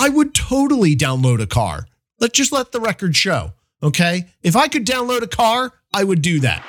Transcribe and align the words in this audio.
I 0.00 0.08
would 0.08 0.34
totally 0.34 0.96
download 0.96 1.42
a 1.42 1.46
car. 1.46 1.86
Let's 2.20 2.32
just 2.32 2.52
let 2.52 2.72
the 2.72 2.80
record 2.80 3.14
show. 3.14 3.52
Okay. 3.82 4.28
If 4.42 4.56
I 4.56 4.66
could 4.66 4.86
download 4.86 5.20
a 5.20 5.26
car, 5.26 5.74
I 5.92 6.04
would 6.04 6.22
do 6.22 6.40
that. 6.40 6.64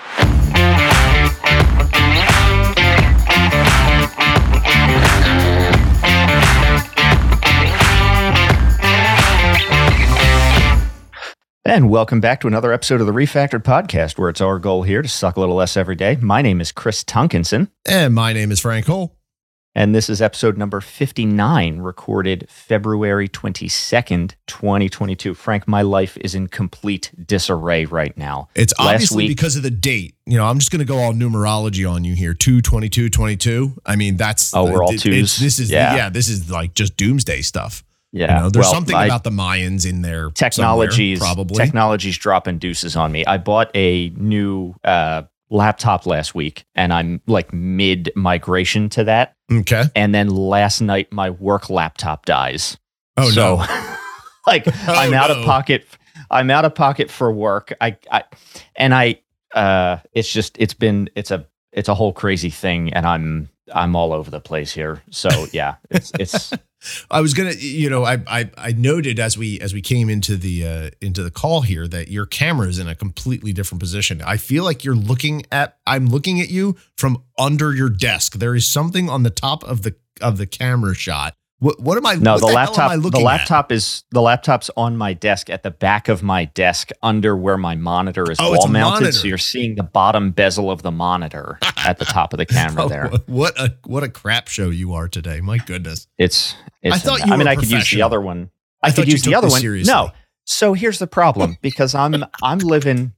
And 11.64 11.90
welcome 11.90 12.20
back 12.20 12.42
to 12.42 12.48
another 12.48 12.74
episode 12.74 13.00
of 13.00 13.08
the 13.08 13.14
Refactored 13.14 13.64
Podcast, 13.64 14.18
where 14.18 14.28
it's 14.28 14.42
our 14.42 14.60
goal 14.60 14.84
here 14.84 15.02
to 15.02 15.08
suck 15.08 15.38
a 15.38 15.40
little 15.40 15.56
less 15.56 15.78
every 15.78 15.96
day. 15.96 16.18
My 16.20 16.42
name 16.42 16.60
is 16.60 16.74
Chris 16.74 17.02
Tunkinson, 17.06 17.70
And 17.88 18.14
my 18.14 18.34
name 18.34 18.52
is 18.52 18.60
Frank 18.60 18.88
Cole. 18.88 19.16
And 19.74 19.96
this 19.96 20.10
is 20.10 20.22
episode 20.22 20.58
number 20.58 20.82
59, 20.82 21.78
recorded 21.80 22.46
February 22.50 23.30
22nd, 23.30 24.34
2022. 24.48 25.34
Frank, 25.34 25.68
my 25.68 25.82
life 25.82 26.18
is 26.18 26.36
in 26.36 26.48
complete 26.48 27.12
disarray 27.26 27.86
right 27.86 28.16
now. 28.18 28.50
It's 28.56 28.74
Last 28.78 28.94
obviously 28.94 29.24
week- 29.24 29.30
because 29.38 29.56
of 29.56 29.64
the 29.64 29.72
date. 29.72 30.16
You 30.26 30.38
know, 30.38 30.46
I'm 30.46 30.60
just 30.60 30.72
going 30.72 30.80
to 30.80 30.86
go 30.86 30.98
all 30.98 31.14
numerology 31.14 31.90
on 31.90 32.04
you 32.04 32.16
here. 32.16 32.34
2 32.34 32.62
22 32.62 33.10
22. 33.10 33.74
I 33.86 33.96
mean, 33.96 34.18
that's 34.18 34.54
Oh, 34.54 34.66
we're 34.72 34.84
all 34.84 34.94
it- 34.94 35.00
twos? 35.00 35.38
This 35.38 35.60
is 35.60 35.72
Yeah. 35.72 35.96
yeah. 35.96 36.10
this 36.10 36.28
is 36.30 36.50
like 36.52 36.74
just 36.74 36.98
doomsday 36.98 37.42
stuff. 37.42 37.84
Yeah. 38.14 38.36
You 38.36 38.42
know, 38.44 38.50
there's 38.50 38.66
well, 38.66 38.74
something 38.74 38.96
I- 38.96 39.06
about 39.06 39.24
the 39.24 39.30
Mayans 39.30 39.90
in 39.90 40.02
there. 40.02 40.32
technologies 40.32 41.20
probably. 41.20 41.56
technologies 41.64 42.18
dropping 42.18 42.58
deuces 42.58 42.98
on 42.98 43.12
me. 43.14 43.26
I 43.26 43.38
bought 43.38 43.72
a 43.74 44.10
new 44.18 44.76
uh, 44.84 45.24
laptop 45.52 46.06
last 46.06 46.34
week, 46.34 46.66
and 46.74 46.92
I'm 46.92 47.22
like 47.28 47.54
mid 47.54 48.12
migration 48.16 48.90
to 48.90 49.04
that. 49.04 49.36
okay. 49.52 49.84
And 49.96 50.16
then 50.16 50.30
last 50.30 50.82
night, 50.82 51.12
my 51.12 51.30
work 51.30 51.70
laptop 51.70 52.26
dies. 52.26 52.78
Oh 53.18 53.30
so, 53.30 53.58
no. 53.58 53.96
like 54.48 54.66
I'm 54.88 55.14
out 55.14 55.30
no. 55.30 55.40
of 55.40 55.46
pocket. 55.46 55.86
I'm 56.32 56.50
out 56.50 56.66
of 56.66 56.74
pocket 56.74 57.12
for 57.12 57.32
work. 57.32 57.74
I, 57.80 57.98
I 58.10 58.24
and 58.76 58.94
I. 58.96 59.22
Uh, 59.54 60.00
it's 60.14 60.32
just 60.32 60.56
it's 60.58 60.74
been 60.74 61.10
it's 61.14 61.30
a 61.30 61.46
it's 61.74 61.90
a 61.90 61.94
whole 61.94 62.14
crazy 62.14 62.50
thing, 62.50 62.94
and 62.94 63.06
I'm 63.06 63.50
I'm 63.74 63.96
all 63.96 64.14
over 64.14 64.32
the 64.32 64.40
place 64.40 64.72
here. 64.72 65.02
So 65.10 65.30
yeah, 65.52 65.76
it's 65.90 66.12
it's 66.18 66.54
I 67.10 67.22
was 67.22 67.34
gonna, 67.34 67.54
you 67.54 67.90
know, 67.90 68.04
I, 68.04 68.20
I 68.28 68.50
I 68.58 68.72
noted 68.72 69.20
as 69.20 69.38
we 69.38 69.60
as 69.60 69.74
we 69.74 69.82
came 69.82 70.10
into 70.10 70.36
the 70.36 70.66
uh, 70.66 70.90
into 71.00 71.24
the 71.24 71.32
call 71.32 71.62
here 71.62 71.88
that 71.88 72.10
your 72.10 72.26
camera 72.26 72.68
is 72.68 72.80
in 72.80 72.88
a 72.88 72.96
completely 72.96 73.54
different 73.54 73.80
position. 73.80 74.22
I 74.22 74.38
feel 74.38 74.64
like 74.64 74.84
you're 74.84 74.96
looking 74.96 75.46
at 75.52 75.78
I'm 75.86 76.08
looking 76.08 76.40
at 76.42 76.50
you 76.50 76.78
from 76.98 77.24
under 77.38 77.74
your 77.74 77.90
desk. 77.90 78.34
There 78.34 78.56
is 78.56 78.72
something 78.72 79.10
on 79.10 79.24
the 79.24 79.30
top 79.30 79.64
of 79.64 79.84
the 79.84 79.96
of 80.22 80.38
the 80.38 80.48
camera 80.48 80.96
shot. 80.96 81.36
What 81.62 81.80
what 81.80 81.96
am 81.96 82.08
I? 82.08 82.16
No, 82.16 82.40
the, 82.40 82.48
am 82.48 82.54
laptop. 82.56 82.92
The 82.92 82.98
looking 82.98 83.22
at? 83.22 83.24
laptop 83.24 83.72
is 83.72 84.04
the 84.10 84.22
laptop's 84.22 84.72
on 84.76 84.98
my 84.98 85.14
desk 85.14 85.48
at 85.52 85.62
the 85.62 85.70
back 85.70 86.10
of 86.10 86.24
my 86.24 86.46
desk, 86.46 86.90
under 87.04 87.38
where 87.38 87.56
my 87.56 87.76
monitor 87.76 88.32
is 88.32 88.40
Oh, 88.42 88.50
wall 88.58 88.68
mounted. 88.68 89.02
monitor. 89.02 89.12
So 89.12 89.28
you're 89.28 89.38
seeing 89.38 89.76
the 89.76 89.84
bottom 89.84 90.32
bezel 90.32 90.72
of 90.72 90.82
the 90.82 90.90
monitor 90.90 91.60
at 91.78 92.00
the 92.00 92.06
top 92.06 92.34
of 92.34 92.38
the 92.40 92.46
camera. 92.58 92.84
Oh, 92.86 92.90
There, 92.90 93.12
What 93.28 93.60
a 93.60 93.76
what 93.86 94.02
a 94.02 94.10
crap 94.10 94.48
show 94.48 94.72
you 94.72 94.94
are 94.94 95.08
today. 95.08 95.40
My 95.40 95.60
goodness. 95.60 96.08
it's. 96.18 96.56
it's 96.82 96.96
I 96.96 96.98
thought 96.98 97.26
you 97.28 97.32
I 97.32 97.38
mean, 97.38 97.48
I 97.48 97.56
could 97.56 97.70
use 97.70 97.92
the 97.92 98.02
other 98.02 98.20
one. 98.20 98.50
I 98.82 98.88
I, 98.88 98.92
could 98.92 99.08
use 99.12 99.22
the 99.22 99.36
other 99.36 99.48
one. 99.48 99.62
seriously. 99.62 99.94
No. 99.94 100.10
So 100.46 100.74
here's 100.74 100.98
the 100.98 101.06
problem 101.06 101.58
because 101.62 101.94
I'm 101.94 102.26
I'm 102.42 102.58
living 102.58 103.14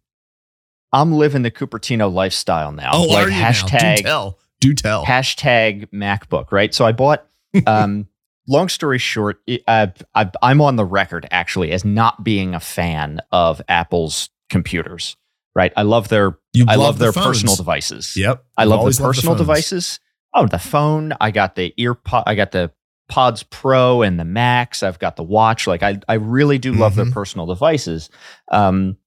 I'm 0.92 1.14
living 1.14 1.44
the 1.44 1.50
Cupertino 1.52 2.14
lifestyle 2.14 2.74
now. 2.74 2.92
Oh, 2.94 3.04
like 3.06 3.28
are 3.28 3.30
you 3.30 3.42
hashtag 3.42 3.82
now? 3.82 3.96
Do 3.96 4.04
tell. 4.04 4.40
Do 4.60 4.74
tell. 4.74 5.06
hashtag 5.06 5.90
MacBook, 5.92 6.52
right? 6.52 6.74
So 6.74 6.86
I 6.86 6.92
bought. 6.92 7.26
Um, 7.68 8.08
long 8.48 8.70
story 8.70 8.98
short, 8.98 9.42
I, 9.68 9.92
I, 10.16 10.30
I'm 10.42 10.62
on 10.62 10.76
the 10.76 10.86
record 10.86 11.28
actually 11.32 11.72
as 11.72 11.84
not 11.86 12.24
being 12.24 12.54
a 12.56 12.60
fan 12.60 13.20
of 13.32 13.62
Apple's 13.68 14.30
computers. 14.50 15.16
Right? 15.56 15.72
I 15.78 15.84
love 15.84 16.08
their 16.10 16.40
You 16.54 16.66
I 16.68 16.76
love 16.76 16.98
the 16.98 17.06
their 17.06 17.14
phones. 17.14 17.28
personal 17.28 17.56
devices. 17.56 18.18
Yep. 18.18 18.44
I 18.58 18.64
love 18.64 18.80
always 18.80 18.98
the 18.98 19.04
personal 19.04 19.36
phones. 19.36 19.42
devices. 19.48 20.00
Oh, 20.34 20.48
the 20.48 20.58
phone. 20.58 21.14
I 21.22 21.30
got 21.30 21.54
the 21.56 21.74
earpod. 21.78 22.24
I 22.26 22.34
got 22.34 22.52
the 22.52 22.72
Pods 23.08 23.44
Pro 23.44 24.02
and 24.02 24.20
the 24.20 24.26
Max. 24.26 24.82
I've 24.82 24.98
got 24.98 25.16
the 25.16 25.22
watch. 25.24 25.68
Like 25.68 25.84
I, 25.84 26.00
I 26.10 26.16
really 26.16 26.58
do 26.58 26.74
love 26.74 26.96
their 26.96 27.06
Mhm. 27.06 27.12
personal 27.14 27.46
devices. 27.46 28.10
Um, 28.52 28.98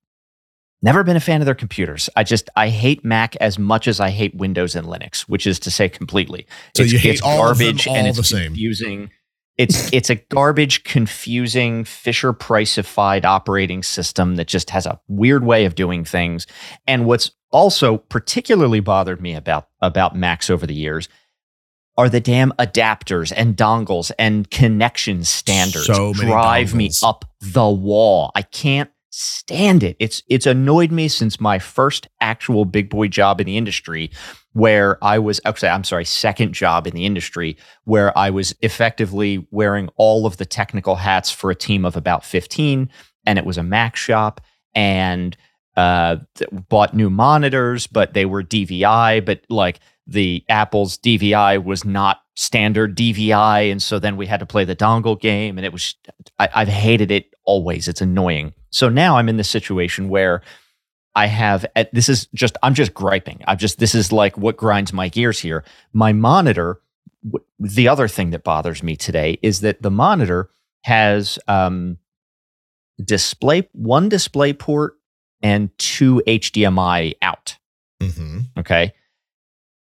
never 0.82 1.02
been 1.02 1.16
a 1.16 1.20
fan 1.20 1.40
of 1.42 1.46
their 1.46 1.54
computers. 1.56 2.08
I 2.14 2.22
just 2.22 2.48
I 2.54 2.68
hate 2.68 3.04
Mac 3.04 3.34
as 3.36 3.58
much 3.58 3.88
as 3.88 3.98
I 3.98 4.10
hate 4.10 4.34
Windows 4.36 4.76
and 4.76 4.86
Linux, 4.86 5.22
which 5.22 5.48
is 5.48 5.58
to 5.60 5.70
say 5.72 5.88
completely. 5.88 6.46
So 6.76 6.84
it's, 6.84 6.92
you 6.92 6.98
hate 7.00 7.14
it's 7.14 7.22
all 7.22 7.48
of 7.50 7.58
them 7.58 7.66
garbage 7.68 7.88
all 7.88 7.96
and 7.96 8.06
it's 8.06 8.18
the 8.18 8.22
same. 8.22 8.44
confusing. 8.52 9.10
It's 9.58 9.90
it's 9.92 10.10
a 10.10 10.16
garbage, 10.16 10.84
confusing, 10.84 11.84
Fisher 11.84 12.32
Priceified 12.32 13.24
operating 13.24 13.82
system 13.82 14.36
that 14.36 14.48
just 14.48 14.70
has 14.70 14.84
a 14.84 15.00
weird 15.08 15.44
way 15.44 15.64
of 15.64 15.74
doing 15.74 16.04
things. 16.04 16.46
And 16.86 17.06
what's 17.06 17.30
also 17.50 17.96
particularly 17.96 18.80
bothered 18.80 19.20
me 19.20 19.34
about 19.34 19.68
about 19.80 20.14
Macs 20.14 20.50
over 20.50 20.66
the 20.66 20.74
years 20.74 21.08
are 21.96 22.08
the 22.10 22.20
damn 22.20 22.52
adapters 22.58 23.32
and 23.34 23.56
dongles 23.56 24.12
and 24.18 24.50
connection 24.50 25.24
standards 25.24 25.86
So 25.86 26.12
drive 26.12 26.74
me 26.74 26.90
up 27.02 27.24
the 27.40 27.68
wall. 27.68 28.32
I 28.34 28.42
can't 28.42 28.90
stand 29.16 29.82
it. 29.82 29.96
It's 29.98 30.22
it's 30.28 30.44
annoyed 30.44 30.92
me 30.92 31.08
since 31.08 31.40
my 31.40 31.58
first 31.58 32.06
actual 32.20 32.66
big 32.66 32.90
boy 32.90 33.08
job 33.08 33.40
in 33.40 33.46
the 33.46 33.56
industry 33.56 34.10
where 34.52 35.02
I 35.02 35.18
was 35.18 35.40
actually 35.46 35.70
I'm 35.70 35.84
sorry, 35.84 36.04
second 36.04 36.52
job 36.52 36.86
in 36.86 36.94
the 36.94 37.06
industry 37.06 37.56
where 37.84 38.16
I 38.16 38.28
was 38.28 38.54
effectively 38.60 39.46
wearing 39.50 39.88
all 39.96 40.26
of 40.26 40.36
the 40.36 40.44
technical 40.44 40.96
hats 40.96 41.30
for 41.30 41.50
a 41.50 41.54
team 41.54 41.86
of 41.86 41.96
about 41.96 42.26
15 42.26 42.90
and 43.24 43.38
it 43.38 43.46
was 43.46 43.56
a 43.56 43.62
Mac 43.62 43.96
shop 43.96 44.42
and 44.74 45.34
uh 45.78 46.16
bought 46.68 46.94
new 46.94 47.08
monitors 47.08 47.86
but 47.86 48.12
they 48.12 48.26
were 48.26 48.42
DVI 48.42 49.24
but 49.24 49.40
like 49.48 49.80
the 50.06 50.44
Apple's 50.50 50.98
DVI 50.98 51.64
was 51.64 51.86
not 51.86 52.20
standard 52.34 52.96
DVI 52.96 53.70
and 53.72 53.82
so 53.82 53.98
then 53.98 54.18
we 54.18 54.26
had 54.26 54.40
to 54.40 54.46
play 54.46 54.64
the 54.64 54.76
dongle 54.76 55.18
game 55.18 55.56
and 55.56 55.64
it 55.64 55.72
was 55.72 55.94
I, 56.38 56.50
I've 56.54 56.68
hated 56.68 57.10
it 57.10 57.34
always 57.44 57.88
it's 57.88 58.02
annoying 58.02 58.52
so 58.76 58.88
now 58.90 59.16
I'm 59.16 59.28
in 59.30 59.36
this 59.38 59.48
situation 59.48 60.08
where 60.10 60.42
I 61.14 61.26
have 61.28 61.64
uh, 61.74 61.84
this 61.92 62.08
is 62.10 62.28
just 62.34 62.58
I'm 62.62 62.74
just 62.74 62.92
griping. 62.92 63.42
I'm 63.48 63.56
just 63.58 63.78
this 63.78 63.94
is 63.94 64.12
like 64.12 64.36
what 64.36 64.56
grinds 64.58 64.92
my 64.92 65.08
gears 65.08 65.38
here. 65.40 65.64
My 65.94 66.12
monitor. 66.12 66.80
w- 67.24 67.44
The 67.58 67.88
other 67.88 68.06
thing 68.08 68.30
that 68.32 68.44
bothers 68.44 68.82
me 68.82 68.94
today 68.96 69.38
is 69.42 69.60
that 69.60 69.80
the 69.80 69.90
monitor 69.90 70.50
has 70.84 71.38
um, 71.48 71.96
display 73.02 73.66
one 73.72 74.08
display 74.10 74.52
port 74.52 74.94
and 75.42 75.70
two 75.78 76.22
HDMI 76.26 77.14
out. 77.22 77.56
Mhm. 78.02 78.48
Okay, 78.58 78.92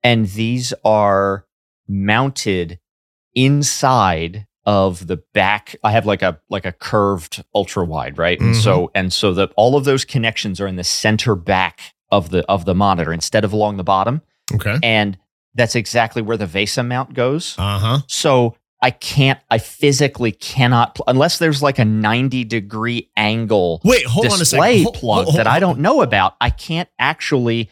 and 0.03 0.26
these 0.28 0.72
are 0.82 1.44
mounted 1.87 2.78
inside 3.34 4.47
of 4.70 5.06
the 5.06 5.16
back 5.32 5.74
i 5.82 5.90
have 5.90 6.04
like 6.04 6.20
a 6.20 6.38
like 6.50 6.66
a 6.66 6.72
curved 6.72 7.42
ultra 7.54 7.82
wide 7.86 8.18
right 8.18 8.38
and 8.38 8.54
so 8.54 8.90
and 8.94 9.14
so 9.14 9.32
that 9.32 9.50
all 9.56 9.76
of 9.76 9.84
those 9.86 10.04
connections 10.04 10.60
are 10.60 10.66
in 10.66 10.76
the 10.76 10.84
center 10.84 11.34
back 11.34 11.94
of 12.12 12.28
the 12.28 12.44
of 12.50 12.66
the 12.66 12.74
monitor 12.74 13.10
instead 13.10 13.44
of 13.44 13.52
along 13.54 13.78
the 13.78 13.82
bottom 13.84 14.20
Okay. 14.54 14.76
and 14.82 15.16
that's 15.54 15.74
exactly 15.74 16.20
where 16.20 16.36
the 16.36 16.44
VESA 16.46 16.86
mount 16.86 17.14
goes 17.14 17.54
Uh 17.58 17.78
huh. 17.78 17.98
so 18.08 18.56
i 18.82 18.90
can't 18.90 19.40
i 19.50 19.56
physically 19.56 20.32
cannot 20.32 20.98
unless 21.06 21.38
there's 21.38 21.62
like 21.62 21.78
a 21.78 21.84
90 21.86 22.44
degree 22.44 23.10
angle 23.16 23.80
Wait, 23.84 24.04
hold 24.04 24.26
on 24.26 24.40
a 24.40 24.44
second. 24.44 24.82
Hold- 24.82 24.94
plug 24.96 25.24
hold- 25.24 25.36
that 25.36 25.46
I 25.46 25.60
don't 25.60 25.78
know 25.78 26.02
about. 26.02 26.34
I 26.42 26.50
can't 26.50 26.88
actually, 26.98 27.70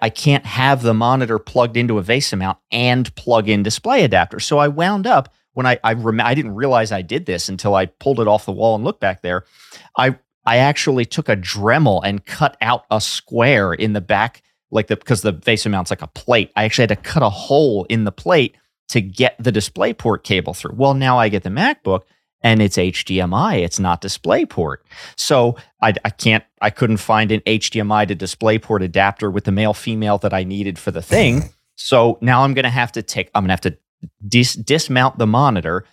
I 0.00 0.08
can't 0.08 0.46
have 0.46 0.82
the 0.82 0.94
monitor 0.94 1.38
plugged 1.38 1.76
into 1.76 1.98
a 1.98 2.02
VESA 2.02 2.38
mount 2.38 2.58
and 2.72 3.14
plug 3.14 3.48
in 3.48 3.62
display 3.62 4.04
adapter. 4.04 4.40
So 4.40 4.56
I 4.58 4.68
wound 4.68 5.06
up 5.06 5.32
when 5.58 5.66
I 5.66 5.80
I, 5.82 5.94
rem- 5.94 6.20
I 6.20 6.36
didn't 6.36 6.54
realize 6.54 6.92
I 6.92 7.02
did 7.02 7.26
this 7.26 7.48
until 7.48 7.74
I 7.74 7.86
pulled 7.86 8.20
it 8.20 8.28
off 8.28 8.46
the 8.46 8.52
wall 8.52 8.76
and 8.76 8.84
looked 8.84 9.00
back 9.00 9.22
there. 9.22 9.44
I 9.96 10.16
I 10.46 10.58
actually 10.58 11.04
took 11.04 11.28
a 11.28 11.36
Dremel 11.36 12.00
and 12.04 12.24
cut 12.24 12.56
out 12.60 12.84
a 12.92 13.00
square 13.00 13.74
in 13.74 13.92
the 13.92 14.00
back, 14.00 14.42
like 14.70 14.86
the 14.86 14.96
because 14.96 15.22
the 15.22 15.32
VESA 15.32 15.68
mount's 15.68 15.90
like 15.90 16.00
a 16.00 16.06
plate. 16.06 16.52
I 16.54 16.62
actually 16.62 16.82
had 16.82 16.90
to 16.90 16.96
cut 16.96 17.24
a 17.24 17.28
hole 17.28 17.86
in 17.88 18.04
the 18.04 18.12
plate 18.12 18.56
to 18.90 19.00
get 19.00 19.34
the 19.40 19.50
display 19.50 19.92
port 19.92 20.22
cable 20.22 20.54
through. 20.54 20.76
Well, 20.76 20.94
now 20.94 21.18
I 21.18 21.28
get 21.28 21.42
the 21.42 21.50
MacBook 21.50 22.02
and 22.40 22.62
it's 22.62 22.76
HDMI. 22.76 23.58
It's 23.58 23.80
not 23.80 24.00
DisplayPort. 24.00 24.76
So 25.16 25.56
I, 25.82 25.92
I 26.04 26.10
can't, 26.10 26.44
I 26.62 26.70
couldn't 26.70 26.98
find 26.98 27.32
an 27.32 27.40
HDMI 27.40 28.06
to 28.06 28.14
DisplayPort 28.14 28.84
adapter 28.84 29.28
with 29.28 29.42
the 29.42 29.52
male 29.52 29.74
female 29.74 30.18
that 30.18 30.32
I 30.32 30.44
needed 30.44 30.78
for 30.78 30.92
the 30.92 31.02
thing. 31.02 31.50
So 31.74 32.16
now 32.20 32.44
I'm 32.44 32.54
going 32.54 32.62
to 32.62 32.70
have 32.70 32.92
to 32.92 33.02
take, 33.02 33.28
I'm 33.34 33.42
going 33.42 33.48
to 33.48 33.52
have 33.52 33.72
to 33.72 33.78
dis- 34.26 34.54
dismount 34.54 35.18
the 35.18 35.26
monitor, 35.26 35.84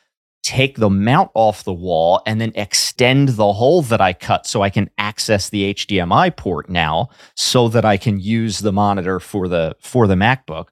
take 0.44 0.78
the 0.78 0.90
mount 0.90 1.32
off 1.34 1.64
the 1.64 1.74
wall, 1.74 2.22
and 2.26 2.40
then 2.40 2.52
extend 2.56 3.30
the 3.30 3.54
hole 3.54 3.82
that 3.84 4.02
I 4.02 4.14
cut 4.14 4.46
so 4.46 4.62
I 4.62 4.70
can 4.70 4.90
access 4.98 5.50
the 5.50 5.74
HDMI 5.74 6.36
port 6.36 6.70
now 6.70 7.10
so 7.36 7.68
that 7.70 7.86
I 7.86 7.98
can 7.98 8.20
use 8.20 8.60
the 8.60 8.72
monitor 8.72 9.20
for 9.20 9.48
the, 9.48 9.76
for 9.80 10.08
the 10.08 10.16
MacBook. 10.16 10.68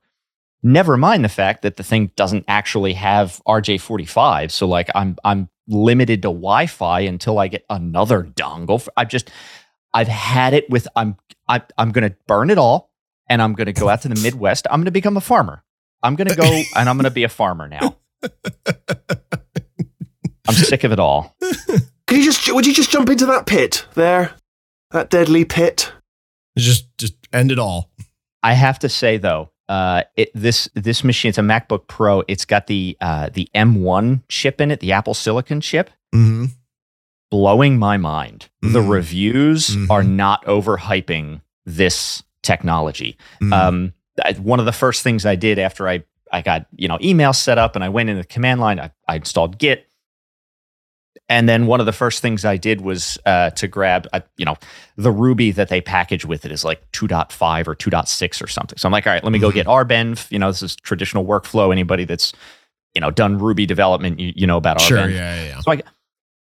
Never 0.61 0.95
mind 0.95 1.25
the 1.25 1.29
fact 1.29 1.61
that 1.63 1.75
the 1.75 1.83
thing 1.83 2.11
doesn't 2.15 2.45
actually 2.47 2.93
have 2.93 3.41
RJ45. 3.45 4.49
So 4.49 4.65
like 4.65 4.89
I'm 4.95 5.17
I'm 5.25 5.49
limited 5.67 6.21
to 6.21 6.29
Wi-Fi 6.29 7.01
until 7.01 7.37
I 7.37 7.49
get 7.49 7.65
another 7.69 8.23
dongle. 8.23 8.87
I've 8.95 9.09
just 9.09 9.29
I've 9.93 10.07
had 10.07 10.53
it 10.53 10.69
with 10.69 10.87
I'm 10.95 11.17
I, 11.49 11.61
I'm 11.77 11.91
going 11.91 12.09
to 12.09 12.15
burn 12.27 12.49
it 12.49 12.57
all 12.57 12.91
and 13.27 13.41
I'm 13.41 13.53
going 13.53 13.65
to 13.65 13.73
go 13.73 13.89
out 13.89 14.01
to 14.03 14.07
the 14.07 14.21
Midwest. 14.21 14.67
I'm 14.69 14.79
going 14.79 14.85
to 14.85 14.91
become 14.91 15.17
a 15.17 15.21
farmer. 15.21 15.63
I'm 16.03 16.15
going 16.15 16.27
to 16.27 16.35
go 16.35 16.61
and 16.75 16.89
I'm 16.89 16.97
going 16.97 17.05
to 17.05 17.11
be 17.11 17.23
a 17.23 17.29
farmer 17.29 17.67
now. 17.67 17.95
I'm 20.47 20.53
sick 20.55 20.83
of 20.83 20.91
it 20.91 20.99
all. 20.99 21.35
Could 22.07 22.17
you 22.17 22.23
just 22.25 22.53
would 22.53 22.67
you 22.67 22.73
just 22.73 22.91
jump 22.91 23.09
into 23.09 23.25
that 23.27 23.45
pit 23.45 23.85
there? 23.95 24.33
That 24.91 25.09
deadly 25.09 25.45
pit? 25.45 25.91
Just 26.57 26.85
just 26.97 27.15
end 27.31 27.51
it 27.51 27.59
all. 27.59 27.89
I 28.43 28.53
have 28.53 28.77
to 28.79 28.89
say 28.89 29.17
though, 29.17 29.51
uh, 29.69 30.03
it, 30.17 30.29
this 30.35 30.69
this 30.75 31.03
machine 31.03 31.29
it's 31.29 31.37
a 31.37 31.41
MacBook 31.41 31.87
Pro. 31.87 32.23
It's 32.27 32.45
got 32.45 32.67
the 32.67 32.97
uh, 32.99 33.29
the 33.33 33.49
M1 33.55 34.21
chip 34.27 34.59
in 34.61 34.69
it, 34.69 34.81
the 34.81 34.91
Apple 34.91 35.13
Silicon 35.13 35.61
chip. 35.61 35.89
Mm-hmm. 36.13 36.45
Blowing 37.31 37.79
my 37.79 37.97
mind. 37.97 38.49
The 38.61 38.79
Mhm. 38.81 38.89
reviews 38.89 39.69
Mhm. 39.75 39.89
are 39.89 40.03
not 40.03 40.45
overhyping 40.45 41.41
this 41.65 42.21
technology. 42.43 43.17
Mm-hmm. 43.41 43.53
Um, 43.53 43.93
I- 44.23 44.33
one 44.33 44.59
of 44.59 44.65
the 44.65 44.71
first 44.71 45.03
things 45.03 45.25
I 45.25 45.35
did 45.35 45.57
after 45.59 45.87
I 45.87 46.03
I 46.31 46.41
got 46.41 46.65
you 46.75 46.87
know 46.87 46.97
email 47.01 47.33
set 47.33 47.57
up 47.57 47.75
and 47.75 47.83
I 47.83 47.89
went 47.89 48.09
in 48.09 48.17
the 48.17 48.23
command 48.23 48.59
line. 48.61 48.79
I, 48.79 48.91
I 49.07 49.15
installed 49.17 49.57
Git, 49.59 49.87
and 51.29 51.47
then 51.47 51.67
one 51.67 51.79
of 51.79 51.85
the 51.85 51.91
first 51.93 52.21
things 52.21 52.43
I 52.43 52.57
did 52.57 52.81
was 52.81 53.17
uh, 53.25 53.51
to 53.51 53.67
grab 53.67 54.07
uh, 54.13 54.21
you 54.37 54.45
know 54.45 54.55
the 54.97 55.11
Ruby 55.11 55.51
that 55.51 55.69
they 55.69 55.79
package 55.81 56.25
with 56.25 56.43
it 56.45 56.51
is 56.51 56.63
like 56.65 56.81
2.5 56.91 57.67
or 57.67 57.75
2.6 57.75 58.43
or 58.43 58.47
something. 58.47 58.77
So 58.77 58.87
I'm 58.87 58.91
like, 58.91 59.05
all 59.07 59.13
right, 59.13 59.23
let 59.23 59.31
me 59.31 59.39
go 59.39 59.51
get 59.51 59.67
RBenv. 59.67 60.31
You 60.31 60.39
know, 60.39 60.49
this 60.51 60.63
is 60.63 60.75
traditional 60.75 61.25
workflow. 61.25 61.71
Anybody 61.71 62.03
that's 62.05 62.33
you 62.95 63.01
know 63.01 63.11
done 63.11 63.37
Ruby 63.37 63.65
development, 63.65 64.19
you, 64.19 64.33
you 64.35 64.47
know 64.47 64.57
about 64.57 64.81
sure. 64.81 64.97
RBenv. 64.99 65.13
Yeah, 65.13 65.35
yeah, 65.35 65.45
yeah. 65.45 65.59
So 65.61 65.71
I, 65.71 65.81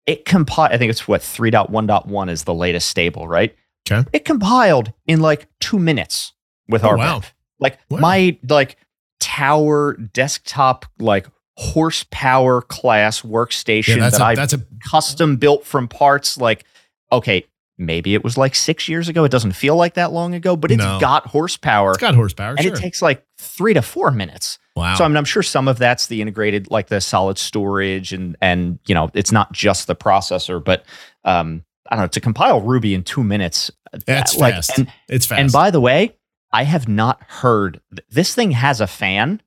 it 0.06 0.24
compiled. 0.24 0.72
I 0.72 0.78
think 0.78 0.90
it's 0.90 1.08
what 1.08 1.20
3.1.1 1.20 2.30
is 2.30 2.44
the 2.44 2.54
latest 2.54 2.88
stable, 2.88 3.26
right? 3.26 3.54
Okay. 3.90 4.08
It 4.12 4.24
compiled 4.24 4.92
in 5.06 5.20
like 5.20 5.48
two 5.60 5.78
minutes 5.78 6.32
with 6.68 6.84
Oh, 6.84 6.88
our 6.90 6.96
wow. 6.96 7.22
Like 7.60 7.78
Wow. 7.90 7.98
my 8.00 8.38
like 8.48 8.76
tower 9.20 9.94
desktop 10.12 10.84
like 10.98 11.26
horsepower 11.56 12.62
class 12.62 13.22
workstation 13.22 13.96
Yeah, 13.96 14.02
that's 14.02 14.18
that 14.18 14.24
a, 14.24 14.26
I 14.28 14.34
that's 14.34 14.52
a 14.52 14.62
custom 14.90 15.36
built 15.36 15.64
from 15.64 15.88
parts. 15.88 16.38
Like, 16.38 16.64
okay, 17.12 17.46
maybe 17.78 18.14
it 18.14 18.22
was 18.24 18.36
like 18.38 18.54
six 18.54 18.88
years 18.88 19.08
ago. 19.08 19.24
It 19.24 19.30
doesn't 19.32 19.52
feel 19.52 19.76
like 19.76 19.94
that 19.94 20.12
long 20.12 20.34
ago, 20.34 20.56
but 20.56 20.70
it's 20.70 20.82
No. 20.82 20.98
got 21.00 21.26
horsepower. 21.26 21.90
it's 21.92 21.98
got 22.00 22.14
horsepower. 22.14 22.50
and 22.56 22.62
sure. 22.62 22.72
it 22.74 22.78
takes 22.78 23.00
like 23.02 23.24
three 23.38 23.74
to 23.74 23.82
four 23.82 24.10
minutes. 24.10 24.58
wow. 24.74 24.94
So 24.96 25.04
I 25.04 25.08
mean, 25.08 25.16
I'm 25.16 25.24
sure 25.24 25.42
some 25.42 25.68
of 25.68 25.78
that's 25.78 26.06
the 26.08 26.20
integrated, 26.22 26.70
like 26.70 26.88
the 26.88 27.00
solid 27.00 27.38
storage, 27.38 28.12
and 28.12 28.36
and 28.40 28.78
you 28.86 28.94
know, 28.94 29.10
it's 29.14 29.32
not 29.32 29.52
just 29.52 29.86
the 29.86 29.96
processor, 29.96 30.62
but 30.62 30.84
um, 31.24 31.64
I 31.90 31.96
don't 31.96 32.04
know, 32.04 32.08
to 32.08 32.20
compile 32.20 32.60
Ruby 32.60 32.94
in 32.94 33.02
two 33.02 33.24
minutes, 33.24 33.70
That's 34.06 34.36
uh, 34.36 34.40
like, 34.40 34.54
fast. 34.54 34.78
and 34.78 34.92
it's 35.08 35.26
fast. 35.26 35.40
and 35.40 35.52
by 35.52 35.70
the 35.70 35.80
way, 35.80 36.16
I 36.56 36.64
have 36.64 36.88
not 36.88 37.22
heard 37.42 37.80
this 38.10 38.34
thing 38.34 38.50
has 38.52 38.80
a 38.80 38.86
fan. 38.86 39.40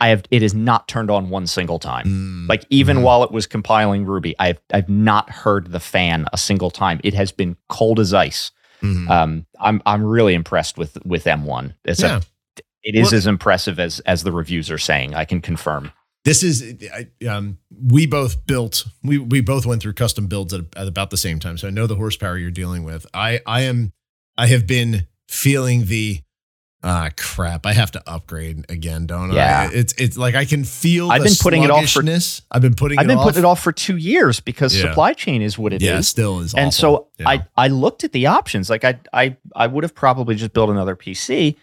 I 0.00 0.08
have 0.08 0.22
it 0.30 0.42
is 0.42 0.54
not 0.54 0.86
turned 0.88 1.10
on 1.10 1.28
one 1.30 1.46
single 1.46 1.78
time. 1.78 2.06
Mm, 2.06 2.48
Like 2.48 2.64
even 2.70 2.98
mhm. 2.98 3.02
while 3.02 3.22
it 3.24 3.30
was 3.32 3.46
compiling 3.46 4.04
Ruby, 4.06 4.34
I've 4.38 4.60
I've 4.72 4.88
not 4.88 5.30
heard 5.30 5.70
the 5.72 5.80
fan 5.80 6.26
a 6.32 6.38
single 6.38 6.70
time. 6.70 7.00
It 7.04 7.14
has 7.14 7.32
been 7.32 7.56
cold 7.68 7.98
as 8.00 8.12
ice. 8.14 8.50
Mhm. 8.82 9.08
Um, 9.10 9.46
I'm 9.60 9.82
I'm 9.86 10.04
really 10.04 10.34
impressed 10.34 10.78
with 10.78 10.98
with 11.04 11.24
M1. 11.24 11.74
It's 11.84 12.00
yeah. 12.02 12.18
a, 12.18 12.22
it 12.84 12.94
is 12.94 13.06
Well- 13.10 13.14
as 13.18 13.26
impressive 13.26 13.78
as 13.80 14.00
as 14.00 14.22
the 14.22 14.32
reviews 14.32 14.70
are 14.70 14.78
saying. 14.78 15.14
I 15.14 15.24
can 15.24 15.40
confirm. 15.40 15.92
this 16.24 16.42
is 16.42 16.56
I, 16.98 17.26
um, 17.26 17.58
we 17.94 18.06
both 18.06 18.44
built 18.46 18.84
we 19.02 19.18
we 19.18 19.40
both 19.40 19.64
went 19.66 19.80
through 19.82 19.94
custom 19.94 20.26
builds 20.26 20.52
at, 20.52 20.64
at 20.76 20.86
about 20.88 21.10
the 21.10 21.16
same 21.16 21.38
time 21.38 21.56
so 21.56 21.68
i 21.68 21.70
know 21.70 21.86
the 21.86 21.94
horsepower 21.94 22.36
you're 22.36 22.50
dealing 22.62 22.82
with 22.84 23.06
i 23.14 23.40
i 23.46 23.60
am 23.70 23.92
i 24.36 24.46
have 24.48 24.66
been 24.66 25.06
feeling 25.28 25.86
the 25.86 26.20
ah 26.84 27.10
crap 27.16 27.66
i 27.66 27.72
have 27.72 27.90
to 27.90 28.00
upgrade 28.08 28.64
again 28.70 29.04
don't 29.06 29.32
Yeah. 29.32 29.68
i 29.68 29.74
it's 29.74 29.92
it's 29.98 30.16
like 30.16 30.36
i 30.36 30.44
can 30.44 30.62
feel 30.62 31.10
I've 31.10 31.22
the 31.22 31.28
been 31.28 31.34
putting 31.40 31.62
it 31.64 31.70
off 31.70 31.88
for- 31.90 32.02
i've 32.52 32.62
been 32.62 32.74
putting 32.74 32.98
I've 33.00 33.06
it 33.06 33.08
been 33.08 33.18
off. 33.18 33.24
putting 33.24 33.40
it 33.40 33.44
off 33.44 33.60
for 33.60 33.72
two 33.72 33.96
years 33.96 34.38
because 34.38 34.76
Yeah. 34.76 34.82
supply 34.90 35.12
chain 35.12 35.42
is 35.42 35.58
what 35.58 35.72
it 35.72 35.82
is. 35.82 35.88
yeah 35.88 36.00
still 36.02 36.38
is 36.40 36.54
and 36.54 36.68
awful. 36.68 36.72
so 36.72 37.08
Yeah. 37.18 37.28
I 37.30 37.46
I 37.56 37.68
looked 37.68 38.04
at 38.04 38.12
the 38.12 38.26
options. 38.26 38.70
Like 38.70 38.84
I 38.84 38.98
I 39.12 39.36
I 39.56 39.66
would 39.66 39.82
have 39.82 39.94
probably 39.94 40.36
just 40.36 40.52
built 40.52 40.70
another 40.70 40.94
PC. 40.94 41.56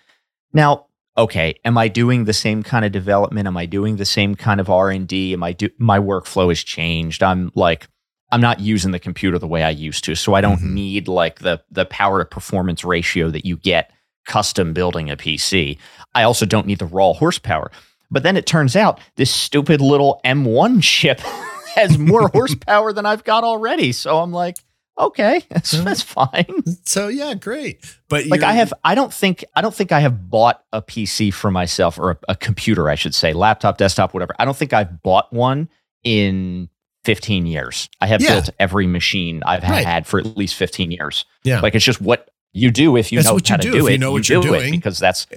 Now, 0.53 0.87
okay, 1.17 1.55
am 1.63 1.77
I 1.77 1.87
doing 1.87 2.25
the 2.25 2.33
same 2.33 2.61
kind 2.63 2.83
of 2.85 2.91
development? 2.91 3.47
Am 3.47 3.55
I 3.55 3.65
doing 3.65 3.95
the 3.95 4.05
same 4.05 4.35
kind 4.35 4.59
of 4.59 4.69
R 4.69 4.89
and 4.89 5.07
D? 5.07 5.31
Am 5.33 5.43
I 5.43 5.53
do 5.53 5.69
my 5.77 5.97
workflow 5.99 6.49
has 6.49 6.61
changed? 6.61 7.23
I'm 7.23 7.51
like 7.55 7.87
I'm 8.33 8.41
not 8.41 8.59
using 8.59 8.91
the 8.91 8.99
computer 8.99 9.39
the 9.39 9.47
way 9.47 9.63
I 9.63 9.69
used 9.69 10.03
to, 10.05 10.15
so 10.15 10.33
I 10.33 10.41
don't 10.41 10.59
Mhm. 10.59 10.73
need 10.73 11.07
like 11.07 11.39
the 11.39 11.61
the 11.71 11.85
power 11.85 12.19
to 12.19 12.25
performance 12.25 12.83
ratio 12.83 13.29
that 13.29 13.45
you 13.45 13.55
get 13.55 13.91
custom 14.25 14.73
building 14.73 15.09
a 15.09 15.17
PC. 15.17 15.77
I 16.13 16.23
also 16.23 16.45
don't 16.45 16.67
need 16.67 16.79
the 16.79 16.85
raw 16.85 17.13
horsepower. 17.13 17.71
But 18.11 18.23
then 18.23 18.37
it 18.37 18.45
turns 18.45 18.75
out 18.75 18.99
this 19.15 19.31
stupid 19.31 19.81
little 19.81 20.21
M1 20.23 20.81
chip 20.83 21.19
has 21.75 21.97
more 21.97 22.27
horsepower 22.33 22.93
than 22.93 23.05
I've 23.05 23.23
got 23.23 23.43
already. 23.43 23.91
So 23.91 24.19
I'm 24.19 24.31
like, 24.31 24.55
okay, 24.97 25.41
that's, 25.49 25.71
that's 25.71 26.01
fine. 26.01 26.45
so 26.85 27.09
yeah 27.09 27.33
great 27.33 27.83
but 28.07 28.25
Like 28.27 28.43
I 28.43 28.53
have, 28.53 28.73
I 28.83 28.95
don't 28.95 29.13
think, 29.13 29.43
I 29.55 29.61
don't 29.61 29.73
think 29.75 29.91
I 29.91 29.99
have 29.99 30.29
bought 30.29 30.63
a 30.71 30.81
PC 30.81 31.33
for 31.33 31.51
myself 31.51 31.97
or 31.99 32.11
a, 32.11 32.17
a 32.29 32.35
computer, 32.35 32.89
I 32.89 32.95
should 32.95 33.13
say, 33.15 33.33
laptop, 33.33 33.77
desktop, 33.77 34.13
whatever. 34.13 34.33
I 34.39 34.45
don't 34.45 34.55
think 34.55 34.71
I've 34.71 35.01
bought 35.03 35.33
one 35.33 35.67
in 36.03 36.69
15 37.03 37.45
years. 37.45 37.89
I 37.99 38.07
have 38.07 38.21
Yeah. 38.21 38.35
built 38.35 38.49
every 38.59 38.87
machine 38.87 39.41
I've 39.45 39.63
Right. 39.63 39.85
had 39.85 40.07
for 40.07 40.19
at 40.19 40.37
least 40.37 40.55
15 40.55 40.91
years. 40.91 41.25
Yeah. 41.43 41.59
Like 41.59 41.75
it's 41.75 41.83
just 41.85 41.99
what 41.99 42.29
you 42.55 42.71
do 42.71 42.95
if 42.97 43.11
you 43.11 43.19
That's 43.19 43.27
know 43.27 43.33
what 43.35 43.47
how 43.47 43.55
you 43.55 43.61
to 43.61 43.67
do. 43.67 43.71
do, 43.73 43.77
If 43.85 43.89
it. 43.89 43.91
you 43.93 43.97
know 43.97 44.11
what 44.11 44.29
you're 44.29 44.41
do 44.41 44.53
it 44.53 44.59
doing. 44.59 44.71
because 44.71 44.97
that's 44.97 45.27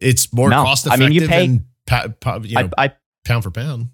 it's 0.00 0.32
more 0.32 0.50
No, 0.50 0.62
cost 0.64 0.90
I 0.90 0.96
mean, 0.96 1.12
you 1.12 1.26
pay- 1.28 1.60
pa, 1.86 2.08
pa, 2.20 2.36
you 2.42 2.56
know, 2.56 2.68
I, 2.76 2.86
I 2.86 2.92
pound 3.24 3.44
for 3.44 3.50
pound 3.50 3.88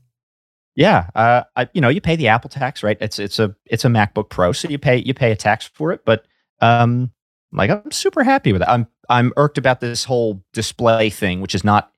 Yeah, 0.77 1.09
uh, 1.15 1.43
I, 1.57 1.69
you 1.75 1.81
know, 1.81 1.89
you 1.91 2.01
pay 2.01 2.17
the 2.17 2.29
Apple 2.29 2.49
tax, 2.51 2.83
right? 2.83 2.97
It's 3.01 3.19
it's 3.19 3.39
a 3.39 3.55
it's 3.67 3.85
a 3.85 3.89
MacBook 3.89 4.31
Pro, 4.31 4.53
so 4.53 4.69
you 4.69 4.79
pay 4.79 4.97
you 4.97 5.13
pay 5.15 5.31
a 5.31 5.37
tax 5.37 5.67
for 5.75 5.93
it. 5.93 6.05
But 6.05 6.25
um, 6.61 7.11
like 7.53 7.71
I'm 7.71 7.91
super 7.91 8.25
happy 8.25 8.53
with 8.53 8.63
it. 8.63 8.69
I'm 8.69 8.87
I'm 9.09 9.33
irked 9.37 9.59
about 9.59 9.81
this 9.81 10.05
whole 10.05 10.43
display 10.53 11.11
thing, 11.11 11.41
which 11.41 11.55
is 11.55 11.65
not 11.65 11.93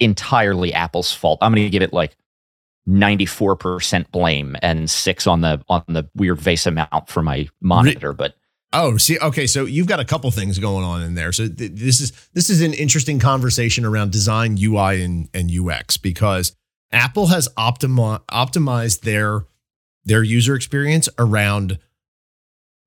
entirely 0.00 0.72
Apple's 0.72 1.12
fault. 1.12 1.38
I'm 1.42 1.52
going 1.54 1.64
to 1.66 1.70
give 1.70 1.82
it 1.82 1.92
like 1.92 2.16
94 2.86 3.56
percent 3.56 4.10
blame 4.10 4.56
and 4.62 4.90
six 4.90 5.26
on 5.26 5.40
the 5.42 5.62
on 5.68 5.84
the 5.88 6.08
weird 6.16 6.38
VESA 6.38 6.74
mount 6.74 7.08
for 7.08 7.22
my 7.22 7.48
monitor. 7.60 8.12
But 8.12 8.34
Oh, 8.74 8.96
see, 8.96 9.18
okay, 9.20 9.46
so 9.46 9.64
you've 9.64 9.86
got 9.86 10.00
a 10.00 10.04
couple 10.04 10.30
things 10.32 10.58
going 10.58 10.84
on 10.84 11.02
in 11.02 11.14
there. 11.14 11.32
So 11.32 11.48
th- 11.48 11.72
this 11.74 12.00
is 12.00 12.12
this 12.32 12.50
is 12.50 12.60
an 12.60 12.74
interesting 12.74 13.20
conversation 13.20 13.84
around 13.84 14.10
design, 14.10 14.58
UI, 14.60 15.02
and 15.02 15.28
and 15.32 15.50
UX 15.50 15.96
because 15.96 16.54
Apple 16.92 17.28
has 17.28 17.48
optimi- 17.56 18.18
optimized 18.30 19.02
their 19.02 19.46
their 20.04 20.22
user 20.22 20.54
experience 20.54 21.08
around 21.18 21.78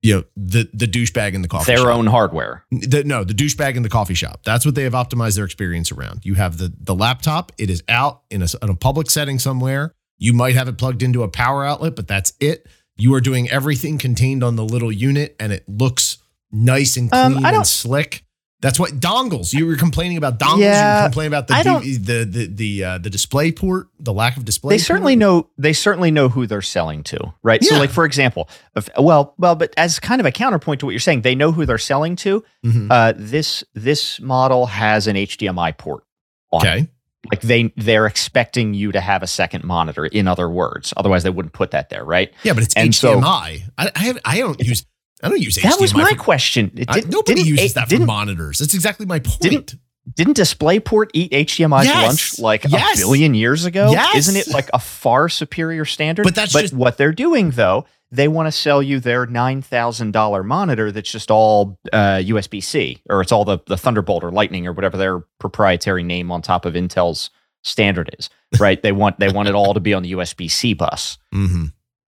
you 0.01 0.15
know 0.15 0.24
the 0.36 0.70
the 0.74 0.88
douchebag 0.88 1.34
in 1.34 1.41
the 1.41 1.48
coffee 1.48 1.72
shop. 1.72 1.77
their 1.77 1.86
shop. 1.86 1.98
own 1.98 2.08
hardware. 2.08 2.65
The, 2.72 3.03
no, 3.03 3.24
the 3.24 3.34
douchebag 3.34 3.75
in 3.75 3.84
the 3.84 3.89
coffee 3.89 4.13
shop. 4.13 4.41
That's 4.44 4.65
what 4.65 4.75
they 4.75 4.84
have 4.84 4.94
optimized 4.94 5.36
their 5.36 5.46
experience 5.46 5.91
around. 5.91 6.25
You 6.25 6.36
have 6.36 6.58
the 6.58 6.74
the 6.79 6.96
laptop. 6.96 7.51
It 7.58 7.70
is 7.70 7.84
out 7.88 8.24
in 8.29 8.41
a, 8.41 8.48
in 8.62 8.70
a 8.70 8.75
public 8.75 9.10
setting 9.10 9.39
somewhere. 9.39 9.94
You 10.17 10.34
might 10.34 10.56
have 10.56 10.67
it 10.67 10.77
plugged 10.77 11.03
into 11.03 11.24
a 11.24 11.27
power 11.27 11.63
outlet, 11.63 11.96
but 11.96 12.08
that's 12.08 12.34
it. 12.39 12.67
You 12.97 13.13
are 13.13 13.21
doing 13.21 13.49
everything 13.49 13.97
contained 13.97 14.43
on 14.43 14.55
the 14.55 14.63
little 14.65 14.91
unit, 14.91 15.35
and 15.39 15.51
it 15.53 15.63
looks 15.67 16.17
nice 16.51 16.97
and 16.97 17.13
Um, 17.13 17.33
clean 17.33 17.45
I 17.45 17.53
and 17.53 17.67
slick. 17.67 18.23
That's 18.59 18.79
what 18.79 18.99
dongles. 18.99 19.53
You 19.53 19.67
were 19.67 19.75
complaining 19.75 20.17
about 20.17 20.39
dongles. 20.39 20.57
you 20.57 20.63
Yeah, 20.63 21.03
were 21.03 21.07
complaining 21.09 21.31
about 21.31 21.47
the 21.47 21.53
the 22.01 22.25
the 22.25 22.47
the 22.47 22.83
uh, 22.83 22.97
the 22.97 23.09
display 23.11 23.51
port, 23.51 23.89
the 23.99 24.11
lack 24.11 24.35
of 24.35 24.45
display. 24.45 24.73
They 24.73 24.77
certainly 24.79 25.13
port. 25.13 25.19
know. 25.19 25.49
They 25.59 25.73
certainly 25.73 26.09
know 26.09 26.27
who 26.27 26.47
they're 26.47 26.63
selling 26.63 27.03
to, 27.03 27.19
right? 27.43 27.63
So, 27.63 27.77
like 27.77 27.91
for 27.91 28.03
example, 28.03 28.49
if, 28.75 28.89
well, 28.97 29.35
well, 29.37 29.55
but 29.55 29.75
as 29.77 29.99
kind 29.99 30.19
of 30.19 30.25
a 30.25 30.31
counterpoint 30.31 30.79
to 30.79 30.87
what 30.87 30.91
you're 30.93 30.99
saying, 30.99 31.21
they 31.21 31.35
know 31.35 31.51
who 31.51 31.67
they're 31.67 31.77
selling 31.77 32.15
to. 32.15 32.43
Mhm. 32.65 32.87
Uh, 32.89 33.13
this 33.15 33.63
this 33.75 34.19
model 34.19 34.65
has 34.65 35.05
an 35.05 35.15
HDMI 35.17 35.77
port 35.77 36.03
on 36.51 36.65
it. 36.65 36.89
Like 37.31 37.41
they 37.41 37.74
they're 37.75 38.05
expecting 38.05 38.74
you 38.74 38.91
to 38.91 39.01
have 39.01 39.21
a 39.24 39.27
second 39.27 39.63
monitor. 39.63 40.05
In 40.05 40.27
other 40.27 40.50
words, 40.50 40.93
otherwise 40.95 41.24
they 41.24 41.29
wouldn't 41.29 41.53
put 41.53 41.71
that 41.71 41.89
there, 41.89 42.05
right? 42.05 42.31
Yeah, 42.43 42.53
but 42.53 42.63
it's 42.63 42.75
And 42.75 42.93
so- 42.95 43.19
HDMI. 43.19 43.63
I 43.77 43.91
I, 43.95 44.00
have, 44.00 44.19
I 44.24 44.38
don't 44.39 44.59
use 44.62 44.86
I 45.24 45.29
don't 45.29 45.41
use 45.41 45.57
HDMI. 45.57 45.63
That 45.63 45.79
was 45.81 45.93
my 45.93 46.09
for- 46.12 46.15
question. 46.15 46.71
It 46.75 46.86
I- 46.89 47.01
nobody 47.07 47.41
uses 47.41 47.74
that 47.74 47.89
for 47.89 48.00
monitors. 48.00 48.59
That's 48.59 48.74
exactly 48.75 49.05
my 49.05 49.19
point. 49.19 49.41
Didn't- 49.41 49.75
didn't 50.15 50.37
DisplayPort 50.37 51.09
eat 51.13 51.31
HDMI's 51.31 51.85
Yes. 51.85 52.07
lunch 52.07 52.39
like 52.39 52.63
Yes. 52.69 52.99
a 52.99 53.01
billion 53.03 53.33
years 53.33 53.65
ago? 53.65 53.91
Yes. 53.91 54.15
Isn't 54.15 54.35
it 54.37 54.47
like 54.47 54.69
a 54.73 54.79
far 54.79 55.29
superior 55.29 55.85
standard? 55.85 56.23
But 56.23 56.35
that's 56.35 56.53
but 56.53 56.61
just- 56.61 56.73
what 56.73 56.97
they're 56.97 57.11
doing 57.11 57.51
though. 57.51 57.85
They 58.09 58.29
want 58.29 58.47
to 58.47 58.53
sell 58.53 58.81
you 58.81 59.01
their 59.01 59.25
nine 59.25 59.61
thousand 59.61 60.11
dollar 60.11 60.41
monitor 60.41 60.93
that's 60.93 61.11
just 61.11 61.29
all 61.29 61.77
uh, 61.91 62.21
USB 62.23 62.63
C 62.63 62.99
or 63.09 63.19
it's 63.21 63.33
all 63.33 63.43
the 63.43 63.59
the 63.67 63.75
Thunderbolt 63.77 64.23
or 64.23 64.31
Lightning 64.31 64.65
or 64.65 64.71
whatever 64.71 64.95
their 64.95 65.19
proprietary 65.39 66.03
name 66.03 66.31
on 66.31 66.41
top 66.41 66.63
of 66.65 66.73
Intel's 66.75 67.29
standard 67.63 68.09
is. 68.17 68.29
Right? 68.57 68.81
they 68.81 68.93
want 68.93 69.19
they 69.19 69.29
want 69.29 69.49
it 69.49 69.55
all 69.55 69.73
to 69.73 69.81
be 69.81 69.93
on 69.93 70.03
the 70.03 70.13
USB 70.13 70.49
C 70.49 70.73
bus. 70.73 71.17
mm-hmm. 71.35 71.65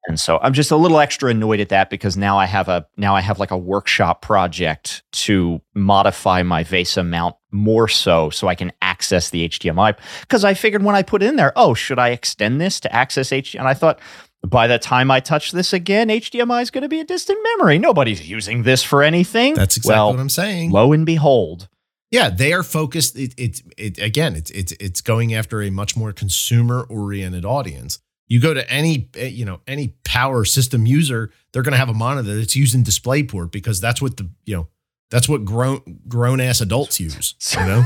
And 0.10 0.20
so 0.20 0.40
I'm 0.42 0.54
just 0.54 0.72
a 0.72 0.76
little 0.76 1.00
extra 1.00 1.30
annoyed 1.30 1.60
at 1.60 1.70
that 1.70 1.92
because 1.92 2.18
now 2.18 2.40
I 2.40 2.48
have 2.48 2.68
a 2.68 2.84
now 2.98 3.16
I 3.16 3.22
have 3.22 3.38
like 3.38 3.52
a 3.52 3.58
workshop 3.58 4.24
project 4.24 5.04
to 5.12 5.62
modify 5.76 6.42
my 6.42 6.64
VESA 6.64 7.08
mount 7.08 7.36
more 7.52 7.88
so 7.88 8.32
so 8.32 8.48
I 8.48 8.56
can 8.56 8.72
access 8.82 9.30
the 9.30 9.48
HDMI 9.48 9.96
because 10.22 10.44
I 10.44 10.56
figured 10.56 10.82
when 10.82 10.96
I 10.96 11.04
put 11.04 11.22
it 11.22 11.28
in 11.28 11.36
there, 11.36 11.54
oh, 11.56 11.76
should 11.76 12.00
I 12.00 12.10
extend 12.10 12.60
this 12.60 12.80
to 12.80 12.94
access 12.94 13.30
HDMI? 13.30 13.60
And 13.60 13.68
I 13.68 13.76
thought 13.76 14.00
by 14.48 14.66
the 14.66 14.80
time 14.80 15.12
I 15.12 15.20
touch 15.20 15.52
this 15.52 15.74
again, 15.74 16.08
HDMI 16.10 16.64
is 16.64 16.72
going 16.72 16.82
to 16.82 16.90
be 16.90 17.02
a 17.02 17.06
distant 17.06 17.38
memory. 17.44 17.78
Nobody's 17.78 18.28
using 18.28 18.64
this 18.64 18.82
for 18.82 19.04
anything. 19.04 19.54
That's 19.54 19.78
exactly 19.78 19.96
well, 19.96 20.10
what 20.10 20.20
I'm 20.20 20.30
saying. 20.30 20.72
Lo 20.72 20.92
and 20.92 21.06
behold, 21.06 21.70
Yeah, 22.10 22.32
they 22.32 22.52
are 22.54 22.64
focused. 22.64 23.16
It, 23.16 23.36
it, 23.38 23.62
it 23.78 24.00
again, 24.00 24.36
it's 24.36 24.50
it's 24.50 24.72
it's 24.80 25.02
going 25.02 25.36
after 25.36 25.62
a 25.62 25.70
much 25.70 25.96
more 25.96 26.14
consumer 26.14 26.82
oriented 26.90 27.46
audience. 27.46 28.00
You 28.30 28.40
go 28.40 28.54
to 28.54 28.70
any 28.72 29.10
eh, 29.16 29.28
you 29.28 29.44
know 29.44 29.60
any 29.68 29.90
power 30.06 30.46
system 30.46 30.86
user, 30.86 31.32
they're 31.52 31.64
going 31.64 31.74
to 31.74 31.78
have 31.78 31.90
a 31.90 31.94
monitor 31.94 32.36
that's 32.36 32.56
using 32.56 32.84
DisplayPort 32.84 33.52
because 33.52 33.82
that's 33.82 34.02
what 34.02 34.18
the 34.18 34.30
you 34.46 34.56
know 34.56 34.68
that's 35.10 35.28
what 35.28 35.44
grown 35.44 35.82
grown 36.08 36.40
ass 36.40 36.62
adults 36.62 37.00
use. 37.00 37.36
You 37.60 37.66
know, 37.66 37.84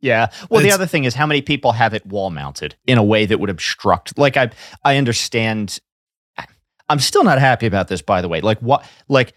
yeah. 0.00 0.28
Well, 0.50 0.62
the 0.62 0.70
other 0.70 0.86
thing 0.86 1.04
is 1.04 1.14
how 1.14 1.26
many 1.26 1.40
people 1.40 1.72
have 1.72 1.94
it 1.94 2.04
wall 2.06 2.30
mounted 2.30 2.76
in 2.86 2.98
a 2.98 3.02
way 3.02 3.26
that 3.26 3.40
would 3.40 3.50
obstruct. 3.50 4.18
Like 4.18 4.36
I, 4.36 4.50
I 4.84 4.96
understand. 4.96 5.80
I'm 6.90 7.00
still 7.00 7.24
not 7.24 7.38
happy 7.38 7.66
about 7.66 7.88
this, 7.88 8.00
by 8.00 8.22
the 8.22 8.28
way. 8.28 8.40
Like 8.40 8.60
what? 8.60 8.86
Like 9.08 9.32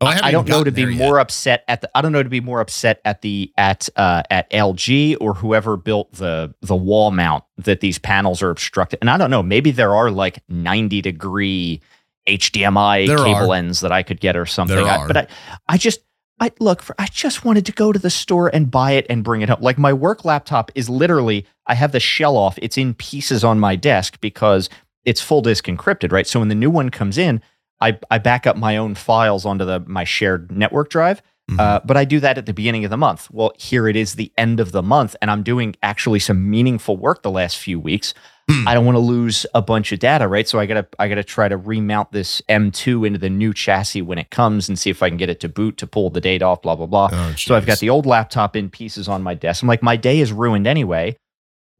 oh, 0.00 0.06
haven't 0.06 0.24
I, 0.24 0.30
don't 0.30 0.48
know 0.48 0.64
to 0.64 0.70
be 0.70 0.82
there 0.82 0.90
yet. 0.90 0.98
more 0.98 1.18
upset 1.18 1.64
at 1.68 1.80
the. 1.80 1.90
I 1.96 2.02
don't 2.02 2.12
know 2.12 2.22
to 2.22 2.28
be 2.28 2.40
more 2.40 2.60
upset 2.60 3.00
at 3.04 3.22
the 3.22 3.52
at 3.56 3.88
uh, 3.96 4.22
at 4.30 4.50
LG 4.50 5.16
or 5.20 5.34
whoever 5.34 5.76
built 5.76 6.12
the 6.12 6.54
the 6.60 6.76
wall 6.76 7.10
mount 7.10 7.44
that 7.58 7.80
these 7.80 7.98
panels 7.98 8.42
are 8.42 8.50
obstructed. 8.50 8.98
And 9.00 9.10
I 9.10 9.16
don't 9.18 9.30
know. 9.30 9.42
Maybe 9.42 9.70
there 9.70 9.94
are 9.96 10.10
like 10.10 10.42
90 10.48 11.00
degree 11.02 11.80
HDMI 12.28 13.06
There 13.06 13.16
cable 13.18 13.52
are. 13.52 13.56
ends 13.56 13.80
that 13.80 13.92
I 13.92 14.02
could 14.02 14.20
get 14.20 14.36
or 14.36 14.46
something. 14.46 14.76
There 14.76 14.86
I- 14.86 14.96
are. 14.98 15.06
but 15.06 15.16
I, 15.16 15.26
I 15.68 15.76
just. 15.78 16.00
I 16.40 16.52
look 16.60 16.82
for, 16.82 16.94
I 17.00 17.06
just 17.06 17.44
wanted 17.44 17.66
to 17.66 17.72
go 17.72 17.90
to 17.92 17.98
the 17.98 18.10
store 18.10 18.46
and 18.54 18.70
buy 18.70 18.92
it 18.92 19.06
and 19.10 19.24
bring 19.24 19.40
it 19.42 19.48
home. 19.48 19.58
Like 19.60 19.76
my 19.76 19.92
work 19.92 20.24
laptop 20.24 20.70
is 20.76 20.88
literally 20.88 21.44
I 21.66 21.74
have 21.74 21.90
the 21.90 21.98
shell 21.98 22.36
off. 22.36 22.56
It's 22.62 22.78
in 22.78 22.94
pieces 22.94 23.42
on 23.42 23.58
my 23.58 23.74
desk 23.74 24.20
because 24.20 24.70
it's 25.04 25.20
full 25.20 25.40
disk 25.42 25.64
encrypted, 25.66 26.12
right? 26.12 26.28
So 26.28 26.38
when 26.38 26.48
the 26.48 26.54
new 26.54 26.70
one 26.70 26.90
comes 26.90 27.18
in, 27.18 27.42
I, 27.80 27.98
I 28.10 28.18
back 28.18 28.46
up 28.46 28.56
my 28.56 28.76
own 28.76 28.94
files 28.94 29.44
onto 29.46 29.64
the 29.64 29.80
my 29.86 30.04
shared 30.04 30.50
network 30.52 30.90
drive. 30.90 31.22
Mhm. 31.50 31.58
Uh, 31.60 31.80
but 31.84 31.96
I 31.96 32.04
do 32.04 32.20
that 32.20 32.36
at 32.36 32.44
the 32.44 32.52
beginning 32.52 32.84
of 32.84 32.90
the 32.90 32.98
month. 32.98 33.28
Well, 33.30 33.52
here 33.56 33.88
it 33.88 33.96
is 33.96 34.16
the 34.16 34.30
end 34.36 34.60
of 34.60 34.72
the 34.72 34.82
month, 34.82 35.16
and 35.22 35.30
I'm 35.30 35.42
doing 35.42 35.76
actually 35.82 36.18
some 36.18 36.50
meaningful 36.50 36.98
work 36.98 37.22
the 37.22 37.30
last 37.30 37.56
few 37.56 37.80
weeks. 37.80 38.12
Hmm. 38.50 38.66
I 38.68 38.74
don't 38.74 38.84
want 38.84 38.96
to 38.96 39.00
lose 39.00 39.44
a 39.54 39.62
bunch 39.62 39.92
of 39.92 39.98
data, 39.98 40.26
right? 40.28 40.46
So 40.48 40.58
I 40.58 40.66
gotta 40.66 40.86
I 40.98 41.08
gotta 41.08 41.24
try 41.24 41.48
to 41.48 41.56
remount 41.56 42.12
this 42.12 42.42
M2 42.50 43.06
into 43.06 43.18
the 43.18 43.30
new 43.30 43.54
chassis 43.54 44.02
when 44.02 44.18
it 44.18 44.30
comes 44.30 44.68
and 44.68 44.78
see 44.78 44.90
if 44.90 45.02
I 45.02 45.08
can 45.08 45.16
get 45.18 45.30
it 45.30 45.40
to 45.40 45.48
boot 45.48 45.76
to 45.78 45.86
pull 45.86 46.10
the 46.10 46.20
data 46.20 46.44
off, 46.44 46.60
blah 46.62 46.74
blah 46.76 46.86
blah. 46.86 47.08
Oh, 47.12 47.34
So 47.36 47.54
I've 47.54 47.66
got 47.66 47.78
the 47.78 47.88
old 47.90 48.04
laptop 48.06 48.54
in 48.56 48.68
pieces 48.68 49.08
on 49.08 49.22
my 49.22 49.32
desk. 49.34 49.62
I'm 49.62 49.68
like, 49.68 49.82
my 49.82 49.96
day 49.96 50.20
is 50.20 50.32
ruined 50.32 50.66
anyway. 50.66 51.16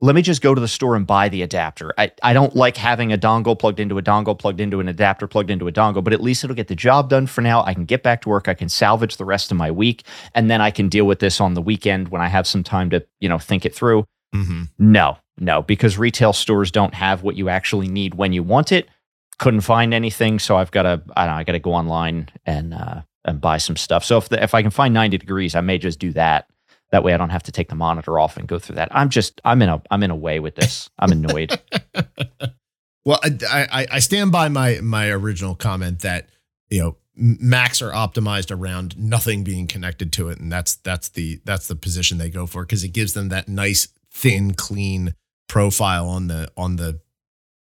Let 0.01 0.15
me 0.15 0.23
just 0.23 0.43
go 0.43 0.55
to 0.55 0.61
the 0.61 0.69
store 0.69 0.95
and 0.95 1.05
buy 1.05 1.29
the 1.29 1.43
adapter. 1.43 1.93
I, 1.99 2.13
I 2.23 2.33
don't 2.33 2.55
like 2.55 2.77
having 2.77 3.13
a 3.13 3.19
dongle 3.19 3.59
plugged 3.59 3.81
into 3.81 3.99
a 3.99 4.03
dongle, 4.03 4.39
plugged 4.39 4.61
into 4.61 4.79
an 4.79 4.87
adapter, 4.87 5.27
plugged 5.27 5.51
into 5.51 5.67
a 5.67 5.73
dongle, 5.73 6.05
but 6.05 6.13
at 6.13 6.21
least 6.21 6.45
it'll 6.45 6.55
get 6.55 6.69
the 6.69 6.77
job 6.77 7.09
done 7.09 7.27
for 7.27 7.41
now. 7.41 7.65
I 7.65 7.75
can 7.75 7.85
get 7.85 8.05
back 8.05 8.23
to 8.23 8.29
work. 8.29 8.47
I 8.47 8.55
can 8.55 8.69
salvage 8.69 9.17
the 9.17 9.25
rest 9.25 9.51
of 9.51 9.57
my 9.57 9.73
week, 9.73 10.05
and 10.37 10.49
then 10.49 10.61
I 10.61 10.71
can 10.71 10.89
deal 10.89 11.05
with 11.05 11.19
this 11.19 11.41
on 11.41 11.55
the 11.55 11.63
weekend 11.63 12.09
when 12.11 12.23
I 12.23 12.29
have 12.29 12.47
some 12.47 12.63
time 12.63 12.91
to, 12.91 13.05
you 13.19 13.29
know, 13.29 13.39
think 13.39 13.67
it 13.67 13.75
through. 13.75 14.05
Mhm. 14.33 14.69
No, 14.79 15.19
no, 15.41 15.63
because 15.63 15.99
retail 15.99 16.33
stores 16.33 16.71
don't 16.71 16.95
have 16.95 17.25
what 17.25 17.35
you 17.35 17.49
actually 17.49 17.89
need 17.89 18.15
when 18.15 18.33
you 18.33 18.45
want 18.45 18.71
it. 18.71 18.89
Couldn't 19.39 19.63
find 19.63 19.93
anything, 19.93 20.39
so 20.39 20.57
I've 20.57 20.71
got 20.71 20.83
to. 20.83 21.03
I 21.17 21.25
don't 21.27 21.35
know. 21.35 21.39
I 21.41 21.45
got 21.45 21.53
to 21.53 21.59
go 21.59 21.73
online 21.73 22.29
and 22.47 22.73
uh, 22.75 23.03
and 23.25 23.41
buy 23.41 23.59
some 23.59 23.77
stuff. 23.77 24.05
So 24.05 24.19
if 24.19 24.29
the, 24.29 24.43
if 24.43 24.55
I 24.55 24.63
can 24.63 24.71
find 24.71 24.95
ninety 24.95 25.19
degrees, 25.19 25.55
I 25.55 25.61
may 25.61 25.79
just 25.79 25.99
do 25.99 26.13
that. 26.13 26.47
That 26.91 27.05
way, 27.05 27.13
I 27.13 27.17
don't 27.17 27.31
have 27.31 27.43
to 27.45 27.53
take 27.53 27.69
the 27.69 27.75
monitor 27.75 28.19
off 28.19 28.37
and 28.37 28.49
go 28.49 28.59
through 28.59 28.77
that. 28.77 28.89
I'm 28.93 29.11
just. 29.11 29.41
I'm 29.45 29.61
in 29.63 29.69
a. 29.69 29.83
I'm 29.91 30.03
in 30.03 30.11
a 30.11 30.17
way 30.17 30.41
with 30.41 30.55
this. 30.55 30.89
I'm 30.99 31.13
annoyed. 31.13 31.59
Well, 33.09 33.21
I, 33.25 33.67
I 33.73 33.87
I 33.93 33.99
stand 34.01 34.33
by 34.33 34.51
my 34.51 34.81
my 34.83 35.09
original 35.09 35.55
comment 35.55 36.01
that 36.01 36.29
you 36.69 36.81
know 36.81 36.97
Macs 37.17 37.81
are 37.81 37.91
optimized 37.91 38.55
around 38.55 38.99
nothing 38.99 39.45
being 39.45 39.67
connected 39.67 40.13
to 40.13 40.29
it, 40.29 40.39
and 40.39 40.53
that's 40.53 40.75
that's 40.75 41.09
the 41.09 41.41
that's 41.47 41.69
the 41.69 41.75
position 41.75 42.19
they 42.19 42.29
go 42.29 42.47
for 42.47 42.65
because 42.65 42.85
it 42.85 42.89
gives 42.89 43.15
them 43.15 43.31
that 43.31 43.49
nice 43.49 43.89
thin 44.13 44.53
clean 44.53 45.15
profile 45.49 46.07
on 46.07 46.27
the 46.27 46.53
on 46.55 46.77
the 46.77 47.01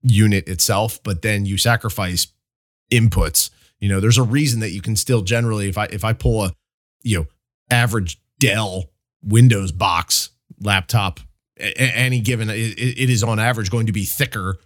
unit 0.02 0.48
itself. 0.48 1.04
But 1.04 1.24
then 1.24 1.46
you 1.46 1.58
sacrifice 1.58 2.28
inputs. 2.90 3.50
You 3.82 3.90
know, 3.90 4.00
there's 4.00 4.18
a 4.18 4.24
reason 4.24 4.62
that 4.62 4.72
you 4.72 4.82
can 4.82 4.96
still 4.96 5.24
generally 5.24 5.68
if 5.68 5.78
I 5.78 5.88
if 5.88 6.06
I 6.06 6.14
pull 6.14 6.46
a 6.46 6.54
you 7.02 7.18
know 7.18 7.26
average 7.70 8.22
Dell 8.40 8.86
Windows 9.24 9.72
box 9.72 10.30
laptop, 10.60 11.20
any 11.58 12.20
given 12.20 12.50
it, 12.50 12.56
it 12.56 13.10
is 13.10 13.24
on 13.24 13.40
average 13.40 13.70
going 13.70 13.86
to 13.88 13.92
be 13.94 14.04
thicker 14.06 14.58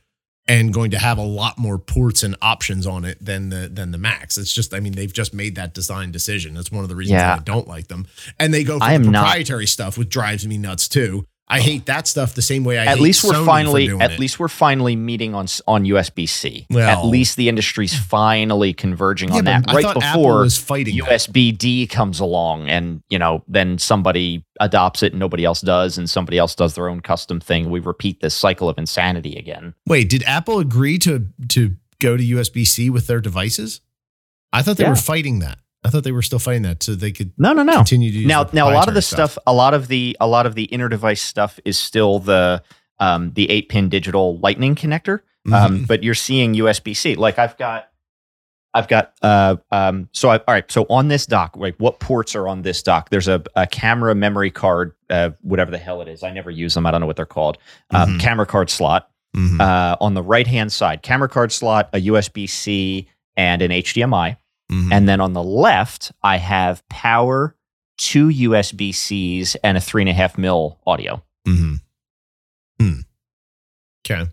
and 0.49 0.73
going 0.73 0.91
to 0.91 0.97
have 0.97 1.17
a 1.17 1.23
lot 1.23 1.57
more 1.57 1.77
ports 1.77 2.23
and 2.23 2.35
options 2.41 2.87
on 2.87 3.03
it 3.03 3.17
than 3.23 3.49
the 3.49 3.69
than 3.71 3.91
the 3.91 3.97
Macs. 3.97 4.37
It's 4.37 4.51
just, 4.53 4.73
I 4.73 4.79
mean, 4.79 4.93
they've 4.93 5.11
just 5.11 5.33
made 5.33 5.55
that 5.55 5.73
design 5.73 6.11
decision. 6.11 6.53
That's 6.53 6.71
one 6.71 6.83
of 6.83 6.89
the 6.89 6.95
reasons 6.95 7.19
Yeah. 7.19 7.35
I 7.35 7.39
don't 7.39 7.67
like 7.67 7.87
them. 7.87 8.07
And 8.39 8.53
they 8.53 8.63
go 8.63 8.77
for 8.77 8.85
I 8.85 8.97
the 8.97 9.05
am 9.05 9.11
not- 9.11 9.23
proprietary 9.25 9.67
stuff, 9.67 9.97
which 9.97 10.09
drives 10.09 10.47
me 10.47 10.57
nuts 10.57 10.87
too. 10.87 11.25
I 11.49 11.61
hate 11.61 11.85
that 11.85 12.07
stuff 12.07 12.33
the 12.35 12.41
same 12.41 12.65
way 12.65 12.77
I 12.77 12.83
at 12.85 12.97
hate 12.97 13.01
least 13.03 13.23
we're 13.23 13.31
Sony 13.31 13.45
finally. 13.45 13.89
At 14.01 14.11
it. 14.11 14.19
least 14.19 14.37
we're 14.37 14.49
finally 14.49 14.97
meeting 14.97 15.33
on 15.33 15.45
on 15.65 15.85
USB 15.85 16.27
C. 16.27 16.67
At 16.75 17.05
least 17.05 17.37
the 17.37 17.47
industry's 17.47 17.97
finally 17.97 18.73
converging 18.73 19.29
Yeah, 19.29 19.35
on 19.37 19.45
that. 19.45 19.65
I 19.69 19.73
Right 19.75 19.93
before 19.93 20.41
was 20.41 20.57
fighting 20.57 20.97
that. 20.97 21.05
USB 21.07 21.57
D 21.57 21.87
comes 21.87 22.19
along 22.19 22.67
and 22.67 23.01
you 23.09 23.17
know 23.17 23.43
then 23.47 23.77
somebody 23.77 24.45
adopts 24.59 25.03
it 25.03 25.13
and 25.13 25.19
nobody 25.21 25.45
else 25.45 25.61
does 25.61 25.97
and 25.97 26.09
somebody 26.09 26.37
else 26.37 26.53
does 26.53 26.75
their 26.75 26.89
own 26.89 26.99
custom 26.99 27.39
thing 27.39 27.69
we 27.69 27.79
repeat 27.79 28.19
this 28.19 28.33
cycle 28.35 28.67
of 28.67 28.77
insanity 28.77 29.37
again 29.37 29.73
Wait, 29.87 30.09
did 30.09 30.23
Apple 30.23 30.59
agree 30.59 30.97
to 30.99 31.27
to 31.49 31.75
go 32.01 32.17
to 32.17 32.23
USB 32.23 32.65
C 32.67 32.89
with 32.89 33.07
their 33.07 33.21
devices? 33.21 33.79
I 34.51 34.61
thought 34.63 34.77
they 34.77 34.83
Yeah. 34.83 34.89
were 34.89 34.95
fighting 34.95 35.39
that. 35.39 35.59
I 35.87 35.89
thought 35.89 36.03
they 36.03 36.11
were 36.11 36.21
still 36.21 36.39
fighting 36.39 36.63
that 36.63 36.83
so 36.83 36.95
they 36.95 37.11
could 37.11 37.31
no 37.37 37.53
no 37.53 37.63
no 37.63 37.73
continue 37.77 38.11
to 38.11 38.17
use 38.19 38.27
now 38.27 38.47
now 38.53 38.69
a 38.69 38.73
lot 38.73 38.87
of 38.87 38.93
the 38.93 39.01
proprietary 39.01 39.27
stuff. 39.29 39.37
a 39.47 39.53
lot 39.53 39.73
of 39.73 39.87
the 39.87 40.15
a 40.19 40.27
lot 40.27 40.45
of 40.45 40.55
the 40.55 40.63
inner 40.65 40.89
device 40.89 41.21
stuff 41.21 41.59
is 41.65 41.77
still 41.79 42.19
the 42.19 42.61
um 42.99 43.31
the 43.33 43.49
8 43.49 43.69
pin 43.69 43.89
digital 43.89 44.37
lightning 44.39 44.75
connector 44.75 45.21
um 45.51 45.79
Mhm. 45.79 45.87
but 45.87 46.03
you're 46.03 46.13
seeing 46.15 46.53
USB-C 46.55 47.15
like 47.15 47.39
I've 47.39 47.57
got 47.57 47.87
I've 48.73 48.87
got 48.87 49.13
uh 49.21 49.55
um 49.71 50.09
so 50.11 50.29
I, 50.29 50.37
all 50.37 50.43
right 50.49 50.69
so 50.71 50.85
on 50.89 51.07
this 51.07 51.25
dock 51.25 51.55
like 51.55 51.75
what 51.77 51.99
ports 51.99 52.35
are 52.35 52.47
on 52.47 52.61
this 52.63 52.83
dock 52.83 53.09
there's 53.09 53.27
a, 53.27 53.41
a 53.55 53.65
camera 53.65 54.13
memory 54.13 54.51
card 54.51 54.93
uh 55.09 55.29
whatever 55.41 55.71
the 55.71 55.77
hell 55.77 56.01
it 56.01 56.07
is 56.07 56.21
I 56.23 56.31
never 56.31 56.51
use 56.51 56.73
them 56.73 56.85
I 56.85 56.91
don't 56.91 57.01
know 57.01 57.07
what 57.07 57.15
they're 57.15 57.25
called 57.25 57.57
um 57.91 58.17
Mhm. 58.17 58.19
camera 58.19 58.45
card 58.45 58.69
slot 58.69 59.09
Mhm. 59.35 59.59
uh, 59.61 59.95
on 60.01 60.13
the 60.15 60.23
right 60.23 60.47
hand 60.47 60.71
side, 60.71 61.03
camera 61.03 61.27
card 61.29 61.51
slot, 61.51 61.89
a 61.93 61.99
USB 61.99 62.47
C, 62.49 63.07
and 63.35 63.61
an 63.61 63.71
HDMI. 63.71 64.37
Mhm. 64.71 64.91
And 64.91 65.07
then 65.07 65.21
on 65.21 65.33
the 65.33 65.43
left, 65.43 66.11
I 66.23 66.37
have 66.37 66.87
power, 66.89 67.55
two 67.97 68.27
USB 68.29 68.93
Cs, 68.93 69.55
and 69.63 69.77
a 69.77 69.81
three 69.81 70.01
and 70.01 70.09
a 70.09 70.13
half 70.13 70.37
mil 70.37 70.79
audio. 70.85 71.23
Mm-hmm. 71.47 71.75
Hmm. 72.79 72.99
Okay. 74.05 74.29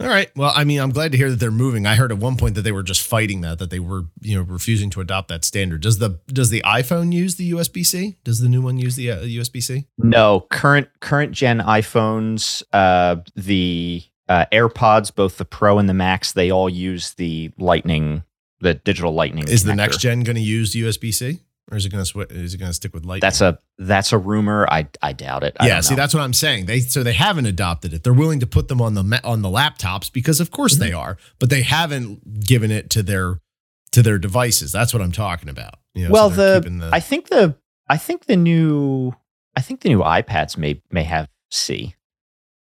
All 0.00 0.08
right. 0.08 0.30
Well, 0.34 0.52
I 0.54 0.64
mean, 0.64 0.80
I'm 0.80 0.90
glad 0.90 1.12
to 1.12 1.18
hear 1.18 1.30
that 1.30 1.38
they're 1.38 1.52
moving. 1.52 1.86
I 1.86 1.94
heard 1.94 2.10
at 2.10 2.18
one 2.18 2.36
point 2.36 2.56
that 2.56 2.62
they 2.62 2.72
were 2.72 2.82
just 2.82 3.02
fighting 3.06 3.40
that, 3.42 3.60
that 3.60 3.70
they 3.70 3.78
were, 3.78 4.06
you 4.20 4.36
know, 4.36 4.42
refusing 4.42 4.90
to 4.90 5.00
adopt 5.00 5.28
that 5.28 5.44
standard. 5.44 5.80
Does 5.80 5.98
the 5.98 6.18
does 6.26 6.50
the 6.50 6.60
iPhone 6.62 7.12
use 7.12 7.36
the 7.36 7.52
USB 7.52 7.86
C? 7.86 8.16
Does 8.24 8.40
the 8.40 8.48
new 8.48 8.60
one 8.60 8.78
use 8.78 8.96
the 8.96 9.12
uh, 9.12 9.20
USB 9.20 9.62
C? 9.62 9.86
No, 9.98 10.40
current 10.50 10.88
current 10.98 11.30
gen 11.32 11.60
iPhones, 11.60 12.64
uh, 12.72 13.16
the 13.36 14.02
uh, 14.32 14.46
AirPods, 14.52 15.14
both 15.14 15.36
the 15.38 15.44
Pro 15.44 15.78
and 15.78 15.88
the 15.88 15.94
Max, 15.94 16.32
they 16.32 16.50
all 16.50 16.68
use 16.68 17.14
the 17.14 17.50
Lightning, 17.58 18.22
the 18.60 18.74
digital 18.74 19.12
Lightning. 19.12 19.48
Is 19.48 19.64
the 19.64 19.74
next 19.74 19.98
gen 19.98 20.22
going 20.22 20.36
to 20.36 20.42
use 20.42 20.74
USB 20.74 21.12
C, 21.12 21.40
or 21.70 21.76
is 21.76 21.84
it 21.86 21.90
going 21.90 22.02
to 22.04 22.08
sw- 22.08 22.30
is 22.32 22.54
it 22.54 22.58
going 22.58 22.70
to 22.70 22.74
stick 22.74 22.94
with 22.94 23.04
Lightning? 23.04 23.20
That's 23.20 23.40
a 23.40 23.58
that's 23.78 24.12
a 24.12 24.18
rumor. 24.18 24.66
I 24.70 24.88
I 25.02 25.12
doubt 25.12 25.42
it. 25.44 25.56
I 25.60 25.66
yeah. 25.68 25.80
See, 25.80 25.94
that's 25.94 26.14
what 26.14 26.22
I'm 26.22 26.32
saying. 26.32 26.66
They 26.66 26.80
so 26.80 27.02
they 27.02 27.12
haven't 27.12 27.46
adopted 27.46 27.92
it. 27.92 28.02
They're 28.04 28.12
willing 28.14 28.40
to 28.40 28.46
put 28.46 28.68
them 28.68 28.80
on 28.80 28.94
the 28.94 29.20
on 29.24 29.42
the 29.42 29.48
laptops 29.48 30.12
because 30.12 30.40
of 30.40 30.50
course 30.50 30.74
Mm-hmm. 30.74 30.84
they 30.84 30.92
are, 30.92 31.16
but 31.38 31.50
they 31.50 31.62
haven't 31.62 32.44
given 32.44 32.70
it 32.70 32.88
to 32.90 33.02
their 33.02 33.40
to 33.92 34.02
their 34.02 34.18
devices. 34.18 34.72
That's 34.72 34.92
what 34.94 35.02
I'm 35.02 35.12
talking 35.12 35.48
about. 35.48 35.74
You 35.94 36.06
know, 36.06 36.12
well 36.12 36.30
they're 36.30 36.60
the, 36.60 36.70
the 36.70 36.90
I 36.92 37.00
think 37.00 37.28
the 37.28 37.56
I 37.88 37.98
think 37.98 38.24
the 38.26 38.36
new 38.36 39.12
I 39.56 39.60
think 39.60 39.80
the 39.80 39.90
new 39.90 40.00
iPads 40.00 40.56
may 40.56 40.80
may 40.90 41.02
have 41.02 41.28
C. 41.50 41.94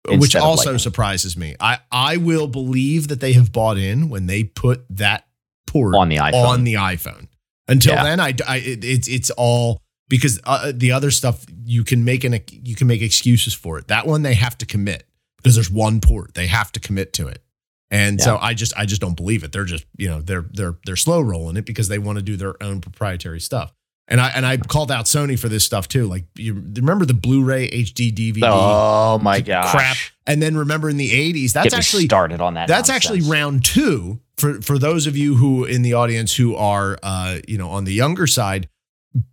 which 0.08 0.36
also 0.36 0.78
surprises 0.78 1.38
me. 1.38 1.56
I 1.60 1.80
I 1.92 2.18
will 2.18 2.48
believe 2.48 3.08
that 3.10 3.20
they 3.20 3.34
have 3.34 3.52
bought 3.52 3.78
in 3.78 4.10
when 4.10 4.26
they 4.28 4.44
put 4.44 4.86
that 4.90 5.28
port 5.68 5.96
on 5.96 6.10
the 6.10 6.18
iPhone. 6.18 6.46
on 6.46 6.64
the 6.64 6.74
iPhone. 6.76 7.28
Until 7.68 7.94
Yeah. 7.94 8.04
then, 8.04 8.20
I, 8.20 8.34
I 8.48 8.58
it, 8.58 8.84
it's 8.84 9.08
it's 9.08 9.30
all 9.32 9.82
because 10.10 10.42
uh, 10.44 10.72
the 10.76 10.92
other 10.92 11.12
stuff 11.12 11.46
you 11.64 11.84
can 11.84 12.04
make 12.04 12.24
an 12.24 12.40
you 12.52 12.76
can 12.76 12.88
make 12.88 13.02
excuses 13.02 13.54
for 13.54 13.78
it. 13.78 13.88
That 13.88 14.08
one 14.08 14.24
they 14.24 14.34
have 14.34 14.58
to 14.58 14.66
commit 14.66 15.06
because 15.38 15.56
there's 15.56 15.72
one 15.72 16.02
port. 16.02 16.34
They 16.34 16.48
have 16.48 16.72
to 16.74 16.80
commit 16.80 17.14
to 17.14 17.28
it. 17.28 17.44
And 17.90 18.22
so 18.22 18.38
I 18.38 18.54
just 18.54 18.74
I 18.78 18.86
just 18.86 19.02
don't 19.02 19.16
believe 19.16 19.44
it. 19.44 19.52
They're 19.52 19.66
just 19.66 19.86
you 19.98 20.08
know 20.08 20.22
they're 20.22 20.46
they're 20.52 20.76
they're 20.86 20.96
slow 20.96 21.22
rolling 21.22 21.58
it 21.58 21.66
because 21.66 21.88
they 21.90 22.00
want 22.00 22.18
to 22.18 22.24
do 22.24 22.36
their 22.38 22.62
own 22.64 22.82
proprietary 22.82 23.40
stuff. 23.40 23.74
And 24.12 24.20
I 24.22 24.30
and 24.30 24.46
I 24.46 24.58
called 24.58 24.92
out 24.92 25.06
Sony 25.06 25.40
for 25.40 25.50
this 25.50 25.64
stuff 25.64 25.88
too. 25.88 26.06
Like 26.06 26.26
you 26.36 26.54
remember 26.54 27.06
the 27.06 27.14
Blu-ray 27.16 27.70
HD 27.70 28.12
DVD 28.14 28.42
Oh 28.44 29.18
my 29.20 29.40
god! 29.42 29.72
crap, 29.72 29.98
and 30.28 30.42
then 30.42 30.56
remember 30.58 30.90
in 30.90 30.98
the 30.98 31.10
'80s 31.10 31.54
that's 31.54 31.74
actually 31.74 32.06
started 32.06 32.42
on 32.42 32.54
that. 32.56 32.68
that's 32.68 32.90
nonsense. 32.90 32.96
actually 33.18 33.32
round 33.32 33.64
two 33.66 34.20
for 34.38 34.62
for 34.62 34.78
those 34.78 35.08
of 35.08 35.16
you 35.16 35.36
who 35.36 35.64
in 35.64 35.82
the 35.82 35.94
audience 35.94 36.36
who 36.36 36.56
are 36.56 37.00
uh, 37.02 37.38
you 37.48 37.58
know 37.58 37.70
on 37.70 37.86
the 37.86 37.94
younger 37.94 38.28
side. 38.28 38.68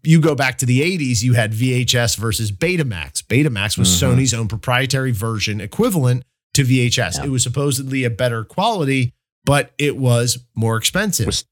You 0.02 0.20
go 0.20 0.34
back 0.34 0.58
to 0.58 0.66
the 0.66 0.80
80s, 0.80 1.22
you 1.22 1.34
had 1.34 1.52
VHS 1.52 2.16
versus 2.16 2.50
Betamax. 2.50 3.22
Betamax 3.22 3.78
was 3.78 3.88
Mhm. 3.88 4.16
Sony's 4.16 4.34
own 4.34 4.48
proprietary 4.48 5.12
version 5.12 5.60
equivalent 5.60 6.24
to 6.54 6.64
VHS. 6.64 7.18
Yeah. 7.18 7.26
It 7.26 7.28
was 7.30 7.44
supposedly 7.44 8.02
a 8.02 8.10
better 8.10 8.42
quality, 8.42 9.12
but 9.44 9.70
it 9.78 9.96
was 9.96 10.38
more 10.56 10.76
expensive. 10.76 11.26
Was- 11.26 11.44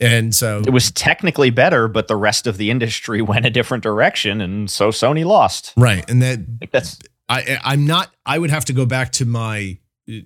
and 0.00 0.34
so 0.34 0.60
It 0.66 0.70
was 0.70 0.90
technically 0.90 1.50
better, 1.50 1.88
but 1.88 2.08
the 2.08 2.16
rest 2.16 2.46
of 2.46 2.56
the 2.56 2.70
industry 2.70 3.22
went 3.30 3.46
a 3.46 3.50
different 3.50 3.82
direction, 3.82 4.40
and 4.40 4.70
so 4.70 4.88
Sony 4.90 5.24
lost. 5.24 5.72
right, 5.76 6.08
and 6.10 6.20
that 6.22 6.40
Like 6.60 6.70
that's 6.72 6.98
I 7.28 7.58
I'm 7.64 7.86
not 7.86 8.10
I 8.26 8.38
would 8.38 8.50
have 8.50 8.64
to 8.66 8.72
go 8.72 8.86
back 8.86 9.12
to 9.12 9.24
my 9.24 9.78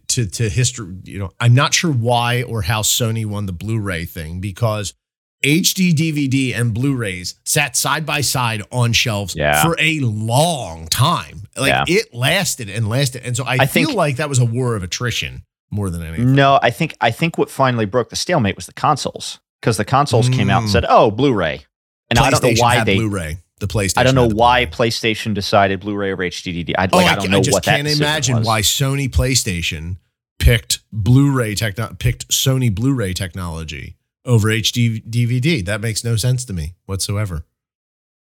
to 0.08 0.26
to 0.26 0.48
history, 0.48 0.96
you 1.04 1.18
know, 1.20 1.30
I'm 1.38 1.54
not 1.54 1.72
sure 1.74 1.92
why 1.92 2.42
or 2.42 2.62
how 2.62 2.82
Sony 2.82 3.24
won 3.24 3.46
the 3.46 3.52
Blu-ray 3.52 4.06
thing 4.06 4.40
because 4.40 4.92
HD 5.44 5.92
DVD 5.94 6.52
and 6.58 6.74
Blu-rays 6.74 7.36
sat 7.44 7.76
side 7.76 8.04
by 8.04 8.20
side 8.22 8.60
on 8.72 8.92
shelves 8.92 9.36
Yeah. 9.36 9.62
for 9.62 9.76
a 9.78 10.00
long 10.00 10.88
time. 10.88 11.42
Like 11.56 11.68
Yeah. 11.68 11.84
it 11.86 12.12
lasted 12.12 12.68
and 12.68 12.88
lasted. 12.88 13.22
And 13.24 13.36
so 13.36 13.44
I, 13.44 13.52
I 13.60 13.66
feel 13.66 13.86
think- 13.86 13.96
like 13.96 14.16
that 14.16 14.28
was 14.28 14.40
a 14.40 14.44
war 14.44 14.74
of 14.74 14.82
attrition 14.82 15.44
more 15.70 15.90
than 15.90 16.02
anything. 16.02 16.34
no. 16.34 16.58
I 16.60 16.70
think 16.70 16.96
I 17.00 17.12
think 17.12 17.38
what 17.38 17.48
finally 17.48 17.84
broke 17.84 18.08
the 18.08 18.16
stalemate 18.16 18.56
was 18.56 18.66
the 18.66 18.72
consoles 18.72 19.38
because 19.60 19.76
the 19.76 19.84
consoles 19.84 20.28
came 20.28 20.50
out 20.50 20.60
and 20.62 20.68
Mm. 20.68 20.72
said, 20.72 20.84
"Oh, 20.88 21.10
Blu-ray," 21.10 21.64
and 22.10 22.18
I 22.18 22.30
don't 22.30 22.42
know 22.42 22.54
why 22.56 22.76
had 22.76 22.86
they. 22.86 22.96
Blu-ray. 22.96 23.38
The 23.60 23.66
PlayStation. 23.66 23.98
I 23.98 24.02
don't 24.04 24.14
know 24.14 24.28
why 24.28 24.66
Blu-ray. 24.66 24.88
PlayStation 24.90 25.34
decided 25.34 25.80
Blu-ray 25.80 26.12
over 26.12 26.22
HDD. 26.22 26.74
I, 26.78 26.82
like, 26.82 26.92
Oh, 26.94 26.98
I 26.98 27.16
don't 27.16 27.30
know 27.30 27.40
just 27.42 27.54
what 27.54 27.64
can't 27.64 27.88
imagine 27.88 28.36
was. 28.38 28.46
why 28.46 28.60
Sony 28.62 29.08
PlayStation 29.10 29.96
picked 30.38 30.78
Blu-ray 30.92 31.56
techno- 31.56 31.94
picked 31.98 32.28
Sony 32.28 32.72
Blu-ray 32.72 33.14
technology 33.14 33.96
over 34.24 34.48
HD 34.48 35.00
DVD. 35.10 35.60
That 35.64 35.80
makes 35.80 36.04
no 36.04 36.14
sense 36.14 36.44
to 36.44 36.52
me 36.52 36.74
whatsoever. 36.86 37.44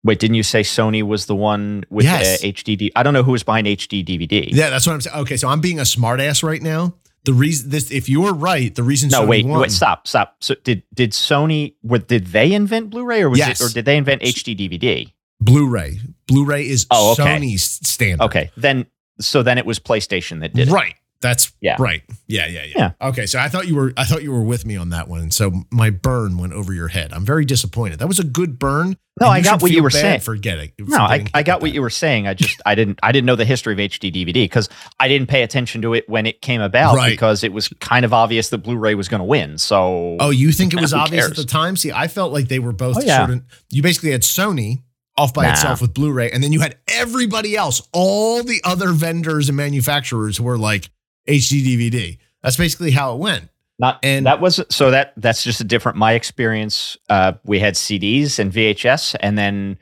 Wait, 0.04 0.18
didn't 0.18 0.34
you 0.34 0.42
say 0.42 0.62
Sony 0.62 1.00
was 1.04 1.26
the 1.26 1.36
one 1.36 1.84
with 1.88 2.04
Yes. 2.06 2.42
uh, 2.42 2.46
HDD? 2.48 2.90
I 2.96 3.04
don't 3.04 3.14
know 3.14 3.22
who 3.22 3.30
was 3.30 3.44
behind 3.44 3.68
HD 3.68 4.02
DVD. 4.02 4.48
Yeah, 4.52 4.70
that's 4.70 4.84
what 4.84 4.94
I'm 4.94 5.00
saying. 5.00 5.16
Okay, 5.18 5.36
so 5.36 5.46
I'm 5.48 5.60
being 5.60 5.78
a 5.78 5.82
smartass 5.84 6.42
right 6.42 6.60
now. 6.60 6.94
The 7.24 7.32
reason 7.32 7.70
this, 7.70 7.90
if 7.92 8.08
you're 8.08 8.34
right, 8.34 8.74
the 8.74 8.82
reason 8.82 9.08
No, 9.10 9.22
Sony 9.22 9.28
wait, 9.28 9.46
won, 9.46 9.60
wait, 9.60 9.70
stop, 9.70 10.08
stop. 10.08 10.36
So 10.40 10.54
did 10.64 10.82
did 10.92 11.12
Sony? 11.12 11.74
What 11.82 12.08
did 12.08 12.26
they 12.28 12.52
invent 12.52 12.90
Blu-ray, 12.90 13.22
or 13.22 13.30
was 13.30 13.38
Yes. 13.38 13.60
it, 13.60 13.64
or 13.64 13.72
did 13.72 13.84
they 13.84 13.96
invent 13.96 14.22
HD 14.22 14.56
DVD? 14.56 15.12
Blu-ray. 15.40 16.00
Blu-ray 16.26 16.66
is 16.66 16.86
Oh, 16.90 17.12
okay. 17.12 17.22
Sony's 17.22 17.62
standard. 17.64 18.24
Okay, 18.24 18.50
then 18.56 18.86
so 19.20 19.42
then 19.42 19.58
it 19.58 19.66
was 19.66 19.78
PlayStation 19.78 20.40
that 20.40 20.52
did 20.54 20.68
it. 20.68 20.72
Right. 20.72 20.94
That's 21.22 21.52
Yeah. 21.60 21.76
right. 21.78 22.02
Yeah, 22.26 22.46
yeah, 22.48 22.64
yeah, 22.76 22.90
Okay, 23.00 23.24
so 23.26 23.38
I 23.38 23.48
thought 23.48 23.66
you 23.68 23.74
were 23.76 23.92
I 23.96 24.04
thought 24.04 24.22
you 24.22 24.32
were 24.32 24.42
with 24.42 24.66
me 24.66 24.76
on 24.76 24.90
that 24.90 25.08
one. 25.08 25.30
So 25.30 25.64
my 25.70 25.88
burn 25.90 26.36
went 26.36 26.52
over 26.52 26.74
your 26.74 26.88
head. 26.88 27.12
I'm 27.12 27.24
very 27.24 27.44
disappointed. 27.44 27.98
That 28.00 28.08
was 28.08 28.18
a 28.18 28.24
good 28.24 28.58
burn. 28.58 28.96
No, 29.20 29.28
I 29.28 29.40
got 29.42 29.60
what 29.62 29.70
you 29.70 29.82
were 29.82 29.90
saying. 29.90 30.20
For 30.20 30.36
getting, 30.36 30.72
No, 30.78 30.96
I, 30.96 31.26
I 31.34 31.42
got 31.42 31.60
what 31.60 31.72
you 31.72 31.82
were 31.82 31.90
saying. 31.90 32.26
I 32.26 32.34
just 32.34 32.60
I 32.66 32.74
didn't 32.74 32.98
I 33.02 33.12
didn't 33.12 33.26
know 33.26 33.36
the 33.36 33.44
history 33.44 33.72
of 33.74 33.78
HD 33.78 34.10
DVD 34.12 34.32
because 34.44 34.68
I 34.98 35.06
didn't 35.08 35.28
pay 35.28 35.42
attention 35.42 35.82
to 35.82 35.94
it 35.94 36.08
when 36.08 36.26
it 36.26 36.40
came 36.42 36.60
about 36.62 36.96
Right. 36.96 37.10
because 37.10 37.44
it 37.44 37.52
was 37.52 37.68
kind 37.80 38.04
of 38.04 38.12
obvious 38.12 38.48
that 38.50 38.58
Blu-ray 38.58 38.94
was 38.94 39.08
going 39.08 39.20
to 39.20 39.24
win. 39.24 39.58
So 39.58 40.16
Oh, 40.18 40.30
you 40.30 40.50
think 40.50 40.72
it 40.74 40.80
was 40.80 40.92
obvious 40.94 41.26
cares? 41.26 41.30
at 41.32 41.36
the 41.36 41.50
time? 41.50 41.76
See, 41.76 41.92
I 41.92 42.08
felt 42.08 42.32
like 42.32 42.48
they 42.48 42.58
were 42.58 42.72
both 42.72 42.96
Oh, 42.96 43.00
yeah. 43.02 43.18
sort 43.18 43.30
of. 43.38 43.42
You 43.70 43.82
basically 43.82 44.10
had 44.12 44.22
Sony 44.22 44.82
off 45.18 45.34
by 45.34 45.44
Nah. 45.44 45.52
itself 45.52 45.82
with 45.82 45.92
Blu-ray, 45.92 46.30
and 46.30 46.42
then 46.42 46.52
you 46.52 46.60
had 46.60 46.76
everybody 46.88 47.54
else, 47.54 47.82
all 47.92 48.42
the 48.42 48.62
other 48.64 48.92
vendors 48.92 49.50
and 49.50 49.56
manufacturers 49.58 50.38
who 50.38 50.44
were 50.44 50.56
like 50.56 50.88
HD 51.28 51.62
DVD. 51.64 52.18
That's 52.42 52.56
basically 52.56 52.90
how 52.90 53.14
it 53.14 53.18
went. 53.18 53.48
Not 53.78 53.98
And- 54.02 54.26
that 54.26 54.40
was 54.40 54.60
so 54.70 54.90
that 54.90 55.12
that's 55.16 55.42
just 55.42 55.60
a 55.60 55.64
different 55.64 55.96
my 55.98 56.12
experience. 56.12 56.96
Uh, 57.08 57.32
we 57.44 57.58
had 57.58 57.74
CDs 57.74 58.38
and 58.38 58.52
VHS, 58.52 59.16
and 59.20 59.36
then 59.38 59.78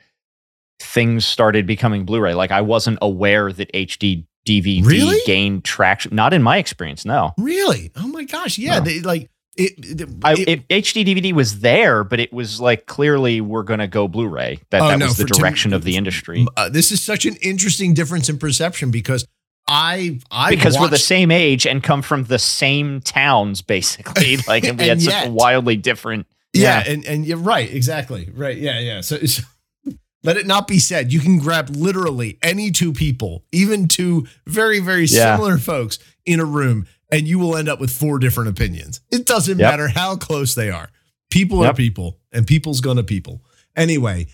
things 0.79 1.25
started 1.25 1.67
becoming 1.67 2.05
Blu-ray. 2.05 2.33
Like 2.33 2.51
I 2.51 2.61
wasn't 2.61 2.97
aware 3.01 3.51
that 3.53 3.71
HD 3.73 4.25
DVD 4.47 4.83
Really? 4.83 5.19
gained 5.25 5.63
traction. 5.63 6.15
Not 6.15 6.33
in 6.33 6.41
my 6.41 6.57
experience, 6.57 7.05
no. 7.05 7.33
Really? 7.37 7.91
Oh 7.95 8.07
my 8.07 8.23
gosh! 8.23 8.57
Yeah, 8.57 8.79
No. 8.79 8.85
they 8.85 9.01
like 9.01 9.29
it. 9.55 9.73
it, 10.01 10.09
I, 10.23 10.33
it- 10.33 10.67
HD 10.69 11.05
DVD 11.05 11.33
was 11.33 11.59
there, 11.59 12.03
but 12.03 12.19
it 12.19 12.33
was 12.33 12.59
like 12.59 12.87
clearly 12.87 13.41
we're 13.41 13.61
going 13.63 13.81
to 13.81 13.87
go 13.87 14.07
Blu-ray. 14.07 14.59
That, 14.71 14.81
Oh, 14.81 14.87
that 14.87 14.99
no, 14.99 15.05
was 15.07 15.17
the 15.17 15.25
direction 15.25 15.73
of 15.73 15.83
the 15.83 15.95
industry. 15.95 16.47
uh, 16.57 16.69
this 16.69 16.91
is 16.91 17.03
such 17.03 17.25
an 17.25 17.35
interesting 17.41 17.93
difference 17.93 18.29
in 18.29 18.39
perception 18.39 18.89
because 18.89 19.27
I 19.67 20.19
I 20.29 20.49
because 20.49 20.77
we're 20.79 20.87
the 20.89 20.97
same 20.97 21.31
age 21.31 21.65
and 21.67 21.81
come 21.83 22.01
from 22.01 22.23
the 22.25 22.39
same 22.39 23.01
towns, 23.01 23.61
basically. 23.61 24.37
Like, 24.47 24.63
and 24.65 24.77
we 24.77 24.89
And 24.89 24.99
had 24.99 25.01
such 25.01 25.13
yet- 25.13 25.27
a 25.27 25.31
wildly 25.31 25.77
different. 25.77 26.27
Yeah, 26.53 26.83
and 26.85 27.05
and 27.05 27.25
you're 27.25 27.37
right, 27.37 27.71
exactly, 27.73 28.29
right. 28.33 28.57
Yeah, 28.57 28.79
yeah. 28.79 29.01
So, 29.01 29.17
so 29.25 29.43
let 30.23 30.37
it 30.37 30.45
not 30.45 30.67
be 30.67 30.79
said. 30.79 31.13
You 31.13 31.19
can 31.19 31.39
grab 31.39 31.69
literally 31.69 32.37
any 32.43 32.71
two 32.71 32.91
people, 32.91 33.45
even 33.51 33.87
two 33.87 34.27
very 34.45 34.79
very 34.79 35.05
Yeah. 35.05 35.35
similar 35.35 35.57
folks 35.57 35.97
in 36.25 36.39
a 36.41 36.45
room, 36.45 36.87
and 37.11 37.27
you 37.27 37.39
will 37.39 37.55
end 37.55 37.69
up 37.69 37.79
with 37.79 37.91
four 37.91 38.19
different 38.19 38.49
opinions. 38.49 38.99
It 39.11 39.25
doesn't 39.25 39.59
Yep. 39.59 39.71
matter 39.71 39.87
how 39.87 40.17
close 40.17 40.53
they 40.53 40.69
are. 40.69 40.89
People 41.29 41.63
are 41.63 41.73
people, 41.73 42.19
and 42.33 42.45
people's 42.45 42.81
gonna 42.81 43.03
people. 43.03 43.41
Anyway, 43.77 44.27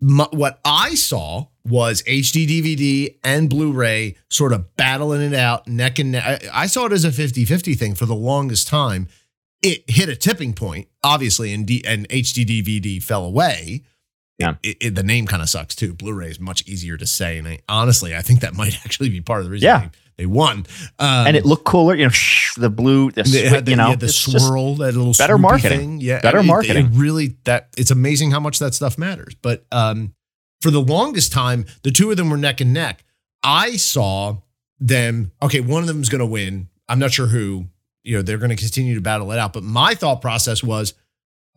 my, 0.00 0.26
what 0.30 0.60
I 0.64 0.94
saw 0.94 1.46
was 1.64 2.02
HD 2.02 2.46
DVD 2.46 3.18
and 3.22 3.50
Blu-ray 3.50 4.16
sort 4.30 4.52
of 4.52 4.74
battling 4.76 5.20
it 5.20 5.34
out 5.34 5.66
neck 5.66 5.98
and 5.98 6.12
neck. 6.12 6.24
I, 6.44 6.62
I 6.62 6.66
saw 6.66 6.86
it 6.86 6.92
as 6.92 7.04
a 7.04 7.10
50-50 7.10 7.76
thing 7.76 7.94
for 7.94 8.06
the 8.06 8.14
longest 8.14 8.68
time. 8.68 9.08
It 9.62 9.88
hit 9.90 10.08
a 10.08 10.16
tipping 10.16 10.54
point, 10.54 10.88
obviously, 11.02 11.52
and, 11.52 11.66
D, 11.66 11.82
and 11.84 12.08
HD 12.08 12.46
DVD 12.46 13.02
fell 13.02 13.24
away. 13.24 13.82
Yeah. 14.38 14.54
It, 14.62 14.76
it- 14.80 14.94
the 14.94 15.02
name 15.02 15.26
kind 15.26 15.42
of 15.42 15.48
sucks 15.48 15.74
too. 15.74 15.94
Blu-ray 15.94 16.30
is 16.30 16.40
much 16.40 16.66
easier 16.66 16.96
to 16.96 17.06
say, 17.06 17.38
and 17.38 17.48
I, 17.48 17.58
honestly, 17.68 18.14
I 18.14 18.22
think 18.22 18.40
that 18.40 18.54
might 18.56 18.74
actually 18.84 19.08
be 19.10 19.20
part 19.20 19.40
of 19.40 19.46
the 19.46 19.50
reason 19.50 19.66
Yeah. 19.66 19.80
they, 19.80 19.90
they 20.18 20.26
won. 20.26 20.66
Um, 20.98 21.26
and 21.28 21.36
it 21.36 21.44
looked 21.46 21.64
cooler, 21.64 21.94
you 21.94 22.06
know, 22.06 22.12
the 22.56 22.70
blue, 22.70 23.10
the, 23.12 23.22
had 23.48 23.64
the, 23.66 23.70
you 23.72 23.76
know, 23.76 23.94
the 23.94 24.08
swirl, 24.08 24.74
that 24.76 24.94
little 24.94 25.12
better 25.16 25.38
marketing. 25.38 25.78
thing. 25.78 26.00
Yeah, 26.00 26.20
Better 26.20 26.38
it- 26.38 26.44
marketing. 26.44 26.86
It, 26.86 26.92
really 26.94 27.36
that 27.44 27.68
it's 27.76 27.90
amazing 27.90 28.30
how 28.32 28.40
much 28.40 28.58
that 28.58 28.74
stuff 28.74 28.98
matters. 28.98 29.34
But 29.42 29.64
um, 29.72 30.14
for 30.60 30.70
the 30.72 30.80
longest 30.80 31.32
time, 31.32 31.66
the 31.82 31.90
two 31.92 32.10
of 32.10 32.16
them 32.16 32.30
were 32.30 32.36
neck 32.36 32.60
and 32.60 32.72
neck. 32.72 33.04
I 33.44 33.76
saw 33.76 34.38
them. 34.80 35.30
Okay, 35.42 35.60
one 35.60 35.82
of 35.82 35.88
them 35.88 36.00
is 36.02 36.08
going 36.08 36.18
to 36.20 36.26
win. 36.26 36.68
I'm 36.88 36.98
not 36.98 37.12
sure 37.12 37.26
who. 37.28 37.66
You 38.02 38.16
know, 38.16 38.22
they're 38.22 38.38
going 38.38 38.50
to 38.50 38.56
continue 38.56 38.94
to 38.96 39.00
battle 39.00 39.30
it 39.32 39.38
out. 39.38 39.52
But 39.52 39.62
my 39.62 39.94
thought 39.94 40.20
process 40.20 40.62
was, 40.64 40.94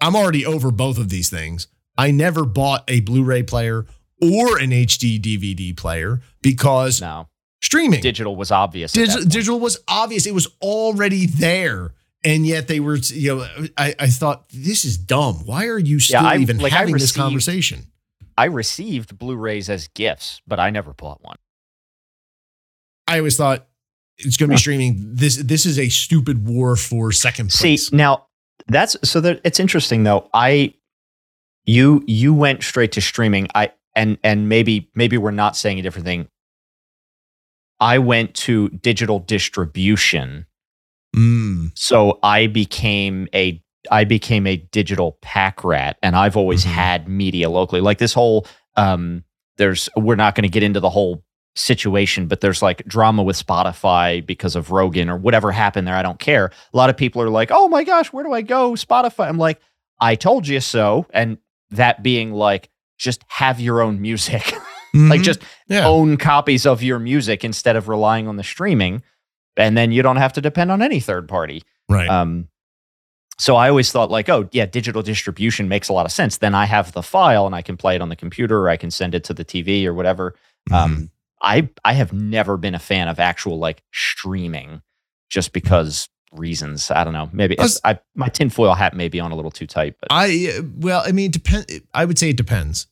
I'm 0.02 0.16
already 0.16 0.46
over 0.46 0.70
both 0.70 0.98
of 1.00 1.10
these 1.10 1.30
things. 1.30 1.68
I 1.98 2.12
never 2.12 2.46
bought 2.46 2.84
a 2.90 3.02
Blu-ray 3.02 3.44
player 3.44 3.86
or 4.22 4.58
an 4.60 4.70
HD 4.72 5.20
DVD 5.20 5.76
player 5.76 6.22
because 6.42 7.02
no, 7.02 7.28
streaming 7.62 8.02
digital 8.02 8.36
was 8.36 8.52
obvious. 8.52 8.96
at 8.96 9.00
that 9.00 9.06
Dig- 9.08 9.16
point. 9.24 9.32
digital 9.32 9.60
was 9.60 9.78
obvious. 9.88 10.26
It 10.26 10.34
was 10.34 10.48
already 10.62 11.26
there. 11.26 11.94
And 12.24 12.46
yet 12.46 12.68
they 12.68 12.80
were, 12.80 12.98
you 12.98 13.36
know, 13.38 13.48
I, 13.78 13.96
I 14.00 14.08
thought, 14.08 14.48
this 14.50 14.86
is 14.86 14.96
dumb. 14.96 15.38
Why 15.46 15.66
are 15.68 15.80
you 15.80 16.00
still 16.00 16.24
I- 16.26 16.38
even 16.38 16.60
like, 16.60 16.72
having 16.72 16.94
this 16.94 17.12
conversation? 17.12 17.88
I 18.38 18.46
received 18.46 19.18
Blu-rays 19.18 19.70
as 19.70 19.88
gifts, 19.90 20.42
but 20.48 20.60
I 20.60 20.70
never 20.70 20.94
bought 20.94 21.24
one. 21.24 21.38
I 23.08 23.18
always 23.18 23.38
thought 23.38 23.68
it's 24.18 24.38
going 24.38 24.50
to 24.50 24.54
be 24.56 24.60
streaming. 24.60 25.16
This 25.16 25.36
this 25.38 25.66
is 25.66 25.78
a 25.80 25.90
stupid 25.90 26.48
war 26.48 26.76
for 26.76 27.12
second 27.12 27.50
place. 27.50 27.88
See, 27.88 27.96
now 27.96 28.28
that's 28.68 28.96
so 29.04 29.20
that 29.22 29.42
it's 29.44 29.60
interesting 29.60 30.04
though. 30.04 30.30
I 30.34 30.76
you 31.66 32.04
you 32.08 32.34
went 32.34 32.64
straight 32.64 32.92
to 32.94 33.02
streaming. 33.02 33.48
I 33.56 33.72
and 33.96 34.18
and 34.24 34.50
maybe 34.50 34.90
maybe 34.96 35.18
we're 35.18 35.32
not 35.32 35.56
saying 35.56 35.80
a 35.80 35.82
different 35.82 36.06
thing. 36.06 36.28
I 37.80 37.98
went 37.98 38.34
to 38.36 38.70
digital 38.70 39.20
distribution. 39.20 40.46
Mm, 41.16 41.72
So 41.76 42.20
I 42.24 42.48
became 42.48 43.28
a 43.34 43.62
I 43.90 44.04
became 44.04 44.46
a 44.46 44.58
digital 44.58 45.18
pack 45.22 45.64
rat 45.64 45.98
and 46.04 46.16
I've 46.16 46.38
always 46.38 46.64
Mhm. 46.64 46.70
had 46.70 47.08
media 47.08 47.50
locally. 47.50 47.82
Like 47.82 47.98
this 47.98 48.14
whole 48.14 48.46
um 48.76 49.24
there's 49.58 49.90
we're 49.98 50.16
not 50.16 50.36
going 50.36 50.44
to 50.44 50.50
get 50.50 50.64
into 50.64 50.80
the 50.80 50.90
whole 50.90 51.24
situation, 51.56 52.28
but 52.28 52.40
there's 52.40 52.62
like 52.62 52.86
drama 52.86 53.24
with 53.24 53.44
Spotify 53.44 54.26
because 54.26 54.56
of 54.56 54.72
Rogan 54.72 55.10
or 55.10 55.18
whatever 55.18 55.52
happened 55.52 55.86
there. 55.88 55.96
I 55.96 56.02
don't 56.04 56.20
care. 56.20 56.46
A 56.74 56.78
lot 56.78 56.90
of 56.90 56.96
people 56.96 57.22
are 57.22 57.30
like, 57.30 57.50
"Oh 57.52 57.68
my 57.68 57.84
gosh, 57.84 58.14
where 58.14 58.24
do 58.24 58.32
I 58.32 58.42
go? 58.42 58.72
Spotify." 58.74 59.28
I'm 59.28 59.38
like, 59.38 59.60
"I 60.00 60.16
told 60.16 60.48
you 60.48 60.62
so." 60.62 61.06
And 61.14 61.38
that 61.72 62.04
being 62.04 62.32
like 62.32 62.70
just 62.98 63.24
have 63.28 63.60
your 63.60 63.82
own 63.82 64.02
music. 64.02 64.54
like 64.94 65.22
mhm. 65.22 65.24
just 65.24 65.40
yeah. 65.68 65.88
own 65.88 66.18
copies 66.18 66.66
of 66.66 66.84
your 66.84 67.00
music 67.00 67.44
instead 67.44 67.76
of 67.76 67.88
relying 67.88 68.28
on 68.28 68.36
the 68.38 68.44
streaming. 68.44 69.04
and 69.58 69.78
then 69.78 69.92
you 69.92 70.02
don't 70.02 70.18
have 70.18 70.34
to 70.34 70.42
depend 70.42 70.72
on 70.72 70.82
any 70.82 71.00
third 71.00 71.28
party. 71.28 71.64
Right. 71.90 72.08
Um, 72.08 72.48
so 73.38 73.56
I 73.56 73.70
always 73.70 73.92
thought 73.92 74.12
like, 74.12 74.30
oh 74.30 74.48
yeah, 74.52 74.66
digital 74.66 75.02
distribution 75.02 75.68
makes 75.68 75.90
a 75.90 75.94
lot 75.94 76.06
of 76.06 76.12
sense. 76.12 76.38
Then 76.38 76.54
I 76.54 76.66
have 76.66 76.92
the 76.92 77.02
file 77.02 77.46
and 77.46 77.56
I 77.56 77.62
can 77.62 77.76
play 77.76 77.96
it 77.96 78.02
on 78.02 78.10
the 78.10 78.16
computer 78.16 78.60
or 78.60 78.70
I 78.70 78.78
can 78.78 78.92
send 78.92 79.16
it 79.16 79.24
to 79.26 79.34
the 79.34 79.44
TV 79.44 79.86
or 79.86 79.94
whatever. 79.94 80.36
Mhm. 80.70 80.76
Um, 80.76 81.12
I 81.42 81.70
I 81.84 81.94
have 81.94 82.14
never 82.14 82.56
been 82.56 82.76
a 82.76 82.80
fan 82.80 83.08
of 83.08 83.20
actual 83.20 83.58
like 83.58 83.84
streaming, 83.92 84.82
just 85.30 85.54
because 85.54 86.08
reasons. 86.32 86.90
I 86.92 87.04
don't 87.04 87.14
know. 87.14 87.30
Maybe 87.34 87.56
it's, 87.58 87.80
I 87.84 88.00
my 88.16 88.28
tinfoil 88.30 88.74
hat 88.74 88.96
may 88.96 89.08
be 89.10 89.20
on 89.20 89.32
a 89.32 89.36
little 89.36 89.52
too 89.52 89.68
tight, 89.68 89.96
but 90.00 90.08
I 90.12 90.60
well, 90.78 91.04
I 91.06 91.12
mean, 91.12 91.32
depend. 91.32 91.66
I 91.94 92.06
would 92.06 92.18
say 92.18 92.30
it 92.30 92.38
depends. 92.38 92.88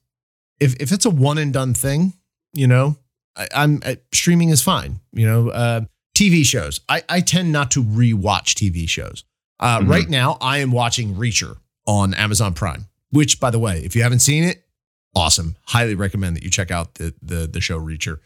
If 0.60 0.76
if 0.82 0.92
it's 0.92 1.06
a 1.06 1.10
one 1.10 1.38
and 1.38 1.54
done 1.54 1.74
thing, 1.74 2.14
you 2.54 2.68
know, 2.68 2.98
I, 3.36 3.48
I'm 3.56 3.82
uh, 3.86 3.96
streaming 4.14 4.50
is 4.50 4.62
fine. 4.62 5.00
You 5.14 5.26
know, 5.28 5.50
uh, 5.50 5.82
TV 6.16 6.44
shows. 6.46 6.82
I 6.90 7.04
I 7.08 7.22
tend 7.22 7.52
not 7.52 7.72
to 7.72 7.84
rewatch 7.84 8.56
TV 8.56 8.88
shows. 8.88 9.24
Uh, 9.60 9.80
Mhm. 9.80 9.90
Right 9.90 10.10
now, 10.10 10.38
I 10.42 10.60
am 10.60 10.72
watching 10.72 11.16
Reacher 11.16 11.58
on 11.86 12.14
Amazon 12.14 12.54
Prime. 12.54 12.88
Which, 13.12 13.40
by 13.40 13.50
the 13.50 13.60
way, 13.60 13.80
if 13.84 13.96
you 13.96 14.04
haven't 14.04 14.20
seen 14.20 14.44
it, 14.44 14.64
awesome. 15.16 15.56
Highly 15.68 15.96
recommend 15.96 16.36
that 16.36 16.44
you 16.44 16.50
check 16.50 16.72
out 16.72 16.96
the 16.96 17.14
the 17.22 17.48
the 17.48 17.60
show 17.62 17.80
Reacher. 17.80 18.20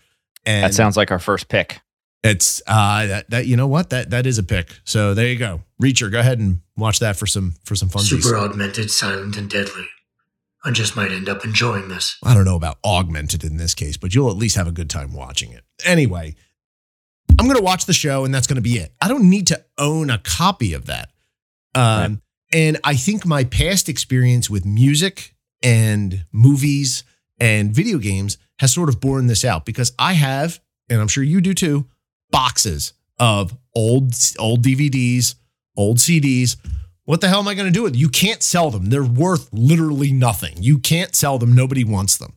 And 0.46 0.64
that 0.66 0.74
sounds 0.74 0.98
like 0.98 1.10
our 1.10 1.20
first 1.20 1.48
pick. 1.48 1.80
It's 2.24 2.62
uh 2.68 3.06
that, 3.08 3.30
that 3.30 3.48
you 3.48 3.58
know 3.58 3.68
what 3.68 3.90
that 3.90 4.10
that 4.12 4.26
is 4.26 4.38
a 4.38 4.44
pick. 4.44 4.80
So 4.84 5.14
there 5.14 5.28
you 5.28 5.38
go. 5.38 5.62
Reacher, 5.82 6.12
go 6.12 6.20
ahead 6.20 6.40
and 6.40 6.62
watch 6.78 7.00
that 7.00 7.16
for 7.16 7.28
some 7.28 7.54
for 7.64 7.76
some 7.76 7.90
fun. 7.90 8.04
Super 8.04 8.38
augmented, 8.38 8.90
silent, 8.90 9.38
and 9.38 9.50
deadly. 9.50 9.86
I 10.66 10.72
just 10.72 10.96
might 10.96 11.12
end 11.12 11.28
up 11.28 11.44
enjoying 11.44 11.90
this. 11.90 12.18
I 12.24 12.34
don't 12.34 12.46
know 12.46 12.56
about 12.56 12.78
augmented 12.86 13.44
in 13.44 13.58
this 13.58 13.76
case, 13.76 13.98
but 13.98 14.16
you'll 14.16 14.30
at 14.30 14.38
least 14.38 14.56
have 14.56 14.68
a 14.68 14.72
good 14.72 14.90
time 14.90 15.14
watching 15.14 15.52
it. 15.52 15.64
Anyway, 15.84 16.36
I'm 17.38 17.48
going 17.48 17.58
to 17.58 17.64
watch 17.64 17.86
the 17.86 17.94
show 17.94 18.24
and 18.24 18.34
that's 18.34 18.48
going 18.48 18.56
to 18.56 18.62
be 18.62 18.78
it. 18.78 18.94
I 19.02 19.10
don't 19.10 19.30
need 19.30 19.48
to 19.48 19.62
own 19.78 20.10
a 20.10 20.20
copy 20.20 20.74
of 20.74 20.86
that. 20.86 21.10
Um, 21.76 22.22
And 22.54 22.80
I 22.84 22.96
think 22.96 23.26
my 23.26 23.44
past 23.44 23.90
experience 23.90 24.50
with 24.50 24.64
music 24.64 25.36
and 25.64 26.26
movies 26.32 27.04
and 27.40 27.74
video 27.74 27.98
games 27.98 28.38
has 28.60 28.72
sort 28.72 28.90
of 28.90 29.02
borne 29.02 29.28
this 29.28 29.44
out 29.44 29.66
because 29.66 29.92
I 29.98 30.14
have, 30.14 30.62
and 30.88 31.02
I'm 31.02 31.08
sure 31.08 31.24
you 31.24 31.42
do 31.42 31.54
too, 31.56 31.88
boxes 32.34 32.92
of 33.18 33.58
old 33.74 34.14
old 34.38 34.62
DVDs, 34.62 35.36
old 35.78 36.00
CDs. 36.00 36.58
What 37.06 37.22
the 37.22 37.30
hell 37.30 37.40
am 37.40 37.48
I 37.48 37.54
going 37.54 37.68
to 37.68 37.72
do 37.72 37.84
with? 37.84 37.96
You 37.96 38.10
can't 38.10 38.42
sell 38.42 38.72
them. 38.72 38.86
They're 38.86 39.04
worth 39.04 39.50
literally 39.52 40.12
nothing. 40.12 40.54
You 40.58 40.80
can't 40.80 41.16
sell 41.16 41.38
them. 41.38 41.54
Nobody 41.54 41.84
wants 41.84 42.18
them. 42.18 42.34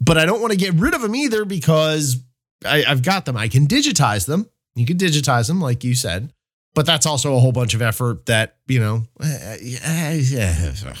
But 0.00 0.16
I 0.16 0.24
don't 0.24 0.40
want 0.40 0.52
to 0.52 0.58
get 0.58 0.74
rid 0.74 0.94
of 0.94 1.02
them 1.02 1.14
either 1.14 1.44
because 1.44 2.16
I, 2.64 2.84
I've 2.86 3.02
got 3.02 3.26
them. 3.26 3.36
I 3.36 3.48
can 3.48 3.66
digitize 3.66 4.26
them. 4.26 4.48
You 4.74 4.86
can 4.86 4.96
digitize 4.96 5.48
them, 5.48 5.60
like 5.60 5.84
you 5.84 5.94
said. 5.94 6.32
But 6.74 6.86
that's 6.86 7.04
also 7.04 7.36
a 7.36 7.40
whole 7.40 7.52
bunch 7.52 7.74
of 7.74 7.82
effort 7.82 8.26
that, 8.26 8.56
you 8.66 8.80
know, 8.80 9.04
uh. 10.86 10.94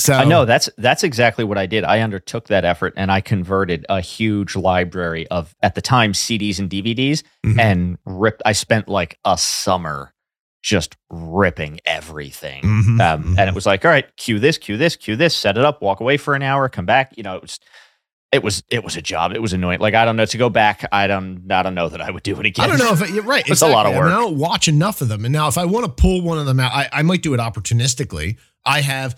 So 0.00 0.12
I 0.14 0.24
know 0.24 0.44
that's 0.44 0.68
that's 0.78 1.02
exactly 1.02 1.44
what 1.44 1.58
I 1.58 1.66
did. 1.66 1.82
I 1.84 2.00
undertook 2.00 2.46
that 2.48 2.64
effort 2.64 2.94
and 2.96 3.10
I 3.10 3.20
converted 3.20 3.84
a 3.88 4.00
huge 4.00 4.54
library 4.54 5.26
of 5.28 5.54
at 5.60 5.74
the 5.74 5.82
time 5.82 6.12
CDs 6.12 6.58
and 6.60 6.70
DVDs 6.70 7.24
Mhm. 7.44 7.58
and 7.60 7.98
ripped. 8.06 8.40
I 8.46 8.52
spent 8.52 8.86
like 8.88 9.18
a 9.24 9.36
summer 9.36 10.14
just 10.62 10.96
ripping 11.10 11.80
everything. 11.84 12.62
Mhm, 12.62 13.00
Um, 13.00 13.36
and 13.38 13.48
it 13.48 13.54
was 13.54 13.66
like, 13.66 13.84
all 13.84 13.90
right, 13.90 14.04
cue 14.16 14.38
this, 14.38 14.56
cue 14.58 14.76
this, 14.76 14.96
cue 14.96 15.16
this, 15.16 15.34
set 15.36 15.56
it 15.58 15.64
up, 15.64 15.82
walk 15.82 16.00
away 16.00 16.16
for 16.16 16.34
an 16.34 16.42
hour, 16.42 16.68
come 16.68 16.84
back. 16.86 17.12
You 17.16 17.22
know, 17.22 17.36
it 17.36 17.42
was, 17.42 17.58
it 18.32 18.42
was, 18.42 18.62
it 18.70 18.84
was 18.84 18.96
a 18.96 19.02
job. 19.02 19.32
It 19.32 19.40
was 19.42 19.52
annoying. 19.52 19.80
Like 19.80 19.94
I 19.94 20.04
don't 20.04 20.16
know 20.16 20.26
to 20.26 20.38
go 20.38 20.48
back. 20.50 20.86
I 20.92 21.06
don't, 21.08 21.50
I 21.50 21.62
don't 21.62 21.74
know 21.74 21.88
that 21.88 22.00
I 22.00 22.10
would 22.10 22.22
do 22.22 22.38
it 22.38 22.46
again. 22.46 22.70
I 22.70 22.76
don't 22.76 22.78
know 22.78 23.04
if 23.04 23.10
you're 23.10 23.22
right. 23.24 23.42
It's 23.48 23.62
a 23.62 23.66
lot 23.68 23.86
of 23.86 23.92
exactly. 23.92 24.12
I, 24.12 24.16
I 24.16 24.20
don't 24.20 24.36
watch 24.38 24.68
enough 24.68 25.00
of 25.00 25.08
them. 25.08 25.24
And 25.24 25.32
now 25.32 25.48
if 25.48 25.58
I 25.58 25.64
want 25.64 25.86
to 25.86 25.92
pull 25.92 26.22
one 26.22 26.38
of 26.38 26.46
them 26.46 26.60
out, 26.60 26.72
I, 26.72 26.88
I 26.92 27.02
might 27.02 27.22
do 27.22 27.34
it 27.34 27.38
opportunistically. 27.40 28.36
I 28.64 28.80
have 28.82 29.16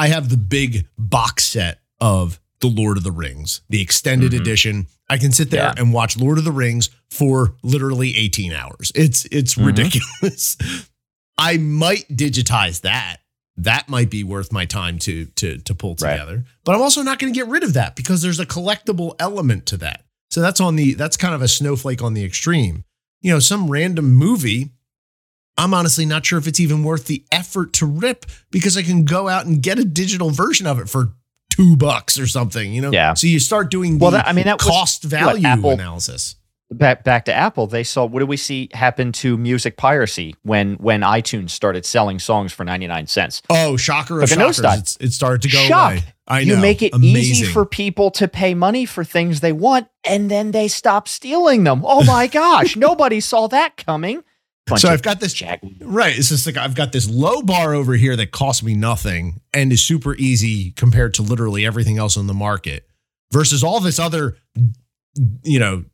I 0.00 0.08
have 0.08 0.28
the 0.30 0.36
big 0.36 0.86
box 0.98 1.44
set 1.44 1.78
of 2.00 2.40
the 2.60 2.68
Lord 2.68 2.96
of 2.96 3.04
the 3.04 3.12
Rings, 3.12 3.60
the 3.68 3.80
extended 3.82 4.32
Mhm. 4.32 4.40
edition. 4.40 4.86
I 5.08 5.18
can 5.18 5.32
sit 5.32 5.50
there 5.50 5.64
Yeah. 5.64 5.74
and 5.76 5.92
watch 5.92 6.16
Lord 6.16 6.38
of 6.38 6.44
the 6.44 6.52
Rings 6.52 6.88
for 7.10 7.54
literally 7.62 8.16
18 8.16 8.52
hours. 8.52 8.92
It's 8.94 9.26
it's 9.30 9.54
Mhm. 9.56 9.66
ridiculous. 9.66 10.56
I 11.38 11.56
might 11.58 12.06
digitize 12.14 12.80
that. 12.82 13.18
That 13.56 13.88
might 13.88 14.08
be 14.10 14.24
worth 14.24 14.52
my 14.52 14.64
time 14.64 14.98
to 15.00 15.26
to 15.36 15.58
to 15.58 15.74
pull 15.74 15.96
Right. 16.00 16.12
together. 16.12 16.44
But 16.64 16.74
I'm 16.74 16.82
also 16.82 17.02
not 17.02 17.18
going 17.18 17.32
to 17.32 17.38
get 17.38 17.48
rid 17.48 17.62
of 17.62 17.72
that 17.74 17.96
because 17.96 18.22
there's 18.22 18.40
a 18.40 18.46
collectible 18.46 19.14
element 19.18 19.66
to 19.66 19.76
that. 19.78 20.04
So 20.30 20.40
that's 20.40 20.60
on 20.60 20.76
the 20.76 20.94
that's 20.94 21.16
kind 21.16 21.34
of 21.34 21.42
a 21.42 21.48
snowflake 21.48 22.02
on 22.02 22.14
the 22.14 22.24
extreme. 22.24 22.84
You 23.20 23.32
know, 23.32 23.38
some 23.40 23.70
random 23.70 24.14
movie 24.14 24.70
I'm 25.60 25.74
honestly 25.74 26.06
not 26.06 26.24
sure 26.26 26.38
if 26.38 26.46
it's 26.46 26.60
even 26.60 26.82
worth 26.84 27.06
the 27.06 27.24
effort 27.30 27.72
to 27.74 27.86
rip 27.86 28.26
because 28.50 28.76
I 28.76 28.82
can 28.82 29.04
go 29.04 29.28
out 29.28 29.46
and 29.46 29.62
get 29.62 29.78
a 29.78 29.84
digital 29.84 30.30
version 30.30 30.66
of 30.66 30.78
it 30.80 30.88
for 30.88 31.12
two 31.50 31.76
bucks 31.76 32.18
or 32.18 32.26
something, 32.26 32.72
you 32.72 32.80
know? 32.80 32.90
Yeah. 32.92 33.14
So 33.14 33.26
you 33.26 33.38
start 33.40 33.70
doing 33.70 33.98
the 33.98 34.02
Well, 34.02 34.10
that, 34.12 34.26
I 34.26 34.32
mean, 34.32 34.44
that 34.46 34.58
was 34.62 34.66
cost 34.66 35.02
value 35.02 35.46
Apple- 35.46 35.70
analysis. 35.72 36.36
back 36.70 37.02
back 37.04 37.24
to 37.26 37.34
Apple, 37.34 37.66
they 37.66 37.82
saw 37.82 38.04
what 38.04 38.20
do 38.20 38.26
we 38.26 38.36
see 38.36 38.68
happen 38.72 39.10
to 39.12 39.36
music 39.36 39.76
piracy 39.76 40.34
when 40.42 40.74
when 40.76 41.00
iTunes 41.02 41.50
started 41.50 41.84
selling 41.84 42.18
songs 42.20 42.52
for 42.52 42.64
99 42.64 43.06
cents? 43.08 43.42
Oh, 43.50 43.76
shocker 43.76 44.22
of 44.22 44.28
shockers. 44.28 44.60
It's, 44.60 44.96
it 45.00 45.12
started 45.12 45.42
to 45.42 45.48
go 45.48 45.58
Shock. 45.58 45.92
away. 45.92 46.04
I 46.28 46.40
you 46.40 46.56
make 46.56 46.80
it 46.80 46.94
Amazing. 46.94 47.16
easy 47.20 47.44
for 47.44 47.66
people 47.66 48.12
to 48.12 48.28
pay 48.28 48.54
money 48.54 48.86
for 48.86 49.02
things 49.02 49.40
they 49.40 49.50
want 49.52 49.88
and 50.04 50.30
then 50.30 50.52
they 50.52 50.68
stop 50.68 51.08
stealing 51.08 51.64
them. 51.64 51.82
Oh 51.84 52.04
my 52.04 52.28
gosh, 52.28 52.76
nobody 52.88 53.18
saw 53.18 53.48
that 53.48 53.76
coming. 53.76 54.22
So 54.76 54.88
I've 54.88 55.02
got 55.02 55.18
this 55.20 55.32
Right. 55.80 56.16
It's 56.16 56.28
just 56.28 56.46
like 56.46 56.56
I've 56.56 56.74
got 56.76 56.92
this 56.92 57.08
low 57.10 57.42
bar 57.42 57.74
over 57.74 57.94
here 57.94 58.14
that 58.16 58.30
costs 58.30 58.62
me 58.62 58.74
nothing 58.74 59.40
and 59.52 59.72
is 59.72 59.82
super 59.82 60.14
easy 60.14 60.70
compared 60.72 61.14
to 61.14 61.22
literally 61.22 61.66
everything 61.66 61.98
else 61.98 62.16
on 62.16 62.26
the 62.28 62.34
market 62.34 62.86
versus 63.32 63.64
all 63.64 63.80
this 63.80 63.98
other, 63.98 64.36
you 65.42 65.58
know, 65.58 65.84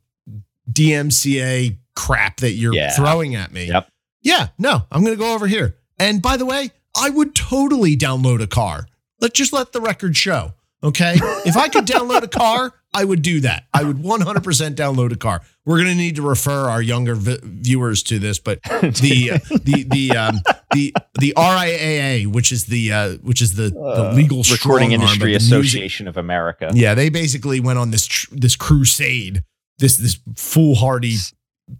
DMCA 0.71 1.77
crap 1.95 2.37
that 2.41 2.51
you're 2.51 2.73
Yeah. 2.73 2.91
throwing 2.95 3.35
at 3.35 3.51
me. 3.51 3.67
Yep. 3.67 3.89
Yeah. 4.21 4.49
No, 4.59 4.83
I'm 4.91 5.03
going 5.03 5.15
to 5.17 5.19
go 5.19 5.33
over 5.33 5.47
here. 5.47 5.75
And 5.97 6.21
by 6.21 6.37
the 6.37 6.45
way, 6.45 6.71
I 6.95 7.09
would 7.09 7.33
totally 7.35 7.95
download 7.97 8.41
a 8.41 8.47
car. 8.47 8.87
Let's 9.19 9.37
just 9.37 9.53
let 9.53 9.71
the 9.71 9.81
record 9.81 10.15
show. 10.15 10.53
Okay. 10.83 11.15
if 11.45 11.57
I 11.57 11.69
could 11.69 11.85
download 11.85 12.21
a 12.23 12.27
car, 12.27 12.71
I 12.93 13.03
would 13.03 13.21
do 13.21 13.41
that. 13.41 13.65
I 13.73 13.83
would 13.83 13.97
100% 13.97 14.75
download 14.75 15.11
a 15.11 15.15
car. 15.17 15.41
We're 15.65 15.77
going 15.77 15.89
to 15.89 15.95
need 15.95 16.15
to 16.17 16.21
refer 16.21 16.69
our 16.69 16.81
younger 16.81 17.15
vi- 17.15 17.39
viewers 17.43 18.03
to 18.03 18.19
this, 18.19 18.39
but 18.39 18.61
the 18.63 19.39
the 19.63 19.83
the 19.89 20.11
um 20.17 20.39
the 20.73 20.93
the 21.19 21.33
RIAA, 21.35 22.27
which 22.27 22.51
is 22.51 22.65
the 22.67 22.91
uh 22.93 23.13
which 23.17 23.41
is 23.41 23.55
the 23.55 23.69
the 23.71 24.11
legal 24.15 24.43
Recording 24.43 24.57
strong 24.57 24.81
arm 24.83 24.91
Industry 24.93 25.31
music- 25.31 25.47
Association 25.47 26.07
of 26.07 26.15
America. 26.17 26.71
Yeah, 26.73 26.93
they 26.93 27.09
basically 27.09 27.59
went 27.59 27.79
on 27.79 27.91
this 27.91 28.05
tr- 28.05 28.27
this 28.31 28.55
crusade, 28.55 29.43
this 29.79 29.97
this 29.97 30.19
foolhardy 30.35 31.17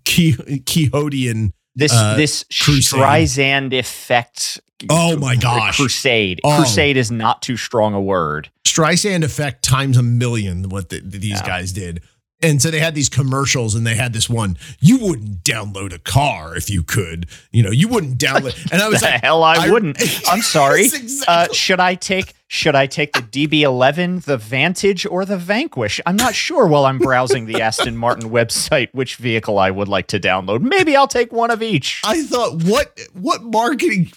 Quix- 0.06 0.38
Quixotean. 0.66 1.52
This 1.76 1.94
Uh, 1.94 2.16
this 2.18 2.44
crusade. 2.62 3.00
Streisand 3.00 3.74
effect. 3.74 4.60
Oh 4.90 5.18
my 5.18 5.36
gosh. 5.36 5.78
Crusade. 5.78 6.40
Oh. 6.44 6.58
Crusade 6.58 6.98
is 6.98 7.12
not 7.12 7.42
too 7.42 7.58
strong 7.58 7.94
a 7.94 8.02
word. 8.02 8.50
Streisand 8.66 9.24
effect 9.24 9.64
times 9.64 9.98
a 9.98 10.04
million 10.04 10.70
what 10.70 10.90
the, 10.90 11.00
these 11.02 11.32
Yeah. 11.32 11.46
guys 11.48 11.72
did. 11.72 12.02
And 12.44 12.62
so 12.62 12.70
they 12.70 12.80
had 12.80 12.94
these 12.94 13.10
commercials 13.10 13.74
and 13.74 13.88
they 13.88 13.96
had 13.96 14.14
this 14.14 14.30
one, 14.30 14.60
you 14.80 15.00
wouldn't 15.00 15.44
download 15.44 15.92
a 15.92 15.98
car 15.98 16.56
if 16.56 16.70
you 16.70 16.84
could. 16.84 17.26
You 17.52 17.64
know, 17.64 17.72
you 17.72 17.88
wouldn't 17.88 18.20
download. 18.20 18.72
And 18.72 18.80
I 18.80 18.88
was 18.90 19.00
the 19.00 19.08
like, 19.12 19.24
hell 19.24 19.42
I, 19.44 19.66
I- 19.66 19.72
wouldn't. 19.72 19.98
I'm 20.30 20.42
sorry. 20.44 20.82
Exactly- 20.86 21.26
Uh, 21.28 21.48
should 21.52 21.80
I 21.80 21.96
take 21.96 22.36
should 22.50 22.76
I 22.76 22.88
take 22.88 23.12
the 23.12 23.22
DB11, 23.22 24.24
the 24.24 24.38
Vantage, 24.38 25.06
or 25.06 25.26
the 25.26 25.38
Vanquish? 25.38 26.00
I'm 26.06 26.16
not 26.16 26.34
sure 26.34 26.66
while 26.66 26.86
I'm 26.86 26.98
browsing 26.98 27.46
the 27.46 27.62
Aston 27.62 27.98
Martin 27.98 28.30
website 28.32 28.88
which 28.94 29.18
vehicle 29.18 29.60
I 29.60 29.70
would 29.70 29.90
like 29.90 30.08
to 30.08 30.20
download. 30.20 30.62
Maybe 30.62 30.96
I'll 30.96 31.08
take 31.10 31.34
one 31.34 31.52
of 31.52 31.62
each. 31.62 32.02
I 32.06 32.24
thought, 32.24 32.64
what 32.64 32.98
what 33.14 33.44
marketing 33.44 34.12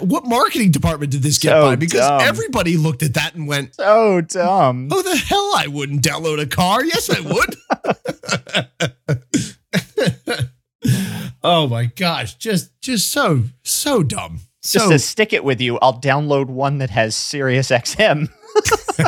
what 0.00 0.24
marketing 0.26 0.72
department 0.72 1.12
did 1.12 1.22
this 1.22 1.38
get 1.38 1.50
So 1.50 1.62
by? 1.62 1.76
Because 1.76 2.00
dumb. 2.00 2.20
everybody 2.22 2.76
looked 2.76 3.04
at 3.04 3.14
that 3.14 3.36
and 3.36 3.46
went, 3.46 3.76
So 3.76 4.20
dumb. 4.20 4.88
Oh, 4.90 5.02
the 5.02 5.16
hell 5.16 5.52
I 5.56 5.66
wouldn't 5.68 6.02
download 6.02 6.40
a 6.40 6.46
car. 6.46 6.84
Yes, 6.84 7.08
I 7.08 7.20
would. 7.20 7.54
oh 11.44 11.68
my 11.68 11.84
gosh. 11.86 12.34
Just 12.34 12.80
just 12.80 13.12
so 13.12 13.44
so 13.62 14.02
dumb. 14.02 14.40
Just 14.62 14.84
So 14.86 14.90
to 14.90 14.98
stick 14.98 15.32
it 15.32 15.42
with 15.42 15.60
you, 15.60 15.78
I'll 15.78 15.98
download 15.98 16.46
one 16.46 16.78
that 16.78 16.90
has 16.90 17.16
Sirius 17.16 17.70
XM. 17.70 18.28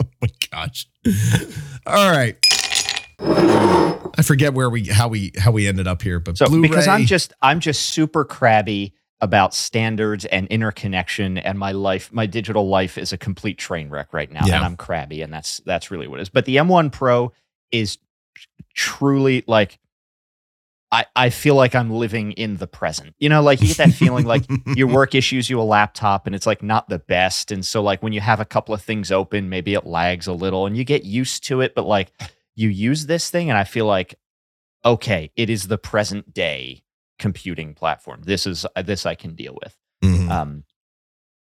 oh 0.00 0.06
my 0.22 0.28
gosh. 0.50 0.86
All 1.86 2.10
right. 2.10 2.36
I 4.16 4.22
forget 4.22 4.54
where 4.54 4.70
we 4.70 4.86
how 4.86 5.08
we 5.08 5.32
how 5.38 5.50
we 5.50 5.66
ended 5.66 5.86
up 5.86 6.02
here, 6.02 6.20
but 6.20 6.38
So 6.38 6.46
Blu-ray, 6.46 6.62
because 6.68 6.88
I'm 6.88 7.04
just 7.04 7.32
I'm 7.42 7.60
just 7.60 7.82
super 7.90 8.24
crabby 8.24 8.94
about 9.20 9.54
standards 9.54 10.24
and 10.26 10.46
interconnection 10.48 11.38
and 11.38 11.58
my 11.58 11.72
life 11.72 12.12
my 12.12 12.26
digital 12.26 12.68
life 12.68 12.98
is 12.98 13.12
a 13.12 13.18
complete 13.18 13.58
train 13.58 13.88
wreck 13.88 14.12
right 14.12 14.30
now 14.30 14.44
Yeah. 14.44 14.56
and 14.56 14.64
I'm 14.64 14.76
crabby 14.76 15.22
and 15.22 15.32
that's 15.32 15.58
that's 15.66 15.90
really 15.90 16.06
what 16.08 16.20
it 16.20 16.22
is. 16.22 16.28
But 16.28 16.44
the 16.46 16.56
M1 16.56 16.92
Pro 16.92 17.32
is 17.70 17.98
truly 18.74 19.44
like 19.46 19.78
I, 20.94 21.06
I 21.16 21.30
feel 21.30 21.56
like 21.56 21.74
I'm 21.74 21.90
living 21.90 22.32
in 22.32 22.56
the 22.58 22.68
present. 22.68 23.16
You 23.18 23.28
know, 23.28 23.42
like 23.42 23.60
you 23.60 23.66
get 23.66 23.78
that 23.78 23.92
feeling 23.92 24.26
like 24.26 24.44
your 24.76 24.86
work 24.86 25.16
issues 25.16 25.50
you 25.50 25.60
a 25.60 25.62
laptop 25.62 26.26
and 26.26 26.36
it's 26.36 26.46
like 26.46 26.62
not 26.62 26.88
the 26.88 27.00
best. 27.00 27.50
And 27.50 27.66
so 27.66 27.82
like 27.82 28.00
when 28.00 28.12
you 28.12 28.20
have 28.20 28.38
a 28.38 28.44
couple 28.44 28.74
of 28.74 28.80
things 28.80 29.10
open, 29.10 29.48
maybe 29.48 29.74
it 29.74 29.84
lags 29.84 30.28
a 30.28 30.32
little 30.32 30.66
and 30.66 30.76
you 30.76 30.84
get 30.84 31.04
used 31.04 31.44
to 31.48 31.62
it, 31.62 31.74
but 31.74 31.84
like 31.84 32.12
you 32.54 32.68
use 32.68 33.06
this 33.06 33.28
thing 33.28 33.50
and 33.50 33.58
I 33.58 33.64
feel 33.64 33.86
like 33.86 34.14
okay, 34.84 35.32
it 35.34 35.50
is 35.50 35.66
the 35.66 35.78
present 35.78 36.32
day 36.32 36.84
computing 37.18 37.74
platform. 37.74 38.22
This 38.24 38.46
is 38.46 38.64
uh, 38.76 38.82
this 38.82 39.04
I 39.04 39.16
can 39.16 39.34
deal 39.34 39.58
with. 39.60 39.76
Mhm. 40.04 40.30
Um, 40.30 40.64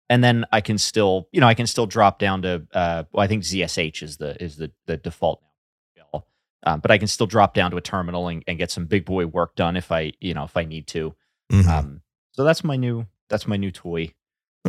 and 0.08 0.22
then 0.22 0.46
I 0.52 0.60
can 0.60 0.78
still, 0.78 1.28
you 1.32 1.40
know, 1.40 1.46
I 1.46 1.54
can 1.54 1.66
still 1.66 1.86
drop 1.86 2.18
down 2.18 2.42
to, 2.42 2.66
uh, 2.72 3.04
well, 3.12 3.24
I 3.24 3.26
think 3.26 3.42
ZSH 3.44 4.02
is 4.02 4.16
the 4.16 4.42
is 4.42 4.56
the 4.56 4.70
the 4.86 4.96
default 4.96 5.42
now. 5.42 5.48
Um, 6.64 6.80
but 6.80 6.90
I 6.90 6.98
can 6.98 7.08
still 7.08 7.26
drop 7.26 7.54
down 7.54 7.70
to 7.72 7.76
a 7.76 7.80
terminal 7.80 8.28
and, 8.28 8.44
and 8.46 8.56
get 8.58 8.70
some 8.70 8.84
big 8.86 9.04
boy 9.04 9.26
work 9.26 9.56
done 9.56 9.76
if 9.76 9.90
I, 9.90 10.12
you 10.20 10.32
know, 10.34 10.44
if 10.44 10.56
I 10.56 10.64
need 10.64 10.86
to. 10.88 11.14
Mhm. 11.50 11.66
Um, 11.68 12.02
so 12.32 12.44
that's 12.44 12.62
my 12.64 12.76
new 12.76 13.06
that's 13.28 13.46
my 13.46 13.56
new 13.56 13.70
toy. 13.70 14.12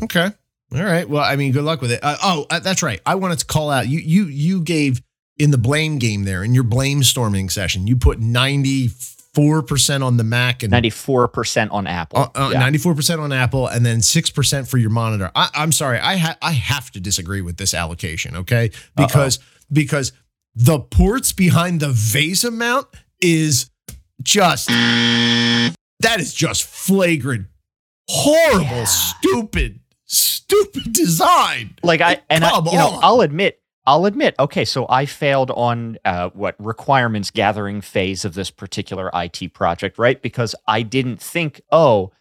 Okay. 0.02 0.32
All 0.74 0.84
right. 0.84 1.08
Well, 1.08 1.24
I 1.24 1.36
mean, 1.36 1.52
good 1.52 1.64
luck 1.64 1.82
with 1.82 1.92
it. 1.92 2.00
Uh, 2.04 2.16
oh, 2.24 2.46
uh, 2.50 2.60
that's 2.60 2.82
right. 2.82 3.00
I 3.06 3.16
wanted 3.16 3.40
to 3.40 3.46
call 3.46 3.70
out 3.70 3.88
you. 3.88 4.00
You 4.00 4.26
you 4.26 4.62
gave 4.62 5.02
in 5.38 5.52
the 5.52 5.58
blame 5.58 6.00
game 6.00 6.24
there 6.24 6.44
in 6.44 6.54
your 6.56 6.64
blame 6.64 7.04
storming 7.04 7.50
session. 7.50 7.86
You 7.86 7.96
put 7.96 8.20
ninety 8.20 8.88
four 8.88 9.62
percent 9.62 10.04
on 10.04 10.18
the 10.18 10.24
Mac 10.24 10.64
and 10.64 10.72
Ninety 10.72 10.90
four 10.90 11.28
percent 11.28 11.70
on 11.72 11.86
Apple. 11.86 12.20
uh, 12.20 12.30
uh, 12.36 12.50
Yeah. 12.54 12.62
94% 12.70 13.20
on 13.20 13.32
Apple 13.32 13.68
and 13.68 13.84
then 13.86 13.98
6% 14.00 14.68
for 14.68 14.78
your 14.78 14.92
monitor. 14.92 15.32
I, 15.36 15.50
I'm 15.56 15.72
sorry. 15.72 15.98
I 16.00 16.18
ha- 16.18 16.38
I 16.42 16.52
have 16.52 16.92
to 16.92 17.00
disagree 17.00 17.42
with 17.42 17.58
this 17.58 17.74
allocation, 17.74 18.36
okay? 18.38 18.70
Because 18.96 19.40
because 19.72 20.12
the 20.56 20.80
ports 20.80 21.34
behind 21.34 21.80
the 21.80 21.88
VESA 21.90 22.52
mount 22.54 22.88
is 23.22 23.70
just 24.22 24.68
that 24.68 26.20
is 26.20 26.34
just 26.34 26.64
flagrant 26.64 27.48
horrible 28.10 28.62
Yeah. 28.68 28.84
stupid 28.86 29.80
stupid 30.06 30.94
design. 30.94 31.76
like 31.84 32.02
I 32.02 32.22
and 32.30 32.44
I, 32.44 32.50
Come 32.52 32.68
you 32.68 32.74
know, 32.74 32.90
on. 32.90 33.00
I'll 33.04 33.22
admit, 33.22 33.60
I'll 33.86 34.06
admit. 34.06 34.36
Okay, 34.40 34.64
so 34.66 34.86
I 34.88 35.06
failed 35.06 35.50
on 35.52 35.98
uh, 36.06 36.30
what 36.34 36.56
requirements 36.60 37.32
gathering 37.32 37.82
phase 37.82 38.24
of 38.24 38.34
this 38.36 38.52
particular 38.52 39.10
IT 39.14 39.54
project, 39.54 39.98
right? 39.98 40.22
Because 40.22 40.54
I 40.68 40.84
didn't 40.84 41.20
think, 41.20 41.62
oh, 41.72 42.12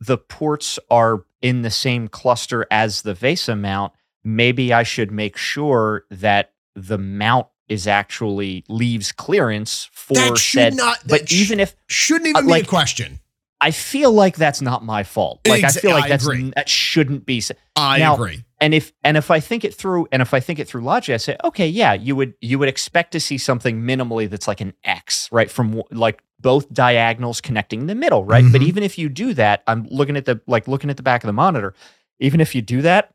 the 0.00 0.16
ports 0.16 0.78
are 0.90 1.24
in 1.42 1.62
the 1.62 1.70
same 1.70 2.08
cluster 2.08 2.66
as 2.70 3.02
the 3.02 3.12
VESA 3.14 3.58
mount. 3.60 3.92
Maybe 4.24 4.72
I 4.72 4.82
should 4.84 5.12
make 5.12 5.36
sure 5.36 6.04
that 6.10 6.52
the 6.74 6.98
mount 6.98 7.46
is 7.68 7.86
actually 7.86 8.64
leaves 8.68 9.12
clearance 9.12 9.88
for 9.92 10.14
That 10.14 10.38
should 10.38 10.58
said. 10.58 10.74
not 10.74 10.98
but 11.06 11.28
sh- 11.28 11.34
even 11.42 11.60
if 11.60 11.74
shouldn't 11.88 12.28
even 12.28 12.44
uh, 12.50 12.54
be 12.54 12.60
a 12.60 12.64
question. 12.64 13.18
I 13.60 13.70
feel 13.70 14.10
like 14.12 14.34
that's 14.36 14.60
not 14.60 14.84
my 14.84 15.04
fault. 15.04 15.40
Like 15.46 15.62
I 15.62 15.68
feel 15.68 15.92
like 15.92 16.04
I 16.04 16.08
that's 16.08 16.24
agree. 16.26 16.50
that 16.56 16.68
shouldn't 16.68 17.24
be. 17.24 17.40
I 17.76 18.00
Now- 18.00 18.14
agree. 18.14 18.44
and 18.60 18.74
if 18.74 18.92
and 19.04 19.16
if 19.16 19.30
I 19.30 19.38
think 19.38 19.64
it 19.64 19.72
through, 19.72 20.08
and 20.10 20.20
if 20.20 20.34
I 20.34 20.40
think 20.40 20.58
it 20.58 20.66
through 20.66 20.80
logic, 20.82 21.14
I 21.14 21.16
say, 21.18 21.36
okay, 21.44 21.68
yeah, 21.68 21.92
you 21.92 22.16
would 22.16 22.34
you 22.40 22.58
would 22.58 22.68
expect 22.68 23.12
to 23.12 23.20
see 23.20 23.38
something 23.38 23.80
minimally 23.82 24.28
that's 24.28 24.48
like 24.48 24.60
an 24.60 24.74
X, 24.82 25.28
right, 25.30 25.48
from 25.48 25.80
like 25.92 26.22
both 26.40 26.72
diagonals 26.72 27.40
connecting 27.40 27.86
the 27.86 27.94
middle, 27.94 28.24
right? 28.24 28.44
But 28.50 28.62
Mhm. 28.62 28.66
even 28.66 28.82
if 28.82 28.98
you 28.98 29.08
do 29.08 29.32
that, 29.34 29.62
I'm 29.68 29.86
looking 29.92 30.16
at 30.16 30.24
the 30.24 30.40
like 30.48 30.66
looking 30.66 30.90
at 30.90 30.96
the 30.96 31.04
back 31.04 31.22
of 31.22 31.28
the 31.28 31.32
monitor. 31.32 31.72
Even 32.18 32.40
if 32.40 32.56
you 32.56 32.62
do 32.62 32.82
that, 32.82 33.14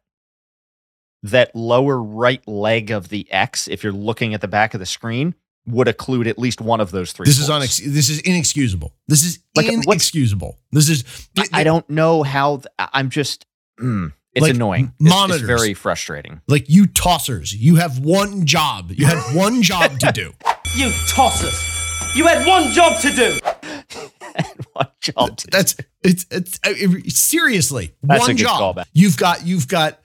that 1.23 1.55
lower 1.55 2.01
right 2.01 2.45
leg 2.47 2.91
of 2.91 3.09
the 3.09 3.27
X, 3.31 3.67
if 3.67 3.83
you're 3.83 3.93
looking 3.93 4.33
at 4.33 4.41
the 4.41 4.47
back 4.47 4.73
of 4.73 4.79
the 4.79 4.85
screen, 4.85 5.35
would 5.65 5.87
occlude 5.87 6.27
at 6.27 6.37
least 6.39 6.61
one 6.61 6.79
of 6.79 6.91
those 6.91 7.11
three. 7.11 7.25
This 7.25 7.39
is 7.39 7.47
ports. 7.47 7.79
unex- 7.81 7.93
this 7.93 8.09
is 8.09 8.19
inexcusable. 8.19 8.93
This 9.07 9.23
is 9.25 9.39
Like, 9.55 9.65
what's- 9.67 9.85
inexcusable. 9.87 10.57
This 10.71 10.87
is 10.89 11.03
I, 11.37 11.45
I 11.53 11.63
don't 11.63 11.89
know 11.89 12.23
how. 12.23 12.57
Th- 12.57 12.67
I- 12.79 12.89
I'm 12.93 13.09
just. 13.09 13.45
mm, 13.79 14.13
it's 14.33 14.43
Like, 14.43 14.53
annoying. 14.53 14.93
m- 15.01 15.07
It's- 15.07 15.29
It's, 15.31 15.41
very 15.41 15.73
frustrating. 15.73 16.41
like 16.47 16.69
you 16.69 16.85
tossers. 16.85 17.53
You 17.53 17.75
have 17.75 17.99
one 17.99 18.45
job. 18.45 18.91
You 18.91 19.05
had 19.07 19.35
one 19.35 19.61
job 19.61 19.99
to 19.99 20.11
do. 20.11 20.33
You 20.75 20.89
tossers! 21.07 21.57
You 22.15 22.27
had 22.27 22.45
one 22.45 22.71
job 22.73 22.99
to 23.01 23.09
do! 23.09 23.39
One 24.73 24.87
job 25.01 25.37
to 25.37 25.47
That's 25.49 25.75
it's 26.03 26.25
it's 26.29 26.59
uh, 26.65 26.73
it- 26.75 27.11
seriously 27.11 27.93
That's 28.03 28.21
one 28.21 28.31
a 28.31 28.33
good 28.33 28.43
job. 28.43 28.75
callback. 28.77 28.85
You've 28.93 29.17
got 29.17 29.45
you've 29.45 29.67
got 29.67 29.99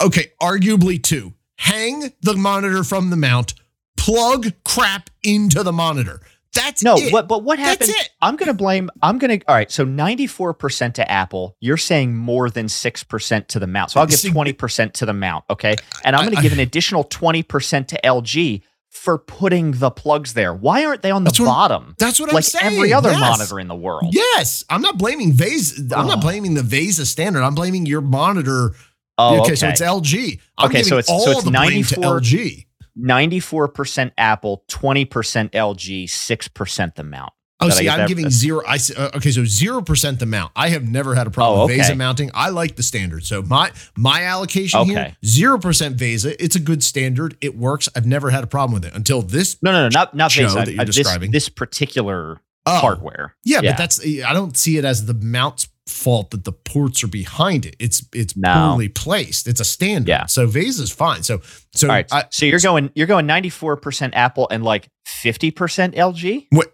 okay, 0.00 0.32
arguably 0.40 1.02
two. 1.02 1.34
Hang 1.58 2.12
the 2.22 2.34
monitor 2.36 2.84
from 2.84 3.10
the 3.10 3.16
mount. 3.16 3.54
Plug 3.96 4.52
crap 4.64 5.10
into 5.22 5.62
the 5.62 5.72
monitor. 5.72 6.20
That's 6.52 6.82
No, 6.82 6.96
it. 6.96 7.12
what, 7.12 7.28
but 7.28 7.44
what 7.44 7.58
That's 7.58 7.86
happened? 7.86 7.90
it. 7.90 8.10
I'm 8.20 8.34
going 8.34 8.48
to 8.48 8.54
blame. 8.54 8.90
I'm 9.02 9.18
going 9.18 9.38
to. 9.38 9.46
All 9.46 9.54
right. 9.54 9.70
So 9.70 9.84
94% 9.86 10.94
to 10.94 11.08
Apple. 11.10 11.56
You're 11.60 11.76
saying 11.76 12.16
more 12.16 12.50
than 12.50 12.66
6% 12.66 13.46
to 13.48 13.58
the 13.60 13.66
mount. 13.68 13.90
So 13.92 14.00
I'll 14.00 14.06
give 14.06 14.18
20% 14.18 14.92
to 14.94 15.06
the 15.06 15.12
mount. 15.12 15.44
Okay. 15.48 15.76
And 16.02 16.16
I'm 16.16 16.24
going 16.24 16.34
to 16.34 16.42
give 16.42 16.52
an 16.52 16.58
additional 16.58 17.04
20% 17.04 17.86
to 17.88 18.00
LG 18.02 18.62
for 18.88 19.18
putting 19.18 19.72
the 19.72 19.90
plugs 19.92 20.34
there. 20.34 20.52
Why 20.52 20.84
aren't 20.84 21.02
they 21.02 21.12
on 21.12 21.22
the 21.22 21.30
That's 21.30 21.38
what- 21.38 21.46
bottom? 21.46 21.94
That's 22.00 22.18
what 22.18 22.34
I'm 22.34 22.42
saying. 22.42 22.64
like 22.64 22.74
every 22.74 22.92
other 22.92 23.10
Yes. 23.10 23.20
monitor 23.20 23.60
in 23.60 23.68
the 23.68 23.76
world. 23.76 24.12
Yes, 24.12 24.64
I'm 24.68 24.82
not 24.82 24.98
blaming 24.98 25.32
Vesa. 25.32 25.96
I'm 25.96 26.08
not 26.08 26.18
Oh. 26.18 26.20
blaming 26.22 26.54
the 26.54 26.62
Vesa 26.62 27.06
standard. 27.06 27.42
I'm 27.44 27.54
blaming 27.54 27.86
your 27.86 28.00
monitor. 28.00 28.74
Oh, 29.20 29.34
okay, 29.34 29.40
okay. 29.42 29.54
so 29.56 29.68
it's 29.68 29.80
LG. 29.80 30.40
I'm 30.58 30.66
Okay, 30.70 30.82
so 30.82 30.98
it's- 30.98 31.06
so 31.06 31.12
all 31.14 31.30
it's 31.30 31.44
the 31.44 31.50
blame 31.50 31.84
to 31.84 32.00
94 32.00 32.20
LG. 32.20 32.66
94% 32.98 34.12
Apple, 34.18 34.64
20% 34.68 35.50
LG, 35.52 36.04
6% 36.08 36.94
the 36.94 37.02
mount. 37.04 37.32
Oh, 37.62 37.66
Did 37.66 37.74
I 37.74 37.76
see, 37.78 37.88
I'm 37.90 37.98
that- 37.98 38.08
giving 38.08 38.30
zero. 38.30 38.62
I 38.66 38.78
uh, 38.96 39.10
okay, 39.16 39.30
so 39.30 39.44
zero 39.44 39.82
percent 39.82 40.18
the 40.18 40.24
mount. 40.24 40.50
I 40.56 40.70
have 40.70 40.88
never 40.88 41.14
had 41.14 41.26
a 41.26 41.30
problem 41.30 41.60
Oh, 41.60 41.66
with 41.66 41.76
Vesa 41.78 41.94
mounting. 41.94 42.30
I 42.32 42.48
like 42.48 42.76
the 42.76 42.82
standard. 42.82 43.22
So 43.26 43.42
my 43.42 43.70
my 43.98 44.22
allocation 44.22 44.82
here, 44.86 45.14
zero 45.26 45.58
percent 45.58 45.98
Vesa. 45.98 46.34
It's 46.38 46.56
a 46.56 46.60
good 46.60 46.82
standard. 46.82 47.36
It 47.42 47.58
works. 47.58 47.86
I've 47.94 48.06
never 48.06 48.30
had 48.30 48.44
a 48.44 48.46
problem 48.46 48.72
with 48.80 48.86
it 48.90 48.94
until 48.96 49.20
this. 49.20 49.58
No, 49.62 49.72
no, 49.72 49.82
no, 49.82 49.88
not 49.92 50.14
not 50.16 50.30
Vesa. 50.30 50.54
that 50.64 50.72
you're 50.72 50.80
Uh, 50.80 50.84
describing. 50.84 51.32
this 51.32 51.50
particular 51.50 52.40
Oh, 52.64 52.78
hardware. 52.78 53.34
Yeah, 53.44 53.60
but 53.60 53.76
that's 53.76 54.00
I 54.02 54.32
don't 54.32 54.56
see 54.56 54.78
it 54.78 54.86
as 54.86 55.04
the 55.04 55.12
mount's 55.14 55.66
fault 55.90 56.30
that 56.30 56.44
the 56.44 56.52
ports 56.52 57.02
are 57.04 57.08
behind 57.08 57.66
it. 57.66 57.76
It's 57.78 58.04
it's 58.14 58.36
No. 58.36 58.70
poorly 58.70 58.88
placed. 58.88 59.46
It's 59.46 59.60
a 59.60 59.64
standard. 59.64 60.08
Yeah. 60.08 60.26
So 60.26 60.44
is 60.54 60.90
fine. 60.90 61.22
So 61.22 61.40
so 61.72 61.88
right. 61.88 62.06
I, 62.12 62.24
so 62.30 62.46
you're 62.46 62.60
going 62.60 62.90
you're 62.94 63.06
going 63.06 63.26
94% 63.26 64.10
Apple 64.14 64.48
and 64.50 64.62
like 64.62 64.88
50% 65.06 65.94
LG? 65.94 66.46
what 66.50 66.72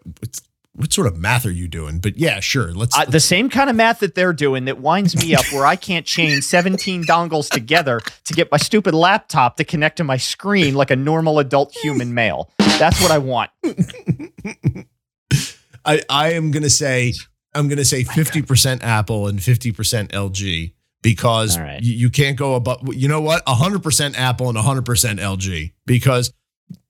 what 0.76 0.92
sort 0.92 1.06
of 1.06 1.16
math 1.16 1.46
are 1.46 1.50
you 1.50 1.68
doing? 1.68 2.00
But 2.00 2.18
yeah, 2.18 2.38
sure. 2.40 2.70
Let's. 2.72 2.96
Uh, 2.96 3.06
the 3.06 3.18
same 3.20 3.48
kind 3.48 3.70
of 3.70 3.76
math 3.76 4.00
that 4.00 4.14
they're 4.14 4.34
doing 4.34 4.66
that 4.66 4.78
winds 4.78 5.16
me 5.16 5.34
up 5.34 5.50
where 5.50 5.64
I 5.64 5.74
can't 5.74 6.04
chain 6.04 6.42
17 6.42 7.04
dongles 7.04 7.48
together 7.48 8.00
to 8.24 8.34
get 8.34 8.52
my 8.52 8.58
stupid 8.58 8.92
laptop 8.94 9.56
to 9.56 9.64
connect 9.64 9.96
to 9.96 10.04
my 10.04 10.18
screen 10.18 10.74
like 10.74 10.90
a 10.90 10.96
normal 10.96 11.38
adult 11.38 11.74
human 11.82 12.12
male. 12.12 12.50
That's 12.58 13.00
what 13.00 13.10
I 13.10 13.16
want. 13.16 13.50
I, 15.84 16.02
I 16.10 16.32
am 16.32 16.50
gonna 16.50 16.68
say 16.68 17.14
I'm 17.56 17.68
gonna 17.68 17.84
say 17.84 18.04
50% 18.04 18.82
Apple 18.82 19.26
and 19.28 19.38
50% 19.38 20.08
LG 20.12 20.72
because 21.02 21.58
right. 21.58 21.82
you, 21.82 21.92
you 21.94 22.10
can't 22.10 22.36
go 22.36 22.54
above 22.54 22.94
you 22.94 23.08
know 23.08 23.20
what 23.20 23.44
100% 23.46 24.16
Apple 24.16 24.48
and 24.48 24.58
100% 24.58 24.84
LG 25.18 25.72
because 25.86 26.32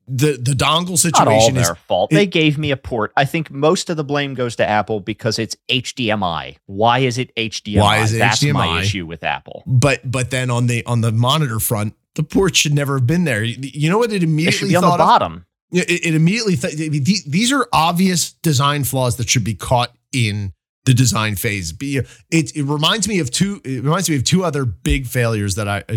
the 0.09 0.33
the 0.41 0.53
dongle 0.53 0.59
Not 0.59 0.91
all 0.91 0.97
situation 0.97 1.57
is 1.57 1.67
their 1.67 1.75
fault. 1.75 2.13
it- 2.13 2.15
they 2.15 2.27
gave 2.27 2.59
me 2.59 2.71
a 2.71 2.77
port. 2.77 3.13
I 3.17 3.25
think 3.25 3.51
most 3.51 3.91
of 3.91 3.97
the 3.97 4.05
blame 4.05 4.35
goes 4.35 4.55
to 4.57 4.67
Apple 4.69 5.01
because 5.01 5.39
it's 5.39 5.57
HDMI. 5.69 6.57
Why 6.67 7.01
is 7.01 7.19
it 7.19 7.35
HDMI? 7.35 7.81
Why 7.81 7.99
is 7.99 8.13
it 8.15 8.19
That's 8.19 8.43
my 8.45 8.67
HDMI? 8.69 8.83
issue 8.83 9.07
with 9.07 9.25
Apple. 9.25 9.65
but 9.67 10.09
but 10.09 10.31
then 10.31 10.49
on 10.51 10.67
the 10.69 10.85
on 10.87 11.01
the 11.01 11.11
monitor 11.13 11.59
front 11.59 11.95
the 12.15 12.23
port 12.23 12.57
should 12.57 12.73
never 12.73 12.99
have 12.99 13.07
been 13.07 13.25
there. 13.25 13.43
You- 13.45 13.91
know 13.91 13.99
what 13.99 14.11
it 14.13 14.17
It 14.17 14.23
immediately 14.23 14.53
should 14.59 14.69
be 14.69 14.77
on 14.77 14.83
the 14.83 14.89
thought 14.89 15.01
of? 15.01 15.07
bottom. 15.07 15.47
Yeah, 15.73 15.83
It, 15.89 16.07
it 16.07 16.15
immediately 16.15 16.57
th- 16.57 16.75
I 16.75 16.89
mean, 16.89 17.03
the- 17.03 17.23
these 17.27 17.53
are 17.53 17.67
obvious 17.73 18.33
design 18.43 18.85
flaws 18.85 19.17
that 19.17 19.29
should 19.29 19.45
be 19.45 19.55
caught 19.55 19.93
in 20.13 20.53
the 20.87 20.95
design 20.95 21.37
phase. 21.37 21.73
Be 21.73 21.99
it, 22.31 22.57
it 22.57 22.65
reminds 22.65 23.07
me 23.07 23.19
of 23.19 23.31
two. 23.31 23.61
It 23.65 23.83
reminds 23.85 24.09
me 24.09 24.17
of 24.17 24.25
two 24.25 24.43
other 24.45 24.65
big 24.65 25.07
failures 25.07 25.55
that 25.57 25.69
I. 25.69 25.85
uh, 25.89 25.97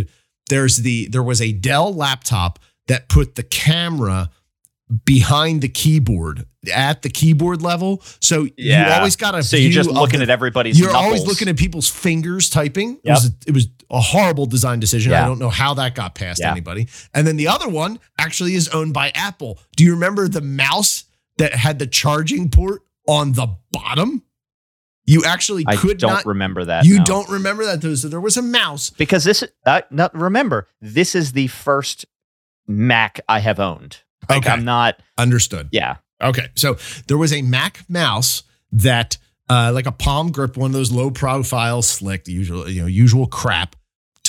There's 0.49 0.78
the 0.78 1.08
there 1.08 1.23
was 1.23 1.41
a 1.41 1.52
Dell 1.54 1.93
laptop 1.93 2.60
that 2.88 3.08
put 3.08 3.36
the 3.36 3.43
camera 3.43 4.30
behind 5.06 5.62
the 5.62 5.69
keyboard 5.69 6.45
at 6.73 7.04
the 7.04 7.10
keyboard 7.10 7.62
level, 7.62 8.02
so 8.19 8.47
you 8.58 8.75
always 8.75 9.15
got 9.15 9.36
a. 9.36 9.43
So 9.43 9.56
you're 9.58 9.71
just 9.71 9.89
looking 9.89 10.19
the- 10.19 10.23
at 10.23 10.30
everybody's 10.30 10.80
You're 10.80 10.95
always 10.95 11.25
looking 11.25 11.47
at 11.47 11.58
people's 11.58 11.88
fingers 11.89 12.49
typing. 12.49 12.99
It 13.04 13.10
was 13.12 13.28
a, 13.28 13.32
it 13.47 13.54
was 13.54 13.67
a 13.91 13.99
horrible 14.02 14.45
design 14.45 14.80
decision. 14.80 15.13
I 15.13 15.25
don't 15.25 15.39
know 15.39 15.49
how 15.49 15.75
that 15.75 15.95
got 15.95 16.15
past 16.15 16.41
Yeah. 16.41 16.52
anybody. 16.52 16.88
And 17.13 17.25
then 17.28 17.38
the 17.38 17.47
other 17.47 17.69
one 17.69 17.99
actually 18.17 18.56
is 18.56 18.67
owned 18.69 18.93
by 18.93 19.12
Apple. 19.15 19.60
Do 19.75 19.84
you 19.84 19.93
remember 19.93 20.28
the 20.28 20.41
mouse 20.41 21.06
that 21.38 21.54
had 21.54 21.80
the 21.80 21.88
charging 21.88 22.49
port 22.49 22.82
on 23.08 23.34
the 23.34 23.47
bottom? 23.71 24.23
You 25.09 25.23
actually 25.25 25.63
I 25.67 25.75
could 25.75 25.97
don't 25.97 26.11
not. 26.13 26.25
remember 26.25 26.65
that. 26.65 26.85
you 26.85 26.99
no. 26.99 27.05
don't 27.05 27.29
remember 27.29 27.65
that? 27.65 27.81
There 27.81 27.89
was, 27.89 28.03
there 28.03 28.21
was 28.21 28.37
a 28.37 28.41
mouse. 28.41 28.89
because 28.91 29.23
this 29.23 29.43
uh, 29.65 29.81
not 29.89 30.13
remember 30.15 30.67
this 30.81 31.15
is 31.15 31.31
the 31.31 31.47
first 31.47 32.05
Mac 32.67 33.19
I 33.27 33.39
have 33.39 33.59
owned. 33.59 33.97
Like 34.29 34.39
Okay. 34.43 34.49
I'm 34.51 34.63
not. 34.65 35.01
Understood. 35.17 35.69
Yeah. 35.71 35.97
Okay, 36.21 36.47
so 36.55 36.77
there 37.07 37.17
was 37.17 37.31
a 37.33 37.41
Mac 37.41 37.83
mouse 37.89 38.43
that, 38.73 39.17
uh, 39.49 39.71
like 39.73 39.85
a 39.87 39.91
palm 39.91 40.31
grip, 40.31 40.57
one 40.57 40.69
of 40.69 40.73
those 40.73 40.91
low 40.91 41.09
profile, 41.11 41.81
slick, 41.81 42.27
usual, 42.27 42.69
you 42.69 42.81
know, 42.81 42.87
usual 42.87 43.25
crap. 43.25 43.75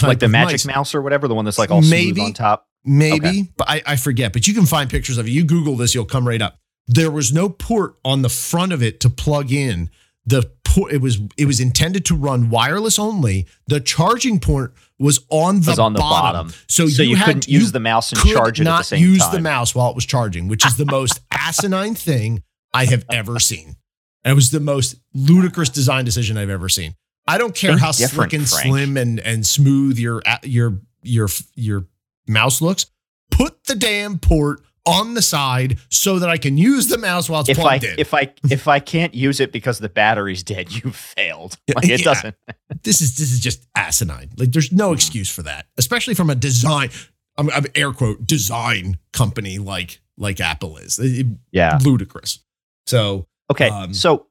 like 0.00 0.20
the 0.20 0.28
Magic 0.28 0.52
mice. 0.54 0.66
Mouse 0.66 0.94
or 0.94 1.02
whatever, 1.02 1.26
the 1.28 1.34
one 1.34 1.44
that's 1.44 1.58
like 1.58 1.70
all 1.70 1.82
Maybe. 1.82 2.14
smooth 2.14 2.26
on 2.26 2.32
top. 2.32 2.68
Maybe, 2.84 3.26
Okay. 3.28 3.48
but 3.56 3.68
I, 3.68 3.82
I 3.86 3.96
forget. 3.96 4.32
But 4.32 4.46
you 4.48 4.54
can 4.54 4.64
find 4.66 4.88
pictures 4.88 5.18
of 5.18 5.26
it. 5.26 5.30
You 5.30 5.44
Google 5.44 5.76
this, 5.76 5.94
you'll 5.94 6.04
come 6.06 6.26
right 6.26 6.40
up. 6.40 6.56
There 6.86 7.10
was 7.10 7.32
no 7.32 7.48
port 7.50 7.96
on 8.04 8.22
the 8.22 8.30
front 8.30 8.72
of 8.72 8.82
it 8.82 9.00
to 9.00 9.10
plug 9.10 9.52
in. 9.52 9.90
The 10.24 10.50
port 10.70 10.92
it 10.92 11.00
was 11.02 11.20
it 11.36 11.46
was 11.46 11.60
intended 11.60 12.04
to 12.06 12.14
run 12.14 12.48
wireless 12.50 12.98
only. 12.98 13.46
The 13.66 13.80
charging 13.80 14.40
port 14.40 14.72
was 14.98 15.24
on 15.30 15.60
the, 15.62 15.70
Was 15.72 15.78
on 15.78 15.92
the 15.94 15.98
bottom. 15.98 16.46
bottom. 16.48 16.60
So, 16.68 16.86
So 16.86 17.02
you, 17.02 17.16
had 17.16 17.24
couldn't 17.26 17.48
you 17.48 17.58
use 17.60 17.72
the 17.72 17.80
mouse 17.80 18.12
and 18.12 18.20
charge 18.22 18.60
it 18.60 18.64
not 18.64 18.74
at 18.74 18.78
the 18.78 18.84
same 18.96 19.02
use 19.02 19.20
time. 19.22 19.32
the 19.32 19.40
mouse 19.40 19.74
while 19.74 19.88
it 19.90 19.94
was 19.94 20.04
charging, 20.06 20.48
which 20.48 20.64
is 20.66 20.76
the 20.76 20.84
most 20.86 21.20
asinine 21.30 21.94
thing 21.94 22.42
I 22.74 22.84
have 22.86 23.04
ever 23.10 23.38
seen. 23.40 23.76
It 24.24 24.34
was 24.34 24.50
the 24.50 24.60
most 24.60 24.96
ludicrous 25.14 25.70
design 25.70 26.04
decision 26.04 26.36
I've 26.36 26.50
ever 26.50 26.68
seen. 26.68 26.94
I 27.26 27.38
don't 27.38 27.54
care 27.54 27.70
Think 27.70 27.80
how 27.80 27.92
slick 27.92 28.32
and 28.34 28.48
Frank. 28.48 28.66
slim 28.66 28.96
and 28.96 29.20
and 29.20 29.46
smooth 29.46 29.98
your 29.98 30.22
your 30.42 30.80
your 31.02 31.28
your 31.54 31.86
mouse 32.28 32.60
looks. 32.60 32.86
Put 33.30 33.64
the 33.64 33.74
damn 33.74 34.18
port 34.18 34.60
on 34.86 35.14
the 35.14 35.22
side 35.22 35.78
so 35.90 36.18
that 36.18 36.28
I 36.30 36.36
can 36.38 36.56
use 36.56 36.88
the 36.88 36.98
mouse 36.98 37.28
while 37.28 37.40
it's 37.40 37.50
if 37.50 37.58
I 37.58 37.62
plugged 37.78 37.84
in. 37.84 37.94
if 37.98 38.14
I 38.14 38.32
if 38.50 38.66
I 38.68 38.80
can't 38.80 39.14
use 39.14 39.40
it 39.40 39.52
because 39.52 39.78
the 39.78 39.88
battery's 39.88 40.42
dead, 40.42 40.72
you 40.72 40.90
failed. 40.90 41.58
Like 41.74 41.84
it 41.88 42.00
Yeah. 42.00 42.04
doesn't. 42.04 42.36
this 42.82 43.00
is 43.00 43.16
this 43.16 43.30
is 43.32 43.40
just 43.40 43.66
asinine. 43.74 44.30
Like 44.36 44.52
there's 44.52 44.72
no 44.72 44.92
excuse 44.92 45.28
for 45.30 45.42
that, 45.42 45.66
especially 45.78 46.14
from 46.14 46.30
a 46.30 46.34
design. 46.34 46.90
I'm, 47.38 47.50
I'm 47.50 47.66
air 47.74 47.92
quote 47.92 48.26
design 48.26 48.98
company 49.12 49.58
like 49.58 50.00
like 50.16 50.40
Apple 50.40 50.76
is. 50.78 50.98
It- 50.98 51.26
Yeah. 51.52 51.78
ludicrous. 51.84 52.40
So 52.86 53.26
Okay. 53.50 53.68
Um, 53.68 53.92
so 53.94 54.26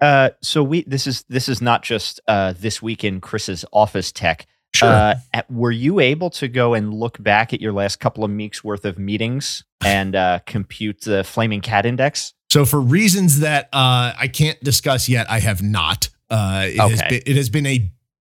uh 0.00 0.30
so 0.42 0.62
we 0.62 0.82
this 0.84 1.06
is 1.08 1.24
this 1.28 1.48
is 1.48 1.60
not 1.60 1.82
just 1.82 2.20
uh 2.28 2.54
this 2.56 2.80
week 2.80 3.02
in 3.04 3.20
Chris's 3.20 3.64
office 3.72 4.12
tech. 4.12 4.46
Sure. 4.78 4.88
Uh, 4.88 5.14
at- 5.32 5.50
were 5.50 5.70
you 5.70 6.00
able 6.00 6.30
to 6.30 6.48
go 6.48 6.74
and 6.74 6.92
look 6.94 7.22
back 7.22 7.52
at 7.52 7.60
your 7.60 7.72
last 7.72 8.00
couple 8.00 8.24
of 8.24 8.30
weeks 8.30 8.62
worth 8.64 8.84
of 8.84 8.98
meetings 8.98 9.64
and 9.84 10.14
uh, 10.16 10.40
compute 10.46 11.02
the 11.02 11.22
flaming 11.24 11.60
cat 11.60 11.86
index? 11.86 12.34
so 12.50 12.64
for 12.64 12.80
reasons 12.80 13.40
that 13.40 13.66
uh, 13.74 14.12
I 14.18 14.28
can't 14.32 14.58
discuss 14.64 15.08
yet, 15.08 15.30
I 15.30 15.40
have 15.40 15.62
not. 15.62 16.08
Uh, 16.30 16.64
it 16.66 16.76
has 16.78 17.00
Okay. 17.00 17.08
been 17.08 17.22
it 17.26 17.36
has 17.36 17.50
been 17.50 17.66
a 17.66 17.90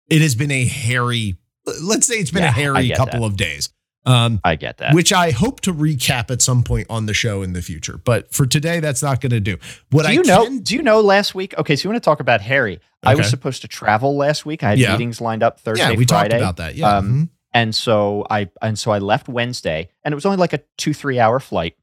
it 0.08 0.22
has 0.22 0.34
been 0.34 0.50
a 0.50 0.64
hairy. 0.64 1.36
Let's 1.82 2.06
say 2.06 2.16
it's 2.16 2.30
been 2.30 2.42
Yeah, 2.42 2.48
a 2.50 2.52
hairy 2.52 2.90
couple 2.90 3.20
that. 3.20 3.26
of 3.26 3.36
days. 3.36 3.70
Um, 4.06 4.38
I 4.44 4.56
get 4.56 4.78
that. 4.78 4.94
which 4.94 5.12
I 5.14 5.30
hope 5.30 5.62
to 5.62 5.72
recap 5.72 6.30
at 6.30 6.42
some 6.42 6.62
point 6.62 6.86
on 6.90 7.06
the 7.06 7.14
show 7.14 7.42
in 7.42 7.54
the 7.54 7.62
future. 7.62 7.96
But 7.96 8.32
for 8.34 8.44
today, 8.46 8.80
that's 8.80 9.02
not 9.02 9.20
going 9.22 9.30
to 9.30 9.40
do. 9.40 9.56
What 9.90 10.02
do 10.02 10.08
I 10.08 10.12
you 10.12 10.22
know? 10.24 10.44
can 10.44 10.58
Do 10.58 10.74
you 10.74 10.82
know 10.82 11.00
last 11.00 11.34
week? 11.34 11.54
Okay, 11.56 11.74
so 11.74 11.84
you 11.88 11.90
want 11.92 12.02
to 12.02 12.06
talk 12.06 12.20
about 12.20 12.42
Harry? 12.42 12.80
I 13.02 13.14
was 13.14 13.28
supposed 13.30 13.62
to 13.62 13.68
travel 13.68 14.16
last 14.16 14.44
week. 14.46 14.62
I 14.62 14.70
had 14.70 14.78
Yeah. 14.78 14.92
meetings 14.92 15.20
lined 15.20 15.42
up 15.42 15.58
Thursday, 15.60 15.90
yeah, 15.92 15.96
we 15.96 16.04
Friday. 16.04 16.30
talked 16.30 16.40
about 16.42 16.56
that. 16.58 16.74
Yeah, 16.74 16.96
Um, 16.98 17.12
mhm. 17.12 17.28
and 17.54 17.74
so 17.74 18.26
I 18.30 18.50
and 18.62 18.78
so 18.78 18.90
I 18.92 18.98
left 18.98 19.28
Wednesday, 19.28 19.88
and 20.04 20.12
it 20.12 20.16
was 20.16 20.24
only 20.26 20.38
like 20.38 20.52
a 20.52 20.60
two 20.78 20.92
three 20.94 21.18
hour 21.18 21.40
flight. 21.40 21.74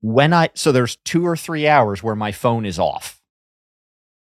When 0.00 0.32
I 0.34 0.50
so 0.54 0.70
there's 0.72 0.96
two 0.96 1.26
or 1.26 1.36
three 1.36 1.66
hours 1.68 2.02
where 2.02 2.14
my 2.16 2.32
phone 2.32 2.66
is 2.66 2.78
off. 2.78 3.20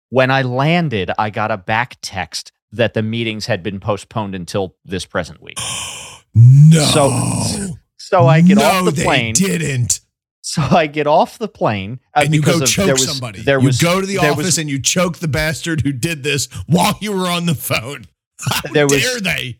When 0.10 0.30
I 0.30 0.42
landed, 0.42 1.10
I 1.18 1.30
got 1.30 1.52
a 1.52 1.58
back 1.58 1.98
text 2.02 2.52
that 2.72 2.94
the 2.94 3.02
meetings 3.02 3.46
had 3.46 3.64
been 3.64 3.80
postponed 3.80 4.36
until 4.36 4.76
this 4.86 5.06
present 5.06 5.42
week. 5.42 5.58
no. 6.36 6.84
So- 6.86 7.78
So 7.98 8.28
I 8.28 8.42
get 8.42 8.58
no, 8.58 8.64
off 8.66 8.86
the 8.86 8.92
they 8.92 9.04
plane. 9.04 9.34
Didn't. 9.34 10.02
So 10.42 10.62
I 10.64 10.88
get 10.88 11.08
off 11.08 11.38
the 11.38 11.48
plane 11.48 12.00
uh, 12.16 12.22
and 12.26 12.34
you 12.36 12.42
because 12.42 12.58
go 12.60 12.64
of- 12.64 12.70
choke 12.70 12.86
there 12.88 12.94
was, 12.96 13.08
somebody. 13.10 13.42
There 13.42 13.60
you 13.60 13.66
was 13.68 13.80
go 13.82 14.02
to 14.02 14.08
the 14.08 14.18
office 14.18 14.38
was- 14.46 14.58
and 14.58 14.70
you 14.70 14.82
choke 14.82 15.20
the 15.20 15.28
bastard 15.28 15.82
who 15.82 15.92
did 15.94 16.24
this 16.24 16.48
while 16.68 16.98
you 17.00 17.14
were 17.14 17.28
on 17.28 17.46
the 17.46 17.56
phone. 17.56 18.06
How 18.40 18.62
There 18.74 18.86
was- 18.88 19.02
dare 19.02 19.20
they? 19.20 19.60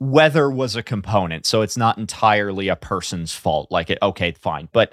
weather 0.00 0.50
was 0.50 0.74
a 0.76 0.82
component, 0.82 1.46
so 1.46 1.62
it's 1.62 1.76
not 1.76 1.96
entirely 1.98 2.68
a 2.68 2.76
person's 2.76 3.34
fault. 3.34 3.70
Like 3.70 3.90
it, 3.90 3.98
okay, 4.02 4.32
fine. 4.32 4.68
But 4.72 4.92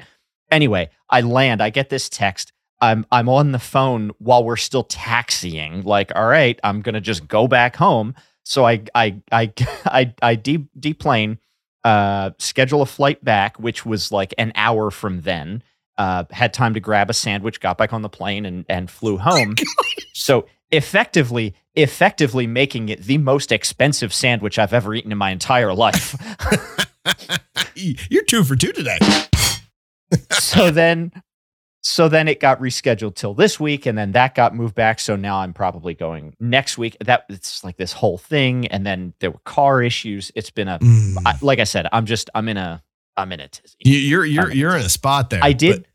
anyway, 0.51 0.89
I 1.09 1.21
land, 1.21 1.61
I 1.61 1.69
get 1.69 1.89
this 1.89 2.07
text. 2.09 2.51
I'm 2.79 3.05
I'm 3.11 3.27
on 3.29 3.51
the 3.51 3.59
phone 3.59 4.11
while 4.19 4.43
we're 4.43 4.55
still 4.57 4.83
taxiing. 4.83 5.81
Like, 5.83 6.11
all 6.15 6.27
right, 6.27 6.59
I'm 6.63 6.81
gonna 6.81 7.01
just 7.01 7.27
go 7.27 7.47
back 7.47 7.75
home. 7.75 8.13
So 8.51 8.65
I 8.65 8.83
I 8.93 9.15
I 9.31 9.53
I 9.85 10.13
I 10.21 10.35
de- 10.35 10.67
deplane, 10.77 11.39
uh, 11.85 12.31
schedule 12.37 12.81
a 12.81 12.85
flight 12.85 13.23
back, 13.23 13.57
which 13.57 13.85
was 13.85 14.11
like 14.11 14.33
an 14.37 14.51
hour 14.55 14.91
from 14.91 15.21
then. 15.21 15.63
Uh, 15.97 16.25
had 16.31 16.53
time 16.53 16.73
to 16.73 16.81
grab 16.81 17.09
a 17.09 17.13
sandwich, 17.13 17.61
got 17.61 17.77
back 17.77 17.93
on 17.93 18.01
the 18.01 18.09
plane, 18.09 18.45
and 18.45 18.65
and 18.67 18.91
flew 18.91 19.17
home. 19.17 19.55
so 20.13 20.47
effectively, 20.69 21.55
effectively 21.75 22.45
making 22.45 22.89
it 22.89 23.03
the 23.03 23.19
most 23.19 23.53
expensive 23.53 24.13
sandwich 24.13 24.59
I've 24.59 24.73
ever 24.73 24.93
eaten 24.93 25.13
in 25.13 25.17
my 25.17 25.31
entire 25.31 25.73
life. 25.73 26.13
You're 27.75 28.25
two 28.25 28.43
for 28.43 28.57
two 28.57 28.73
today. 28.73 28.99
so 30.31 30.71
then 30.71 31.13
so 31.83 32.07
then 32.07 32.27
it 32.27 32.39
got 32.39 32.59
rescheduled 32.59 33.15
till 33.15 33.33
this 33.33 33.59
week 33.59 33.85
and 33.87 33.97
then 33.97 34.11
that 34.11 34.35
got 34.35 34.53
moved 34.55 34.75
back. 34.75 34.99
So 34.99 35.15
now 35.15 35.37
i'm 35.39 35.53
probably 35.53 35.93
going 35.93 36.35
next 36.39 36.77
week. 36.77 36.95
That 37.03 37.25
it's 37.29 37.63
like 37.63 37.77
this 37.77 37.91
whole 37.93 38.17
thing 38.17 38.67
and 38.67 38.85
then 38.85 39.13
there 39.19 39.31
were 39.31 39.39
car 39.45 39.81
issues. 39.81 40.31
It's 40.35 40.51
been 40.51 40.67
a 40.67 40.79
Mm. 40.79 41.17
I, 41.25 41.37
like 41.41 41.59
i 41.59 41.63
said 41.65 41.87
i'm 41.91 42.05
just 42.05 42.29
i'm 42.35 42.47
in 42.47 42.57
a 42.57 42.81
i'm 43.17 43.31
in 43.31 43.39
a 43.39 43.47
tizzy 43.47 43.75
You- 43.81 43.97
you're 43.97 44.25
you're 44.25 44.47
I'm- 44.49 44.57
you're 44.57 44.75
in 44.77 44.81
a 44.85 44.89
spot 44.89 45.29
there. 45.29 45.39
i 45.43 45.51
did 45.53 45.81
but- 45.81 45.85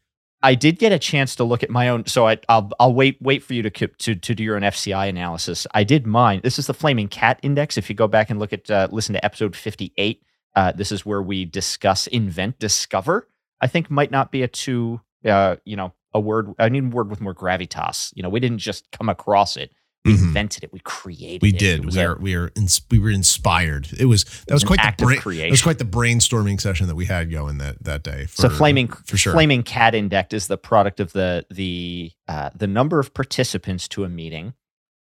i 0.42 0.54
did 0.54 0.78
get 0.78 0.92
a 0.92 0.98
chance 0.98 1.34
to 1.36 1.44
look 1.44 1.62
at 1.62 1.70
my 1.70 1.88
own 1.88 2.04
so 2.06 2.28
I, 2.28 2.38
i'll 2.48 2.70
i'll 2.78 2.92
wait 2.94 3.16
wait 3.22 3.42
for 3.42 3.54
you 3.54 3.62
to 3.62 3.70
to 3.70 4.14
to 4.14 4.34
do 4.34 4.44
your 4.44 4.56
own 4.56 4.62
fci 4.62 4.92
analysis. 5.08 5.66
I 5.72 5.82
did 5.84 6.06
mine. 6.06 6.40
This 6.42 6.58
is 6.58 6.66
the 6.66 6.74
flaming 6.74 7.08
cat 7.08 7.40
index. 7.42 7.78
If 7.78 7.88
you 7.88 7.96
go 7.96 8.06
back 8.08 8.28
and 8.30 8.38
look 8.38 8.52
at 8.52 8.70
uh, 8.70 8.88
listen 8.92 9.14
to 9.14 9.24
episode 9.24 9.56
58 9.56 10.22
uh, 10.54 10.72
this 10.72 10.90
is 10.92 11.04
where 11.06 11.22
we 11.22 11.44
discuss 11.44 12.06
invent 12.06 12.58
discover. 12.58 13.28
I 13.60 13.66
think 13.66 13.90
might 13.90 14.10
not 14.10 14.30
be 14.32 14.42
a 14.42 14.48
too 14.48 15.00
uh, 15.26 15.56
you 15.64 15.76
know 15.76 15.92
a 16.14 16.20
word 16.20 16.52
i 16.58 16.68
need 16.68 16.84
a 16.84 16.88
word 16.88 17.10
with 17.10 17.20
more 17.20 17.34
gravitas 17.34 18.12
you 18.14 18.22
know 18.22 18.28
we 18.28 18.40
didn't 18.40 18.58
just 18.58 18.90
come 18.92 19.08
across 19.08 19.56
it 19.56 19.70
we 20.04 20.12
Mhm. 20.14 20.22
invented 20.22 20.62
it 20.62 20.72
we 20.72 20.78
created 20.84 21.42
we 21.42 21.48
it. 21.48 21.54
It 21.56 21.58
did. 21.58 21.84
was 21.84 21.96
We 21.96 22.06
we 22.20 22.34
are 22.36 22.52
ins- 22.54 22.80
we 22.92 23.00
were 23.00 23.10
inspired. 23.10 23.88
It 23.98 24.04
was 24.04 24.22
that 24.46 24.54
was 24.54 24.62
an 24.62 24.68
quite 24.68 24.96
the 24.98 25.04
brain, 25.04 25.18
creation. 25.18 25.48
It 25.48 25.50
was 25.50 25.62
quite 25.62 25.78
the 25.78 25.84
brainstorming 25.84 26.60
session 26.60 26.86
that 26.86 26.94
we 26.94 27.06
had 27.06 27.28
going 27.28 27.58
that 27.58 27.82
that 27.82 28.04
day. 28.04 28.26
so 28.30 28.48
for- 28.48 28.54
flaming 28.54 28.86
for 28.86 29.16
sure. 29.16 29.32
flaming 29.32 29.64
cat 29.64 29.96
index 29.96 30.32
is 30.32 30.46
the 30.46 30.56
product 30.58 31.00
of 31.00 31.12
the 31.12 31.44
the 31.50 32.12
uh, 32.28 32.50
the 32.54 32.68
number 32.68 33.00
of 33.00 33.14
participants 33.14 33.88
to 33.88 34.04
a 34.04 34.08
meeting 34.08 34.54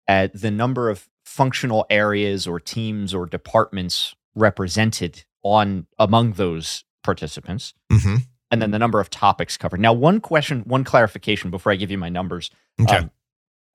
uh, 0.08 0.30
the 0.34 0.50
number 0.50 0.90
of 0.90 1.08
functional 1.26 1.86
areas 1.92 2.48
or 2.48 2.60
teams 2.60 3.14
or 3.14 3.28
departments 3.28 4.16
represented 4.34 5.26
on 5.44 5.86
among 6.00 6.34
those 6.34 6.84
participants 7.04 7.74
Mhm. 7.92 8.24
And 8.52 8.62
then 8.62 8.72
the 8.72 8.80
number 8.80 9.00
of 9.00 9.10
topics 9.10 9.58
covered 9.58 9.80
now 9.80 9.94
one 9.94 10.20
question 10.20 10.62
one 10.62 10.84
clarification 10.84 11.52
before 11.52 11.72
i 11.72 11.76
give 11.76 11.92
you 11.92 11.98
my 11.98 12.10
numbers 12.10 12.52
Okay. 12.82 12.98
Um, 12.98 13.12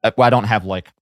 uh, 0.04 0.11
i 0.18 0.30
don't 0.30 0.44
have 0.44 0.64
like 0.64 0.92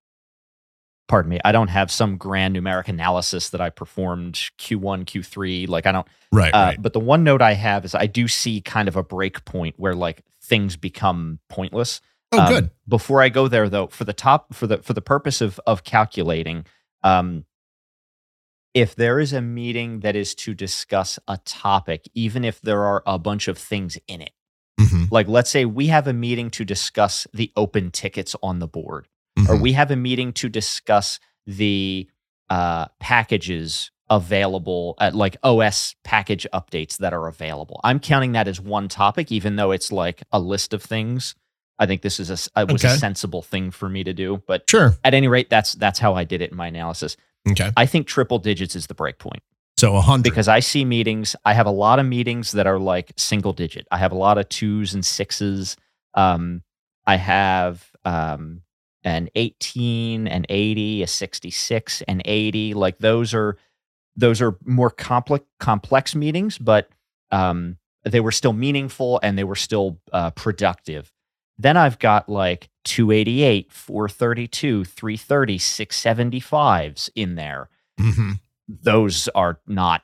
pardon 1.09 1.30
me 1.30 1.40
i 1.44 1.52
don't 1.52 1.68
have 1.68 1.90
some 1.90 2.16
grand 2.16 2.56
numeric 2.56 2.88
analysis 2.88 3.50
that 3.50 3.61
i 3.61 3.70
performed 3.70 4.35
q1 4.59 5.04
q3 5.04 5.68
like 5.68 5.87
i 5.87 5.92
don't 5.92 6.06
right. 6.33 6.54
uh, 6.54 6.59
right. 6.59 6.83
But 6.83 6.92
the 6.92 7.00
one 7.00 7.24
note 7.24 7.42
I 7.42 7.54
have 7.54 7.85
is 7.85 7.94
I 7.94 8.06
do 8.06 8.28
see 8.28 8.61
kind 8.61 8.88
of 8.88 8.96
a 8.96 9.02
break 9.02 9.44
point 9.44 9.74
where 9.78 9.94
like 9.94 10.22
things 10.42 10.76
become 10.76 11.38
pointless. 11.48 12.00
Oh, 12.33 12.38
Um, 12.38 12.48
good. 12.48 12.70
Before 12.88 13.20
I 13.22 13.28
go 13.28 13.48
there, 13.48 13.68
though, 13.68 13.88
for 13.88 14.04
the 14.04 14.12
top 14.12 14.54
for 14.54 14.66
the 14.66 14.78
for 14.78 14.92
the 14.92 15.02
purpose 15.02 15.40
of 15.40 15.61
of 15.66 15.83
calculating, 15.85 16.64
um, 17.02 17.44
if 18.74 18.94
there 18.94 19.18
is 19.18 19.33
a 19.33 19.40
meeting 19.40 20.00
that 20.00 20.14
is 20.16 20.35
to 20.37 20.54
discuss 20.54 21.18
a 21.26 21.38
topic, 21.44 22.09
even 22.14 22.44
if 22.44 22.61
there 22.61 22.85
are 22.85 23.02
a 23.06 23.18
bunch 23.18 23.48
of 23.48 23.58
things 23.58 23.98
in 24.06 24.21
it, 24.21 24.33
Mhm. 24.81 25.10
like 25.10 25.29
let's 25.29 25.50
say 25.50 25.64
we 25.64 25.88
have 25.88 26.06
a 26.06 26.12
meeting 26.12 26.50
to 26.50 26.64
discuss 26.64 27.27
the 27.35 27.52
open 27.56 27.90
tickets 27.90 28.37
on 28.42 28.58
the 28.60 28.68
board, 28.68 29.08
or 29.48 29.56
Mhm. 29.56 29.60
we 29.60 29.73
have 29.73 29.90
a 29.90 29.96
meeting 29.96 30.33
to 30.35 30.48
discuss 30.48 31.18
the 31.46 32.08
uh, 32.48 32.87
packages 32.98 33.92
available 34.08 34.94
at 34.98 35.14
like 35.14 35.37
OS 35.44 35.94
package 36.02 36.44
updates 36.52 36.96
that 36.98 37.12
are 37.12 37.29
available. 37.29 37.81
I'm 37.85 38.00
counting 38.00 38.33
that 38.33 38.48
as 38.48 38.60
one 38.60 38.88
topic, 38.88 39.31
even 39.31 39.54
though 39.54 39.71
it's 39.71 39.92
like 39.92 40.25
a 40.33 40.40
list 40.40 40.73
of 40.73 40.83
things. 40.83 41.37
I 41.79 41.87
think 41.87 42.02
this 42.02 42.18
is 42.18 42.29
a 42.29 42.60
uh, 42.60 42.66
was 42.68 42.85
Okay. 42.85 42.92
a 42.94 42.98
sensible 42.98 43.40
thing 43.42 43.71
for 43.71 43.88
me 43.88 44.02
to 44.04 44.12
do, 44.12 44.42
but 44.48 44.68
Sure. 44.68 44.96
at 45.04 45.14
any 45.14 45.29
rate, 45.29 45.48
that's 45.48 45.75
that's 45.75 46.00
how 46.00 46.14
I 46.14 46.25
did 46.25 46.42
it 46.42 46.50
in 46.50 46.56
my 46.56 46.66
analysis. 46.66 47.16
Okay. 47.48 47.70
I 47.76 47.86
think 47.86 48.06
triple 48.06 48.38
digits 48.38 48.76
is 48.76 48.86
the 48.86 48.94
break 48.94 49.18
point 49.18 49.42
So 49.78 49.96
a 49.96 50.00
hundred. 50.00 50.24
because 50.24 50.48
I 50.48 50.60
see 50.60 50.84
meetings. 50.84 51.36
I 51.44 51.54
have 51.54 51.66
a 51.66 51.70
lot 51.70 51.98
of 51.98 52.06
meetings 52.06 52.52
that 52.52 52.66
are 52.66 52.78
like 52.78 53.12
single 53.16 53.52
digit. 53.52 53.86
I 53.90 53.98
have 53.98 54.12
a 54.12 54.16
lot 54.16 54.38
of 54.38 54.48
twos 54.48 54.94
and 54.94 55.04
sixes. 55.04 55.76
Um, 56.14 56.62
I 57.06 57.16
have 57.16 57.90
um, 58.04 58.62
an 59.04 59.28
18, 59.34 60.26
an 60.26 60.46
80, 60.48 61.02
a 61.02 61.06
66, 61.06 62.02
an 62.02 62.22
80. 62.24 62.74
Like 62.74 62.98
those 62.98 63.34
are 63.34 63.56
those 64.16 64.42
are 64.42 64.56
more 64.64 64.90
complex 64.90 65.44
complex 65.58 66.14
meetings, 66.14 66.58
but 66.58 66.88
um, 67.30 67.76
they 68.04 68.20
were 68.20 68.32
still 68.32 68.52
meaningful 68.52 69.20
and 69.22 69.38
they 69.38 69.44
were 69.44 69.54
still 69.56 69.98
uh, 70.12 70.30
productive. 70.30 71.12
Then 71.58 71.76
I've 71.76 71.98
got 71.98 72.28
like 72.28 72.69
288, 72.85 73.72
432, 73.72 74.85
330, 74.85 75.58
675s 75.58 77.10
in 77.14 77.35
there. 77.35 77.68
Mhm. 77.98 78.40
Those 78.68 79.28
are 79.35 79.60
not 79.66 80.02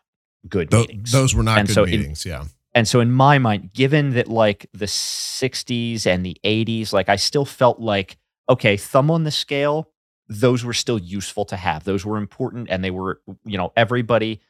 good 0.49 0.71
Tho- 0.71 0.81
meetings. 0.81 1.13
those 1.13 1.35
were 1.35 1.43
not 1.43 1.59
And 1.59 1.69
good 1.69 1.75
so 1.75 1.85
in- 1.85 1.91
meetings. 1.91 2.25
yeah. 2.27 2.45
And 2.75 2.87
so 2.87 3.01
in 3.01 3.11
my 3.11 3.39
mind, 3.39 3.73
given 3.73 4.11
that 4.15 4.29
like 4.29 4.67
the 4.75 4.87
60s 4.87 6.07
and 6.07 6.25
the 6.25 6.37
80s, 6.45 6.93
like 6.93 7.09
I 7.09 7.17
still 7.17 7.47
felt 7.47 7.81
like, 7.81 8.19
okay, 8.49 8.77
thumb 8.77 9.11
on 9.11 9.25
the 9.25 9.31
scale, 9.31 9.91
those 10.29 10.65
were 10.65 10.75
still 10.75 10.99
useful 10.99 11.45
to 11.47 11.57
have. 11.57 11.85
Those 11.85 12.05
were 12.05 12.19
important 12.19 12.69
and 12.71 12.85
they 12.85 12.91
were, 12.91 13.23
you 13.45 13.57
know, 13.57 13.73
everybody, 13.77 14.41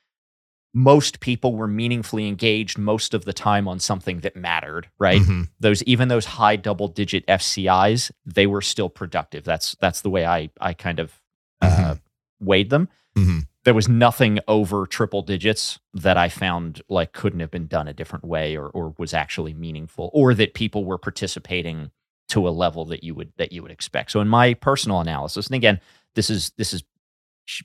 most 0.77 1.21
people 1.21 1.55
were 1.57 1.67
meaningfully 1.67 2.29
engaged 2.29 2.77
most 2.77 3.15
of 3.15 3.25
the 3.25 3.33
time 3.33 3.67
on 3.67 3.79
something 3.81 4.21
that 4.21 4.37
mattered, 4.37 4.91
right? 4.99 5.23
Mhm. 5.23 5.49
Those 5.59 5.83
even 5.85 6.09
those 6.09 6.27
high 6.27 6.57
double 6.57 6.87
digit 6.87 7.25
FCIs, 7.27 8.13
they 8.27 8.47
were 8.47 8.61
still 8.61 8.91
productive. 8.91 9.43
That's 9.43 9.75
that's 9.81 10.03
the 10.03 10.11
way 10.11 10.27
I 10.27 10.51
I 10.61 10.75
kind 10.75 11.01
of 11.01 11.19
uh, 11.63 11.95
weighed 12.41 12.69
them. 12.69 12.91
Mhm. 13.17 13.47
There 13.65 13.73
was 13.73 13.89
nothing 13.89 14.39
over 14.47 14.87
triple 14.87 15.23
digits 15.23 15.79
that 15.95 16.19
I 16.19 16.29
found 16.29 16.83
like 16.91 17.15
couldn't 17.15 17.41
have 17.41 17.51
been 17.51 17.69
done 17.69 17.89
a 17.89 17.95
different 17.95 18.27
way 18.27 18.55
or 18.55 18.69
or 18.69 18.93
was 18.99 19.15
actually 19.15 19.55
meaningful 19.55 20.11
or 20.13 20.35
that 20.35 20.53
people 20.53 20.85
were 20.85 20.99
participating 20.99 21.91
to 22.29 22.47
a 22.47 22.51
level 22.51 22.85
that 22.85 23.03
you 23.03 23.15
would 23.15 23.33
that 23.39 23.51
you 23.51 23.63
would 23.63 23.73
expect. 23.73 24.11
So 24.11 24.21
in 24.21 24.29
my 24.29 24.53
personal 24.53 25.01
analysis, 25.01 25.47
and 25.47 25.55
again, 25.55 25.81
this 26.15 26.29
is 26.29 26.51
this 26.59 26.75
is 26.75 26.85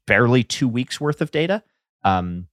barely 0.08 0.46
two 0.46 0.70
weeks 0.70 1.02
worth 1.02 1.20
of 1.20 1.32
data. 1.32 1.62
Um, 2.06 2.48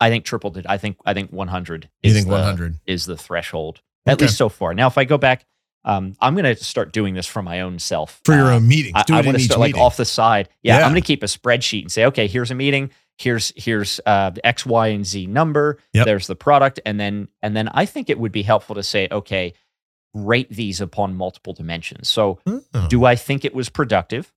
I 0.00 0.10
think 0.10 0.24
triple 0.24 0.50
did. 0.50 0.66
I 0.66 0.78
think 0.78 0.96
I 1.04 1.14
think 1.14 1.30
100. 1.32 1.88
You 2.02 2.12
think 2.12 2.28
100? 2.28 2.76
is 2.86 3.04
the 3.06 3.16
threshold 3.16 3.80
at 4.06 4.14
Okay. 4.14 4.24
least 4.26 4.36
so 4.36 4.48
far. 4.48 4.74
Now, 4.74 4.86
if 4.86 4.96
I 4.98 5.04
go 5.04 5.18
back, 5.18 5.44
um, 5.84 6.14
I'm 6.20 6.34
going 6.34 6.44
to 6.44 6.62
start 6.62 6.92
doing 6.92 7.14
this 7.14 7.26
for 7.26 7.42
my 7.42 7.60
own 7.60 7.78
self 7.78 8.20
For 8.24 8.34
your 8.34 8.46
Uh, 8.52 8.56
own 8.56 8.68
meetings. 8.68 8.92
I, 8.96 9.02
Do 9.04 9.14
I 9.14 9.18
it 9.18 9.20
in 9.20 9.26
want 9.26 9.38
to 9.38 9.42
each 9.42 9.48
start 9.50 9.60
like 9.60 9.68
meeting. 9.70 9.82
off 9.82 9.96
the 9.96 10.04
side. 10.04 10.48
Yeah, 10.62 10.78
Yeah. 10.78 10.84
I'm 10.84 10.92
going 10.92 11.02
to 11.02 11.06
keep 11.06 11.22
a 11.22 11.26
spreadsheet 11.26 11.82
and 11.82 11.92
say, 11.92 12.04
okay, 12.06 12.26
here's 12.26 12.50
a 12.50 12.54
meeting. 12.54 12.90
Here's 13.16 13.52
here's 13.56 14.00
uh, 14.06 14.30
the 14.30 14.46
X, 14.46 14.64
Y, 14.64 14.88
and 14.88 15.04
Z 15.04 15.26
number. 15.26 15.78
Yep. 15.94 16.06
There's 16.06 16.26
the 16.28 16.36
product, 16.36 16.78
and 16.86 17.00
then 17.00 17.28
and 17.42 17.56
then 17.56 17.68
I 17.72 17.84
think 17.86 18.08
it 18.10 18.18
would 18.20 18.30
be 18.32 18.42
helpful 18.42 18.76
to 18.76 18.82
say, 18.84 19.08
okay, 19.10 19.54
rate 20.14 20.48
these 20.50 20.80
upon 20.80 21.16
multiple 21.16 21.52
dimensions. 21.52 22.08
So, 22.08 22.38
Oh. 22.46 22.86
do 22.88 23.04
I 23.04 23.16
think 23.16 23.44
it 23.44 23.54
was 23.54 23.68
productive? 23.68 24.32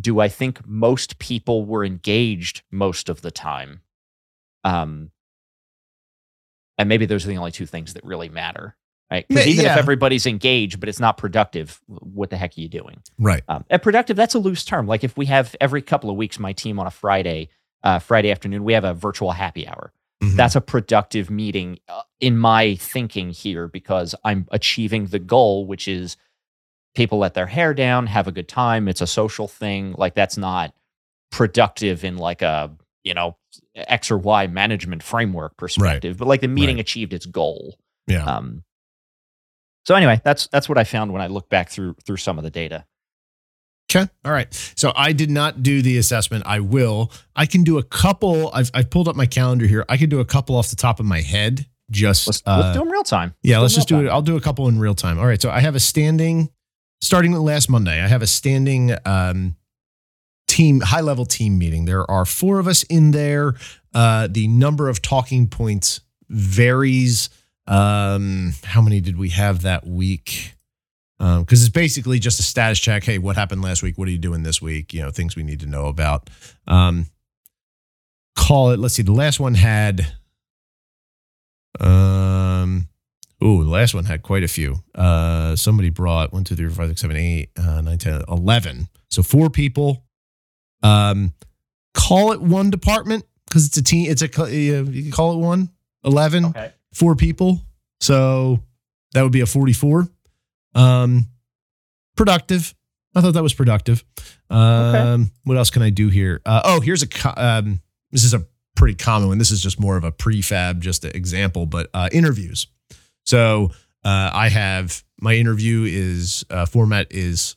Do 0.00 0.20
I 0.20 0.28
think 0.28 0.64
most 0.66 1.18
people 1.18 1.64
were 1.64 1.84
engaged 1.84 2.62
most 2.70 3.08
of 3.08 3.22
the 3.22 3.30
time? 3.32 3.80
Um, 4.64 5.10
and 6.78 6.88
maybe 6.88 7.06
those 7.06 7.24
are 7.24 7.28
the 7.28 7.36
only 7.36 7.52
two 7.52 7.66
things 7.66 7.94
that 7.94 8.04
really 8.04 8.28
matter, 8.28 8.76
right? 9.10 9.26
Because 9.28 9.46
even 9.46 9.64
yeah. 9.66 9.72
if 9.72 9.78
everybody's 9.78 10.26
engaged 10.26 10.80
but 10.80 10.88
it's 10.88 11.00
not 11.00 11.18
productive, 11.18 11.80
what 11.86 12.30
the 12.30 12.36
heck 12.36 12.56
are 12.56 12.60
you 12.60 12.68
doing? 12.68 13.02
Right. 13.18 13.42
Um, 13.48 13.64
and 13.68 13.82
productive, 13.82 14.16
that's 14.16 14.34
a 14.34 14.38
loose 14.38 14.64
term. 14.64 14.86
Like 14.86 15.04
if 15.04 15.16
we 15.16 15.26
have 15.26 15.54
every 15.60 15.82
couple 15.82 16.10
of 16.10 16.16
weeks, 16.16 16.38
my 16.38 16.52
team 16.52 16.78
on 16.78 16.86
a 16.86 16.90
Friday, 16.90 17.50
uh, 17.82 17.98
Friday 17.98 18.30
afternoon, 18.30 18.64
we 18.64 18.72
have 18.72 18.84
a 18.84 18.94
virtual 18.94 19.32
happy 19.32 19.68
hour. 19.68 19.92
Mhm. 20.22 20.36
That's 20.36 20.56
a 20.56 20.60
productive 20.60 21.30
meeting 21.30 21.78
uh, 21.88 22.02
in 22.20 22.36
my 22.38 22.74
thinking 22.76 23.30
here 23.30 23.68
because 23.68 24.14
I'm 24.24 24.46
achieving 24.50 25.06
the 25.06 25.18
goal, 25.18 25.66
which 25.66 25.88
is 25.88 26.16
people 26.94 27.18
let 27.18 27.34
their 27.34 27.46
hair 27.46 27.72
down, 27.72 28.06
have 28.06 28.26
a 28.26 28.32
good 28.32 28.48
time. 28.48 28.88
It's 28.88 29.00
a 29.00 29.06
social 29.06 29.48
thing. 29.48 29.94
Like 29.96 30.14
that's 30.14 30.36
not 30.36 30.74
productive 31.30 32.04
in 32.04 32.16
like 32.16 32.42
a, 32.42 32.70
you 33.04 33.14
know, 33.14 33.36
X 33.74 34.10
or 34.10 34.18
Y 34.18 34.46
management 34.46 35.02
framework 35.02 35.56
perspective, 35.56 36.16
but 36.18 36.28
like 36.28 36.40
the 36.40 36.48
meeting 36.48 36.76
Right. 36.76 36.80
achieved 36.80 37.12
its 37.12 37.26
goal. 37.26 37.78
yeah. 38.06 38.24
Um, 38.24 38.64
so 39.86 39.94
anyway, 39.94 40.20
that's 40.24 40.46
that's 40.48 40.68
what 40.68 40.76
I 40.78 40.84
found 40.84 41.12
when 41.12 41.22
I 41.22 41.26
look 41.28 41.48
back 41.48 41.70
through 41.70 41.94
through 42.04 42.18
some 42.18 42.36
of 42.38 42.44
the 42.44 42.50
data. 42.50 42.84
Okay. 43.90 44.08
All 44.24 44.30
right. 44.30 44.52
So 44.76 44.92
I 44.94 45.12
did 45.12 45.30
not 45.30 45.64
do 45.64 45.82
the 45.82 45.98
assessment. 45.98 46.44
I 46.46 46.60
will. 46.60 47.10
I 47.34 47.46
can 47.46 47.64
do 47.64 47.76
a 47.78 47.82
couple. 47.82 48.50
I've, 48.54 48.70
I've 48.72 48.88
pulled 48.88 49.08
up 49.08 49.16
my 49.16 49.26
calendar 49.26 49.66
here. 49.66 49.84
I 49.88 49.96
can 49.96 50.08
do 50.08 50.20
a 50.20 50.24
couple 50.24 50.54
off 50.54 50.70
the 50.70 50.76
top 50.76 51.00
of 51.00 51.06
my 51.06 51.20
head. 51.22 51.66
Just 51.90 52.28
Let's, 52.28 52.42
uh, 52.46 52.60
let's 52.62 52.76
do 52.78 52.84
them 52.84 52.92
real 52.92 53.02
time. 53.02 53.34
yeah. 53.42 53.58
Let's 53.58 53.74
just 53.74 53.88
do 53.88 53.98
real 53.98 54.06
it. 54.06 54.10
I'll 54.10 54.22
do 54.22 54.36
a 54.36 54.40
couple 54.40 54.68
in 54.68 54.78
real 54.78 54.94
time. 54.94 55.18
All 55.18 55.26
right. 55.26 55.42
So 55.42 55.50
I 55.50 55.58
have 55.58 55.74
a 55.74 55.80
standing, 55.80 56.50
starting 57.00 57.32
last 57.32 57.68
Monday. 57.68 58.00
I 58.00 58.06
have 58.06 58.22
a 58.22 58.28
standing 58.28 58.94
um, 59.04 59.56
team, 60.50 60.80
high 60.80 61.00
level 61.00 61.24
team 61.24 61.58
meeting. 61.58 61.84
There 61.84 62.08
are 62.10 62.24
four 62.24 62.58
of 62.58 62.66
us 62.66 62.82
in 62.84 63.12
there. 63.12 63.54
Uh, 63.94 64.28
the 64.30 64.48
number 64.48 64.88
of 64.88 65.00
talking 65.00 65.46
points 65.46 66.00
varies. 66.28 67.30
Um, 67.66 68.52
how 68.64 68.82
many 68.82 69.00
did 69.00 69.16
we 69.16 69.30
have 69.30 69.62
that 69.62 69.86
week? 69.86 70.54
because 71.18 71.60
it's 71.60 71.68
basically 71.68 72.18
just 72.18 72.40
a 72.40 72.42
status 72.42 72.80
check. 72.80 73.04
Hey, 73.04 73.18
what 73.18 73.36
happened 73.36 73.60
last 73.60 73.82
week? 73.82 73.98
What 73.98 74.08
are 74.08 74.10
you 74.10 74.16
doing 74.16 74.42
this 74.42 74.62
week? 74.62 74.94
You 74.94 75.02
know, 75.02 75.10
things 75.10 75.36
we 75.36 75.42
need 75.42 75.60
to 75.60 75.66
know 75.66 75.86
about. 75.86 76.30
Um, 76.66 77.08
call 78.34 78.70
it. 78.70 78.78
Let's 78.78 78.94
see. 78.94 79.02
The 79.02 79.12
last 79.12 79.38
one 79.38 79.54
had. 79.54 80.14
Um. 81.78 82.88
Ooh, 83.44 83.64
the 83.64 83.70
last 83.70 83.94
one 83.94 84.04
had 84.04 84.22
quite 84.22 84.44
a 84.44 84.48
few. 84.48 84.76
Uh, 84.94 85.56
somebody 85.56 85.90
brought 85.90 86.32
one, 86.32 86.44
two, 86.44 86.56
three, 86.56 86.68
four, 86.68 86.76
five, 86.76 86.88
six, 86.88 87.00
seven, 87.02 87.16
eight, 87.16 87.50
uh, 87.58 87.80
nine, 87.80 87.98
10, 87.98 88.24
11. 88.28 88.88
So 89.10 89.22
four 89.22 89.48
people. 89.48 90.04
Um, 90.82 91.34
call 91.94 92.32
it 92.32 92.40
one 92.40 92.70
department 92.70 93.24
because 93.46 93.66
it's 93.66 93.76
a 93.76 93.82
team. 93.82 94.10
It's 94.10 94.22
a 94.22 94.26
you 94.54 95.02
can 95.02 95.10
call 95.10 95.32
it 95.34 95.38
one. 95.38 95.70
11 96.04 96.46
Okay. 96.46 96.72
four 96.94 97.14
people. 97.14 97.60
So 98.00 98.60
that 99.12 99.22
would 99.22 99.32
be 99.32 99.42
a 99.42 99.46
44. 99.46 100.08
Um, 100.74 101.26
productive. 102.16 102.74
I 103.14 103.20
thought 103.20 103.34
that 103.34 103.42
was 103.42 103.54
productive. 103.54 104.04
Um, 104.48 105.30
what 105.44 105.56
else 105.56 105.70
can 105.70 105.82
I 105.82 105.90
do 105.90 106.08
here? 106.08 106.40
Uh, 106.46 106.62
oh, 106.64 106.80
here's 106.80 107.02
a, 107.02 107.08
co- 107.08 107.34
um, 107.36 107.80
this 108.12 108.24
is 108.24 108.34
a 108.34 108.46
pretty 108.76 108.94
common 108.94 109.28
one. 109.28 109.38
This 109.38 109.50
is 109.50 109.60
just 109.60 109.80
more 109.80 109.96
of 109.96 110.04
a 110.04 110.12
prefab, 110.12 110.78
just 110.80 111.04
an 111.04 111.10
example, 111.14 111.66
but 111.66 111.90
uh, 111.92 112.08
interviews. 112.12 112.68
So 113.26 113.72
uh, 114.04 114.30
I 114.32 114.48
have 114.48 115.02
my 115.20 115.34
interview 115.34 115.84
is 115.86 116.44
uh, 116.50 116.66
format 116.66 117.08
is 117.10 117.56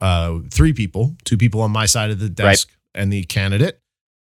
uh, 0.00 0.38
three 0.50 0.72
people, 0.72 1.16
two 1.24 1.36
people 1.36 1.60
on 1.60 1.70
my 1.70 1.86
side 1.86 2.10
of 2.10 2.18
the 2.18 2.28
desk 2.28 2.68
and 2.94 3.12
the 3.12 3.24
candidate, 3.24 3.80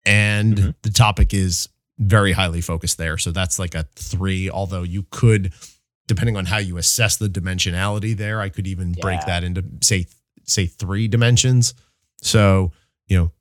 and 0.05 0.57
Mhm. 0.57 0.75
the 0.81 0.89
topic 0.91 1.33
is 1.33 1.67
very 1.99 2.31
highly 2.31 2.61
focused 2.61 2.97
there. 2.97 3.17
So 3.17 3.31
that's 3.31 3.59
like 3.59 3.75
a 3.75 3.83
three. 3.95 4.49
Although 4.49 4.83
you 4.83 5.05
could, 5.11 5.53
depending 6.07 6.35
on 6.37 6.45
how 6.45 6.57
you 6.57 6.77
assess 6.77 7.17
the 7.17 7.27
dimensionality 7.29 8.15
there, 8.17 8.41
I 8.41 8.49
could 8.49 8.65
even 8.67 8.93
break 8.93 9.19
that 9.25 9.43
into 9.43 9.63
say 9.81 10.07
say 10.45 10.65
three 10.65 11.07
dimensions. 11.07 11.73
So 12.21 12.71
you 13.07 13.17
know, 13.17 13.31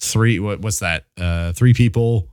three. 0.00 0.38
What 0.38 0.60
what's 0.60 0.78
that? 0.80 1.06
Uh, 1.16 1.52
three 1.52 1.74
people, 1.74 2.28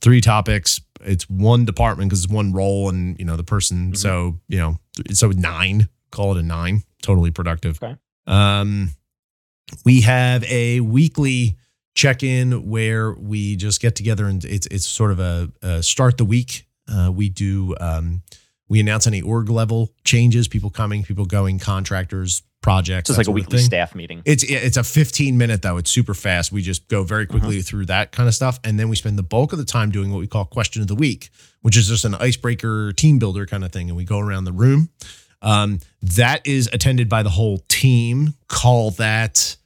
three 0.00 0.20
topics. 0.20 0.80
It's 1.00 1.28
one 1.28 1.64
department 1.64 2.10
because 2.10 2.24
it's 2.24 2.32
one 2.32 2.52
role, 2.52 2.88
and 2.88 3.18
you 3.18 3.24
know 3.24 3.36
the 3.36 3.44
person. 3.44 3.92
Mhm. 3.92 3.96
So 3.96 4.40
you 4.48 4.58
know, 4.58 4.78
so 5.12 5.30
nine. 5.30 5.88
Call 6.12 6.36
it 6.36 6.38
a 6.38 6.42
nine. 6.42 6.84
Totally 7.02 7.32
productive. 7.32 7.82
Okay. 7.82 7.96
Um, 8.26 8.90
we 9.84 10.02
have 10.02 10.44
a 10.44 10.80
weekly 10.80 11.56
check-in 11.94 12.68
where 12.70 13.12
we 13.12 13.56
just 13.56 13.80
get 13.80 13.96
together 13.96 14.26
and 14.26 14.44
it's 14.44 14.66
it's 14.68 14.86
sort 14.86 15.10
of 15.10 15.18
a, 15.18 15.50
a 15.62 15.82
start 15.82 16.18
the 16.18 16.24
week. 16.24 16.66
Uh, 16.88 17.10
we 17.12 17.28
do 17.28 17.74
um, 17.80 18.22
we 18.68 18.80
announce 18.80 19.06
any 19.06 19.20
org 19.20 19.50
level 19.50 19.92
changes, 20.04 20.48
people 20.48 20.70
coming, 20.70 21.02
people 21.02 21.24
going, 21.26 21.58
contractors, 21.58 22.42
projects. 22.62 23.08
So 23.08 23.12
it's 23.12 23.18
like 23.18 23.26
a 23.26 23.32
weekly 23.32 23.58
staff 23.58 23.94
meeting. 23.94 24.22
It's 24.24 24.42
it's 24.44 24.76
a 24.76 24.84
15 24.84 25.36
minute 25.36 25.60
though. 25.60 25.76
It's 25.76 25.90
super 25.90 26.14
fast. 26.14 26.52
We 26.52 26.62
just 26.62 26.88
go 26.88 27.02
very 27.02 27.26
quickly 27.26 27.60
through 27.60 27.86
that 27.86 28.12
kind 28.12 28.28
of 28.28 28.34
stuff, 28.34 28.58
and 28.64 28.78
then 28.78 28.88
we 28.88 28.96
spend 28.96 29.18
the 29.18 29.22
bulk 29.22 29.52
of 29.52 29.58
the 29.58 29.64
time 29.64 29.90
doing 29.90 30.10
what 30.10 30.20
we 30.20 30.26
call 30.26 30.44
question 30.46 30.80
of 30.80 30.88
the 30.88 30.94
week, 30.94 31.28
which 31.60 31.76
is 31.76 31.88
just 31.88 32.04
an 32.04 32.14
icebreaker 32.14 32.92
team 32.92 33.18
builder 33.18 33.44
kind 33.44 33.64
of 33.64 33.72
thing. 33.72 33.88
And 33.88 33.96
we 33.96 34.04
go 34.04 34.18
around 34.18 34.44
the 34.44 34.52
room. 34.52 34.88
Um, 35.42 35.80
that 36.02 36.46
is 36.46 36.68
attended 36.72 37.08
by 37.08 37.22
the 37.22 37.30
whole 37.30 37.58
team. 37.68 38.34
Call 38.48 38.92
that 38.92 39.56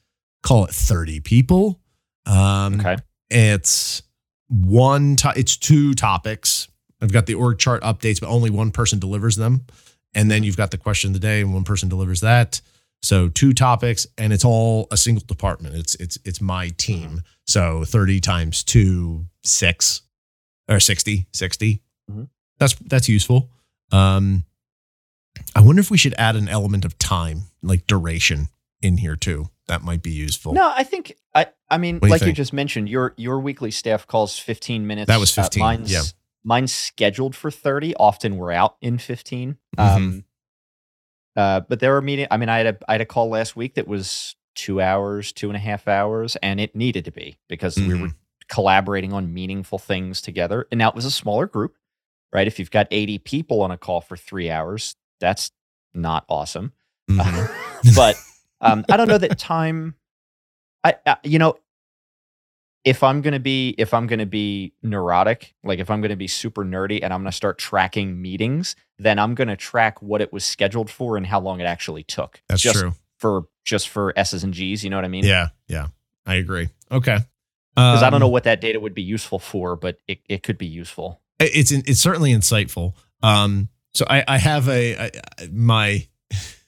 call 0.43 0.65
it 0.65 0.71
30 0.71 1.21
people. 1.21 1.81
Um, 2.25 2.81
Okay. 2.81 2.97
It's 3.31 4.03
one. 4.49 5.17
To- 5.17 5.33
it's 5.37 5.57
two 5.57 5.95
topics. 5.95 6.69
I've 7.01 7.13
got 7.13 7.27
the 7.27 7.35
org 7.35 7.59
chart 7.59 7.83
updates, 7.83 8.21
but 8.21 8.29
only 8.29 8.51
one 8.51 8.71
person 8.71 8.99
delivers 8.99 9.37
them. 9.37 9.67
And 10.15 10.31
then 10.31 10.45
you've 10.45 10.57
got 10.57 10.71
the 10.71 10.79
question 10.79 11.11
of 11.11 11.15
the 11.15 11.19
day, 11.21 11.41
and 11.43 11.53
one 11.53 11.65
person 11.65 11.89
delivers 11.89 12.21
that. 12.21 12.61
So 13.03 13.29
two 13.29 13.53
topics, 13.53 14.07
and 14.17 14.33
it's 14.33 14.45
all 14.45 14.87
a 14.91 14.97
single 14.97 15.25
department. 15.27 15.75
It's 15.75 15.95
it's 15.97 16.19
it's 16.25 16.41
my 16.41 16.71
team. 16.79 17.23
So 17.47 17.85
30 17.85 18.21
times 18.21 18.65
two, 18.65 19.27
six 19.45 20.03
or 20.69 20.81
60, 20.81 21.27
60. 21.33 21.83
Mhm. 22.11 22.29
That's 22.59 22.75
that's 22.87 23.09
useful. 23.09 23.51
Um 23.93 24.45
I 25.55 25.61
wonder 25.61 25.81
if 25.81 25.91
we 25.91 25.99
should 25.99 26.15
add 26.19 26.37
an 26.37 26.49
element 26.49 26.85
of 26.85 26.99
time, 26.99 27.43
like 27.63 27.87
duration, 27.87 28.49
in 28.83 28.99
here 28.99 29.17
too. 29.17 29.49
That 29.69 29.83
might 29.83 30.03
be 30.03 30.13
useful. 30.13 30.53
No, 30.53 30.73
I 30.75 30.85
think 30.85 31.15
I. 31.35 31.47
I 31.69 31.79
mean, 31.79 31.99
you 32.03 32.09
like 32.09 32.23
you 32.23 32.33
just 32.33 32.53
mentioned, 32.53 32.89
your 32.89 33.15
your 33.17 33.41
weekly 33.41 33.71
staff 33.73 34.07
calls 34.07 34.39
15 34.39 34.87
minutes. 34.87 35.09
That 35.09 35.19
was 35.19 35.37
Uh, 35.37 35.43
15, 35.43 35.61
mine's 35.61 35.93
yeah. 35.93 36.03
mine's 36.45 36.73
scheduled 36.73 37.35
for 37.35 37.51
30. 37.51 37.95
Often 37.97 38.37
we're 38.37 38.53
out 38.53 38.77
in 38.81 38.99
15. 38.99 39.57
Mhm. 39.77 39.81
Um, 39.97 40.25
uh, 41.35 41.61
but 41.61 41.81
there 41.81 41.93
were 41.93 42.03
meeting. 42.03 42.27
I 42.31 42.37
mean, 42.37 42.49
I 42.49 42.59
had 42.59 42.67
a 42.67 42.79
I 42.89 42.93
had 42.93 43.01
a 43.01 43.07
call 43.07 43.29
last 43.29 43.57
week 43.57 43.75
that 43.75 43.89
was 43.89 44.37
two 44.55 44.81
hours, 44.81 45.33
two 45.33 45.49
and 45.49 45.57
a 45.57 45.61
half 45.61 45.87
hours, 45.89 46.37
and 46.37 46.61
it 46.61 46.75
needed 46.75 47.05
to 47.07 47.11
be 47.11 47.37
because 47.49 47.77
we 47.77 47.95
were 48.01 48.11
collaborating 48.49 49.13
on 49.13 49.35
meaningful 49.35 49.79
things 49.79 50.23
together. 50.23 50.67
And 50.71 50.79
now 50.79 50.89
it 50.89 50.95
was 50.95 51.05
a 51.05 51.11
smaller 51.11 51.47
group, 51.47 51.75
right? 52.33 52.47
If 52.47 52.59
you've 52.59 52.71
got 52.71 52.87
80 52.91 53.19
people 53.19 53.61
on 53.63 53.71
a 53.71 53.77
call 53.77 54.01
for 54.01 54.17
three 54.17 54.49
hours, 54.51 54.97
that's 55.21 55.51
not 55.95 56.25
awesome. 56.29 56.73
Mhm. 57.11 57.95
but 57.97 58.17
um, 58.61 58.85
I 58.91 58.97
don't 58.97 59.09
know 59.09 59.19
that 59.19 59.39
time. 59.39 59.95
I, 60.85 60.95
I 61.07 61.17
you 61.25 61.39
know, 61.39 61.57
if 62.85 63.03
I'm 63.03 63.21
gonna 63.21 63.41
be 63.41 63.75
if 63.79 63.93
I'm 63.93 64.07
gonna 64.07 64.27
be 64.27 64.73
neurotic, 64.83 65.55
like 65.65 65.79
if 65.81 65.91
I'm 65.91 66.01
gonna 66.01 66.17
be 66.17 66.29
super 66.29 66.65
nerdy 66.65 67.01
and 67.03 67.13
I'm 67.13 67.21
gonna 67.21 67.33
start 67.33 67.59
tracking 67.59 68.21
meetings, 68.23 68.77
then 68.99 69.19
I'm 69.19 69.35
gonna 69.35 69.57
track 69.57 70.01
what 70.01 70.21
it 70.21 70.33
was 70.33 70.45
scheduled 70.45 70.89
for 70.91 71.17
and 71.17 71.27
how 71.27 71.41
long 71.41 71.61
it 71.61 71.65
actually 71.65 72.05
took. 72.05 72.41
That's 72.49 72.63
just 72.63 72.79
true. 72.79 72.93
For 73.19 73.45
just 73.65 73.89
for 73.89 74.13
S's 74.17 74.45
and 74.45 74.55
G's, 74.55 74.85
you 74.85 74.91
know 74.91 74.97
what 74.97 75.05
I 75.05 75.09
mean? 75.09 75.25
Yeah, 75.25 75.49
yeah, 75.67 75.89
I 76.27 76.35
agree. 76.37 76.69
Okay, 76.93 77.19
Because 77.75 78.03
I 78.05 78.11
don't 78.11 78.21
know 78.21 78.27
Um, 78.27 78.33
what 78.33 78.45
that 78.45 78.61
data 78.61 78.79
would 78.79 78.95
be 78.95 79.03
useful 79.03 79.39
for, 79.41 79.75
but 79.75 79.99
it, 80.07 80.21
it 80.29 80.43
could 80.45 80.59
be 80.59 80.67
useful. 80.67 81.21
it's 81.41 81.73
it's 81.73 82.01
certainly 82.01 82.33
insightful. 82.33 82.95
Um, 83.23 83.69
so 83.97 84.05
I, 84.09 84.25
I 84.29 84.39
have 84.39 84.69
a 84.69 84.97
I, 85.07 85.11
my 85.53 86.07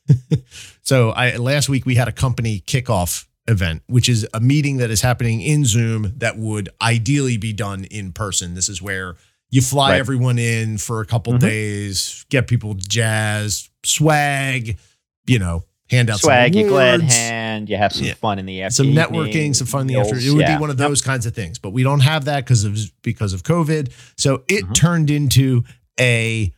so 0.83 1.11
I 1.11 1.37
last 1.37 1.69
week 1.69 1.87
we 1.87 1.95
had 1.95 2.09
a 2.09 2.13
company 2.13 2.61
kickoff 2.67 3.27
event, 3.47 3.83
which 3.87 4.09
is 4.09 4.27
a 4.35 4.41
meeting 4.41 4.79
that 4.79 4.91
is 4.91 5.01
happening 5.03 5.41
in 5.41 5.65
Zoom 5.65 6.13
that 6.19 6.37
would 6.39 6.69
ideally 6.83 7.37
be 7.37 7.53
done 7.53 7.85
in 7.85 8.13
person. 8.13 8.55
This 8.55 8.69
is 8.69 8.83
where 8.83 9.17
you 9.51 9.63
fly 9.63 9.93
Right. 9.93 10.01
everyone 10.01 10.39
in 10.39 10.77
for 10.79 11.01
a 11.01 11.07
couple 11.07 11.33
Mhm. 11.35 11.41
days, 11.41 12.27
get 12.29 12.47
people 12.47 12.75
jazzed, 12.75 13.71
swag, 13.85 14.79
you 15.27 15.39
know, 15.39 15.65
hand 15.91 16.11
out 16.11 16.21
Swag, 16.21 16.53
some 16.53 16.61
you 16.63 16.69
glad 16.69 17.01
hand, 17.03 17.71
you 17.71 17.77
have 17.79 17.93
some 17.95 18.05
Yeah. 18.07 18.15
fun 18.15 18.39
in 18.39 18.45
the 18.45 18.61
afternoon, 18.63 18.95
some 18.95 19.03
networking, 19.05 19.57
some 19.57 19.67
fun 19.67 19.83
in 19.83 19.87
the 19.87 19.97
afternoon. 19.97 20.23
It 20.27 20.33
would 20.35 20.47
be 20.47 20.57
one 20.57 20.69
of 20.69 20.77
those 20.77 21.01
kinds 21.01 21.25
of 21.25 21.35
things, 21.35 21.59
but 21.59 21.71
we 21.71 21.83
don't 21.83 22.01
have 22.01 22.27
that 22.27 22.45
because 22.45 22.65
of 22.65 22.79
because 23.03 23.33
of 23.33 23.43
COVID. 23.43 23.89
So 24.17 24.43
it 24.49 24.67
Mhm. 24.67 24.75
turned 24.75 25.11
into 25.11 25.65
a 25.99 26.53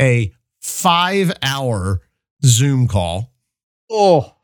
a 0.00 0.32
five 0.60 1.32
hour 1.42 2.00
Zoom 2.44 2.86
call. 2.88 3.32
Oh, 3.90 4.34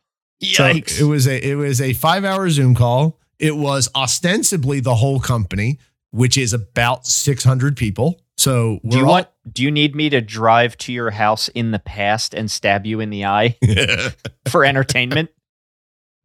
So 0.42 0.64
yikes! 0.64 1.00
it 1.00 1.04
was 1.04 1.26
a 1.26 1.50
it 1.50 1.54
was 1.54 1.80
a 1.80 1.92
five 1.92 2.24
hour 2.24 2.48
Zoom 2.50 2.74
call. 2.74 3.18
It 3.38 3.56
was 3.56 3.88
ostensibly 3.94 4.80
the 4.80 4.94
whole 4.94 5.20
company, 5.20 5.78
which 6.10 6.36
is 6.38 6.52
about 6.52 7.06
six 7.06 7.44
hundred 7.44 7.76
people. 7.76 8.20
So 8.36 8.80
do 8.88 8.96
you 8.98 9.04
all- 9.04 9.10
want? 9.10 9.28
Do 9.52 9.62
you 9.62 9.70
need 9.70 9.94
me 9.94 10.08
to 10.10 10.20
drive 10.22 10.76
to 10.78 10.92
your 10.92 11.10
house 11.10 11.48
in 11.48 11.70
the 11.70 11.78
past 11.78 12.32
and 12.32 12.50
stab 12.50 12.86
you 12.86 13.00
in 13.00 13.10
the 13.10 13.26
eye 13.26 13.58
for 14.48 14.64
entertainment? 14.64 15.30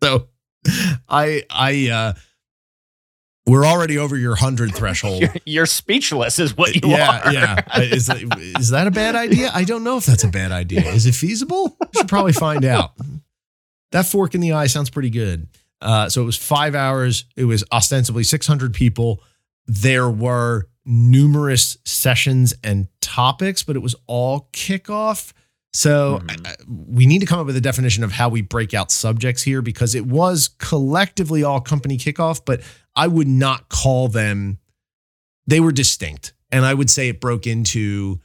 so 0.01 0.27
I 1.09 1.43
I 1.49 1.89
uh 1.89 2.13
we're 3.49 3.65
already 3.65 3.97
over 3.97 4.15
your 4.15 4.35
hundred 4.35 4.73
threshold. 4.75 5.21
you're, 5.21 5.33
you're 5.45 5.65
speechless, 5.65 6.39
is 6.39 6.55
what 6.55 6.75
you 6.75 6.89
yeah, 6.89 7.21
are. 7.25 7.33
yeah. 7.33 7.61
Uh, 7.67 7.81
Is 7.81 8.07
that, 8.07 8.17
is 8.59 8.69
that 8.69 8.87
a 8.87 8.91
bad 8.91 9.15
idea? 9.15 9.51
I 9.53 9.63
don't 9.63 9.83
know 9.83 9.97
if 9.97 10.05
that's 10.05 10.23
a 10.23 10.27
bad 10.29 10.51
idea. 10.51 10.81
Is 10.91 11.05
it 11.05 11.15
feasible? 11.15 11.75
We 11.79 11.87
should 11.97 12.07
probably 12.07 12.33
find 12.33 12.63
out. 12.65 12.91
That 13.91 14.05
fork 14.05 14.35
in 14.35 14.41
the 14.41 14.53
eye 14.53 14.67
sounds 14.67 14.89
pretty 14.89 15.09
good. 15.09 15.47
Uh, 15.81 16.09
so 16.09 16.21
it 16.21 16.25
was 16.25 16.37
five 16.37 16.75
hours. 16.75 17.25
It 17.35 17.45
was 17.45 17.63
ostensibly 17.71 18.23
600 18.23 18.73
people. 18.73 19.21
There 19.65 20.09
were 20.09 20.67
numerous 20.85 21.77
sessions 21.85 22.53
and 22.63 22.87
topics, 23.01 23.63
but 23.63 23.75
it 23.75 23.79
was 23.79 23.95
all 24.07 24.49
kickoff. 24.53 25.33
So 25.73 26.19
Mhm. 26.23 26.47
I- 26.47 26.49
I- 26.51 26.55
we 26.67 27.05
need 27.05 27.19
to 27.19 27.25
come 27.25 27.39
up 27.39 27.45
with 27.45 27.55
a 27.55 27.61
definition 27.61 28.03
of 28.03 28.11
how 28.11 28.27
we 28.29 28.41
break 28.41 28.73
out 28.73 28.91
subjects 28.91 29.43
here 29.43 29.61
because 29.61 29.93
it 29.95 30.05
was 30.05 30.49
collectively 30.57 31.43
all 31.43 31.61
company 31.61 31.97
kickoff, 31.97 32.41
but 32.45 32.61
I 32.95 33.07
would 33.07 33.27
not 33.27 33.69
call 33.69 34.07
them 34.07 34.57
they 35.47 35.59
were 35.59 35.71
distinct. 35.71 36.33
And 36.51 36.65
I 36.65 36.73
would 36.73 36.89
say 36.89 37.09
it 37.09 37.19
broke 37.21 37.45
into 37.47 38.19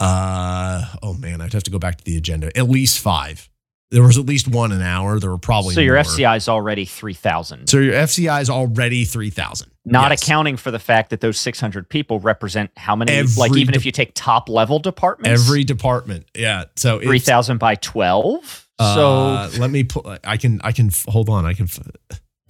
uh 0.00 0.84
oh 1.02 1.14
man, 1.14 1.40
I'd 1.40 1.52
have 1.52 1.62
to 1.64 1.70
go 1.70 1.78
back 1.78 1.98
to 1.98 2.04
the 2.04 2.16
agenda. 2.16 2.56
At 2.56 2.68
least 2.68 2.98
five. 2.98 3.48
There 3.90 4.02
was 4.02 4.18
at 4.18 4.26
least 4.26 4.48
one 4.48 4.72
an 4.72 4.82
hour. 4.82 5.20
There 5.20 5.30
were 5.30 5.38
probably 5.38 5.74
so 5.74 5.80
your 5.80 5.94
more. 5.94 6.02
FCI 6.02 6.36
is 6.36 6.48
already 6.48 6.84
three 6.84 7.14
thousand, 7.14 7.68
So 7.68 7.78
your 7.78 7.94
FCI 7.94 8.40
is 8.40 8.50
already 8.50 9.04
three 9.04 9.30
thousand. 9.30 9.70
Not 9.84 10.10
Yes. 10.10 10.22
accounting 10.22 10.56
for 10.56 10.70
the 10.70 10.78
fact 10.78 11.10
that 11.10 11.20
those 11.20 11.38
six 11.38 11.60
hundred 11.60 11.88
people 11.88 12.18
represent 12.20 12.70
how 12.76 12.96
many? 12.96 13.22
like 13.36 13.54
even 13.56 13.72
de- 13.72 13.76
if 13.76 13.84
you 13.86 13.92
take 13.92 14.12
top 14.14 14.48
level 14.48 14.78
departments, 14.78 15.42
Every 15.42 15.64
department. 15.64 16.26
Yeah. 16.34 16.64
So 16.76 17.00
3000 17.00 17.58
by 17.58 17.74
twelve. 17.76 18.66
uh, 18.78 19.48
so 19.48 19.58
let 19.60 19.70
me 19.70 19.84
pull 19.84 20.16
I 20.24 20.36
can 20.36 20.60
I 20.64 20.72
can 20.72 20.90
hold 21.08 21.28
on. 21.28 21.44
I 21.44 21.52
can 21.54 21.68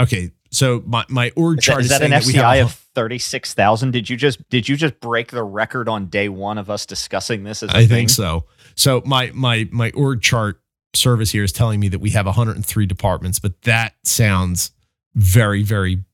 okay. 0.00 0.30
So 0.50 0.82
my 0.86 1.04
my 1.08 1.32
org 1.34 1.60
chart 1.60 1.80
is 1.80 1.86
is 1.86 1.90
that 1.90 2.02
an 2.02 2.10
that 2.12 2.24
we 2.24 2.34
have 2.34 2.44
FCI 2.44 2.62
of 2.62 2.72
thirty 2.94 3.18
six 3.18 3.54
thousand? 3.54 3.90
Did 3.90 4.08
you 4.08 4.16
just 4.16 4.48
did 4.50 4.68
you 4.68 4.76
just 4.76 5.00
break 5.00 5.32
the 5.32 5.42
record 5.42 5.88
on 5.88 6.06
day 6.06 6.28
one 6.28 6.58
of 6.58 6.70
us 6.70 6.86
discussing 6.86 7.42
this? 7.42 7.62
As 7.64 7.70
a 7.70 7.76
I 7.76 7.80
thing? 7.80 7.88
think 7.88 8.10
so. 8.10 8.44
So 8.76 9.02
my 9.04 9.32
my 9.34 9.68
my 9.72 9.90
org 9.96 10.22
chart 10.22 10.60
service 10.94 11.32
here 11.32 11.42
is 11.42 11.50
telling 11.50 11.80
me 11.80 11.88
that 11.88 11.98
we 11.98 12.10
have 12.10 12.26
103 12.26 12.86
departments, 12.86 13.40
but 13.40 13.60
that 13.62 13.94
sounds 14.04 14.70
very 15.16 15.64
very 15.64 16.04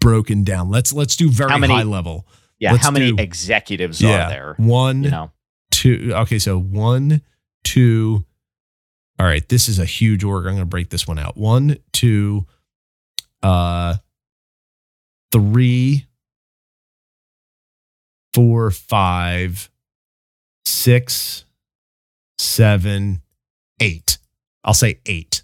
broken 0.00 0.44
down. 0.44 0.70
Let's 0.70 0.92
let's 0.92 1.16
do 1.16 1.30
very 1.30 1.58
many- 1.58 1.72
high 1.72 1.82
level. 1.82 2.26
Yeah, 2.58 2.72
Let's 2.72 2.84
how 2.84 2.90
many 2.90 3.12
do- 3.12 3.22
executives 3.22 4.00
Yeah. 4.00 4.26
are 4.26 4.30
there? 4.30 4.54
One, 4.58 5.04
You 5.04 5.10
know, 5.10 5.30
two. 5.70 6.10
Okay, 6.12 6.38
so 6.40 6.58
one, 6.58 7.22
two. 7.62 8.24
All 9.20 9.26
right, 9.26 9.48
this 9.48 9.68
is 9.68 9.78
a 9.78 9.84
huge 9.84 10.24
org. 10.24 10.46
I'm 10.46 10.52
going 10.54 10.58
to 10.62 10.66
break 10.66 10.90
this 10.90 11.06
one 11.06 11.18
out. 11.20 11.36
One, 11.36 11.76
two, 11.92 12.46
uh, 13.44 13.96
three, 15.32 16.06
four, 18.34 18.70
five, 18.70 19.70
six, 20.64 21.44
seven, 22.38 23.22
eight. 23.80 24.18
I'll 24.64 24.74
say 24.74 25.00
eight. 25.06 25.42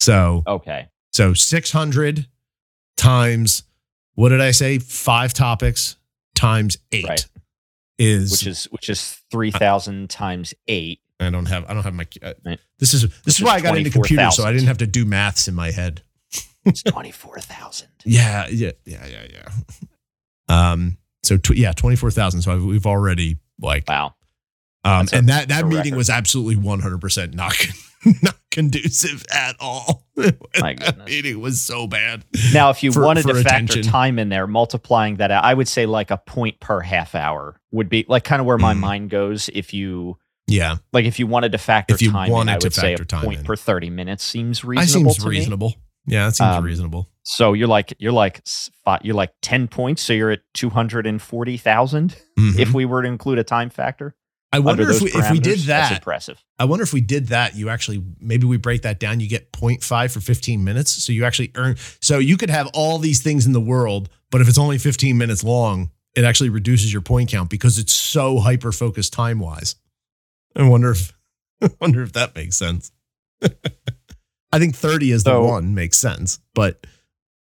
So 0.00 0.42
okay. 0.46 0.88
so 1.12 1.34
600 1.34 2.26
times 2.98 3.62
what 4.14 4.28
did 4.30 4.40
I 4.42 4.50
say? 4.50 4.78
Five 4.78 5.32
topics 5.32 5.96
times 6.34 6.76
eight 6.92 7.06
Right. 7.08 7.26
is 7.98 8.30
Which 8.32 8.46
is 8.46 8.64
which 8.66 8.88
is 8.90 9.22
three 9.30 9.50
thousand 9.50 10.10
times 10.10 10.52
eight. 10.66 11.00
I 11.20 11.30
don't 11.30 11.46
have 11.46 11.64
I 11.70 11.74
don't 11.74 11.82
have 11.84 11.94
my 11.94 12.06
uh, 12.22 12.34
Right. 12.44 12.60
this 12.78 12.92
is 12.94 13.02
this 13.02 13.10
Which 13.24 13.34
is 13.34 13.38
is 13.38 13.44
why 13.44 13.54
I 13.54 13.60
got 13.60 13.76
into 13.78 13.90
computers 13.90 14.36
so 14.36 14.44
I 14.44 14.52
didn't 14.52 14.68
have 14.68 14.78
to 14.78 14.86
do 14.86 15.04
maths 15.04 15.48
in 15.48 15.54
my 15.54 15.70
head. 15.70 16.02
It's 16.64 16.82
twenty 16.82 17.10
four 17.12 17.38
thousand. 17.40 17.88
Yeah, 18.04 18.46
yeah, 18.48 18.72
yeah, 18.84 19.06
yeah, 19.06 19.26
yeah. 19.32 19.48
Um 20.48 20.98
so 21.24 21.36
tw- 21.36 21.56
yeah, 21.56 21.72
24,000 21.72 22.42
so 22.42 22.52
I've, 22.52 22.62
we've 22.64 22.86
already 22.86 23.38
like 23.60 23.84
Wow. 23.88 24.14
Um 24.88 25.08
and 25.12 25.28
that 25.28 25.48
that 25.48 25.66
meeting 25.66 25.92
record. 25.92 25.96
was 25.96 26.10
absolutely 26.10 26.56
100% 26.56 27.34
not 27.34 27.54
not 28.22 28.36
conducive 28.50 29.24
at 29.32 29.56
all. 29.60 30.06
My 30.16 30.30
that 30.74 30.78
goodness. 30.78 31.06
meeting 31.08 31.40
was 31.40 31.60
so 31.60 31.86
bad. 31.86 32.24
Now, 32.52 32.70
if 32.70 32.82
you 32.82 32.92
For- 32.92 33.02
wanted 33.02 33.22
for 33.24 33.34
to 33.34 33.42
factor 33.42 33.82
time 33.82 34.18
in 34.18 34.28
there, 34.28 34.46
multiplying 34.46 35.16
that 35.16 35.30
out, 35.30 35.44
I 35.44 35.54
would 35.54 35.68
say 35.68 35.86
like 35.86 36.10
a 36.10 36.16
point 36.16 36.60
per 36.60 36.80
half 36.80 37.14
hour 37.14 37.60
would 37.72 37.88
be 37.88 38.04
like 38.08 38.24
kind 38.24 38.40
of 38.40 38.46
where 38.46 38.58
my 38.58 38.74
Mm. 38.74 38.78
mind 38.80 39.10
goes. 39.10 39.48
If 39.52 39.74
you 39.74 40.16
Yeah. 40.46 40.76
like, 40.92 41.04
if 41.06 41.18
you 41.18 41.26
wanted 41.26 41.52
to 41.52 41.58
factor 41.58 41.94
If 41.94 42.02
you 42.02 42.10
time 42.12 42.26
in, 42.28 42.32
wanted 42.32 42.52
I 42.52 42.58
to 42.58 42.66
would 42.66 42.74
say 42.74 42.94
a 42.94 42.96
factor 42.96 43.04
time 43.04 43.24
point 43.24 43.38
in. 43.40 43.44
per 43.44 43.56
thirty 43.56 43.90
minutes 43.90 44.24
seems 44.24 44.64
I 44.64 44.68
reasonable. 44.68 45.10
seems 45.12 45.22
to 45.24 45.30
me. 45.30 45.36
reasonable. 45.36 45.74
Yeah, 46.06 46.26
that 46.26 46.36
seems 46.36 46.56
Um, 46.56 46.64
reasonable. 46.64 47.10
So 47.24 47.52
you're 47.52 47.68
like 47.68 47.92
you're 47.98 48.12
like 48.12 48.40
you're 49.02 49.14
like 49.14 49.32
ten 49.42 49.68
points. 49.68 50.02
So 50.02 50.12
you're 50.14 50.30
at 50.30 50.40
two 50.54 50.70
hundred 50.70 51.06
and 51.06 51.20
forty 51.20 51.56
thousand 51.58 52.16
Mhm. 52.38 52.58
if 52.58 52.72
we 52.72 52.84
were 52.86 53.02
to 53.02 53.08
include 53.08 53.38
a 53.38 53.44
time 53.44 53.68
factor. 53.70 54.14
I 54.52 54.56
under 54.58 54.66
wonder 54.66 54.90
if 54.90 55.02
we, 55.02 55.10
if 55.10 55.30
we 55.30 55.40
did 55.40 55.58
parameters, 55.58 55.66
that's 55.66 55.88
that, 55.90 55.96
impressive. 55.98 56.42
I 56.58 56.64
wonder 56.64 56.82
if 56.82 56.92
we 56.94 57.02
did 57.02 57.28
that, 57.28 57.54
you 57.54 57.68
actually 57.68 58.02
maybe 58.18 58.46
we 58.46 58.56
break 58.56 58.82
that 58.82 58.98
down. 58.98 59.20
You 59.20 59.28
get 59.28 59.52
0.5 59.52 60.10
for 60.12 60.20
15 60.20 60.64
minutes. 60.64 60.90
So 60.90 61.12
you 61.12 61.24
actually 61.24 61.52
earn 61.54 61.76
so 62.00 62.18
you 62.18 62.36
could 62.38 62.48
have 62.50 62.68
all 62.72 62.98
these 62.98 63.22
things 63.22 63.44
in 63.46 63.52
the 63.52 63.60
world, 63.60 64.08
but 64.30 64.40
if 64.40 64.48
it's 64.48 64.58
only 64.58 64.78
15 64.78 65.18
minutes 65.18 65.44
long, 65.44 65.90
it 66.14 66.24
actually 66.24 66.48
reduces 66.48 66.90
your 66.92 67.02
point 67.02 67.28
count 67.30 67.50
because 67.50 67.78
it's 67.78 67.92
so 67.92 68.38
hyper 68.38 68.72
focused 68.72 69.12
time 69.12 69.38
wise. 69.38 69.74
I 70.56 70.66
wonder 70.66 70.90
if 70.92 71.12
I 71.62 71.68
wonder 71.80 72.02
if 72.02 72.14
that 72.14 72.34
makes 72.34 72.56
sense. 72.56 72.90
I 74.50 74.58
think 74.58 74.74
30 74.74 75.12
is 75.12 75.24
the 75.24 75.30
So- 75.32 75.44
one 75.44 75.74
makes 75.74 75.98
sense, 75.98 76.38
but 76.54 76.86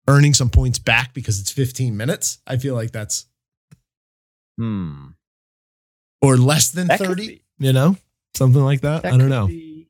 earning 0.08 0.34
some 0.34 0.50
points 0.50 0.78
back 0.80 1.14
because 1.14 1.40
it's 1.40 1.52
15 1.52 1.96
minutes, 1.96 2.38
I 2.48 2.56
feel 2.56 2.74
like 2.74 2.90
that's 2.90 3.26
Hmm. 4.58 5.08
Or 6.22 6.36
less 6.36 6.70
than 6.70 6.88
That 6.88 6.98
30, 6.98 7.26
be- 7.26 7.42
you 7.58 7.72
know? 7.72 7.96
Something 8.34 8.62
like 8.62 8.80
that. 8.82 9.02
that 9.02 9.12
I 9.14 9.16
don't 9.16 9.28
know. 9.30 9.46
be- 9.46 9.88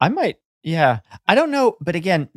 I 0.00 0.08
might. 0.08 0.36
Yeah, 0.62 1.00
I 1.26 1.34
don't 1.34 1.50
know. 1.50 1.76
But 1.80 1.94
again, 1.94 2.28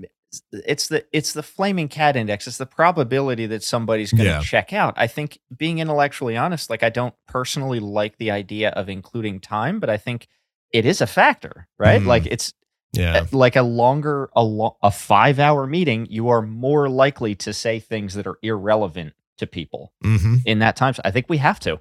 it's 0.51 0.87
the 0.87 1.05
it's 1.13 1.33
the 1.33 1.43
flaming 1.43 1.87
cat 1.87 2.15
index. 2.15 2.47
It's 2.47 2.57
the 2.57 2.65
probability 2.65 3.45
that 3.47 3.63
somebody's 3.63 4.11
going 4.11 4.25
to 4.25 4.31
Yeah. 4.31 4.41
check 4.41 4.73
out. 4.73 4.93
I 4.97 5.07
think 5.07 5.39
being 5.55 5.79
intellectually 5.79 6.35
honest, 6.37 6.69
like 6.69 6.83
I 6.83 6.89
don't 6.89 7.15
personally 7.27 7.79
like 7.79 8.17
the 8.17 8.31
idea 8.31 8.69
of 8.71 8.89
including 8.89 9.39
time, 9.39 9.79
but 9.79 9.89
I 9.89 9.97
think 9.97 10.27
it 10.73 10.85
is 10.85 10.99
a 11.01 11.07
factor, 11.07 11.67
right? 11.79 12.01
Mhm. 12.01 12.05
Like 12.07 12.25
it's 12.25 12.53
Yeah. 12.93 13.17
uh, 13.19 13.25
like 13.31 13.55
a 13.55 13.61
longer 13.63 14.29
a 14.35 14.43
lo- 14.43 14.77
a 14.83 14.89
5-hour 14.89 15.65
meeting, 15.67 16.07
you 16.09 16.27
are 16.29 16.41
more 16.41 16.89
likely 16.89 17.35
to 17.35 17.53
say 17.53 17.79
things 17.79 18.13
that 18.15 18.27
are 18.27 18.37
irrelevant 18.41 19.13
to 19.37 19.47
people 19.47 19.93
Mm-hmm. 20.03 20.35
in 20.45 20.59
that 20.59 20.75
time. 20.75 20.93
I 21.05 21.11
think 21.11 21.27
we 21.29 21.37
have 21.37 21.59
to. 21.61 21.79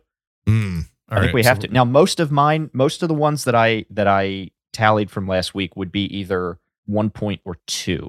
Mm. 0.48 0.84
I 1.08 1.20
think 1.20 1.32
we 1.34 1.44
have 1.44 1.58
to. 1.60 1.68
Now, 1.68 1.84
most 1.84 2.18
of 2.20 2.30
mine, 2.32 2.70
most 2.72 3.02
of 3.02 3.08
the 3.08 3.14
ones 3.14 3.44
that 3.44 3.54
I 3.54 3.84
that 3.90 4.06
I 4.08 4.50
tallied 4.72 5.10
from 5.10 5.26
last 5.28 5.54
week 5.54 5.76
would 5.76 5.92
be 5.92 6.04
either 6.16 6.58
one 6.86 7.10
point 7.10 7.40
or 7.44 7.56
two. 7.66 8.08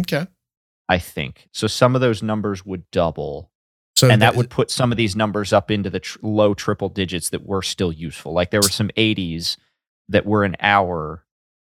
Okay. 0.00 0.26
I 0.88 0.98
think 0.98 1.48
so. 1.52 1.66
Some 1.66 1.94
of 1.94 2.00
those 2.00 2.22
numbers 2.22 2.64
would 2.64 2.90
double, 2.90 3.50
So 3.96 4.08
and 4.10 4.22
that 4.22 4.36
would 4.36 4.48
put 4.50 4.70
some 4.70 4.90
of 4.90 4.96
these 4.96 5.14
numbers 5.16 5.52
up 5.52 5.70
into 5.70 5.90
the 5.90 6.00
tr- 6.00 6.18
low 6.22 6.54
triple 6.54 6.88
digits 6.88 7.30
that 7.30 7.44
were 7.46 7.62
still 7.62 7.92
useful. 7.92 8.32
Like 8.32 8.50
there 8.50 8.60
were 8.60 8.68
some 8.70 8.88
80s 8.96 9.56
that 10.08 10.24
were 10.26 10.44
an 10.44 10.56
hour 10.60 11.24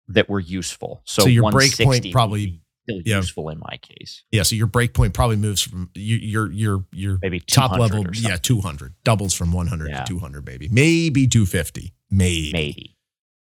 that 0.08 0.28
were 0.28 0.40
useful. 0.40 1.02
So, 1.04 1.22
So 1.22 1.28
your 1.28 1.50
break 1.50 1.76
point 1.76 2.06
probably- 2.12 2.62
still 2.88 3.02
yeah. 3.04 3.16
useful 3.16 3.48
in 3.50 3.58
my 3.58 3.76
case. 3.82 4.24
yeah. 4.30 4.42
So 4.42 4.56
your 4.56 4.66
break 4.66 4.94
point 4.94 5.14
probably 5.14 5.36
moves 5.36 5.62
from 5.62 5.90
you, 5.94 6.16
your 6.16 6.50
your 6.50 6.84
your 6.92 7.18
Maybe 7.22 7.40
top 7.40 7.78
level. 7.78 8.04
Yeah, 8.14 8.36
two 8.36 8.60
hundred 8.60 8.94
doubles 9.04 9.34
from 9.34 9.52
one 9.52 9.66
hundred 9.66 9.90
Yeah. 9.90 10.02
to 10.02 10.06
two 10.06 10.18
hundred, 10.18 10.46
maybe 10.46 10.68
Maybe 10.70 11.26
two 11.26 11.46
fifty. 11.46 11.94
Maybe. 12.10 12.52
maybe, 12.52 12.96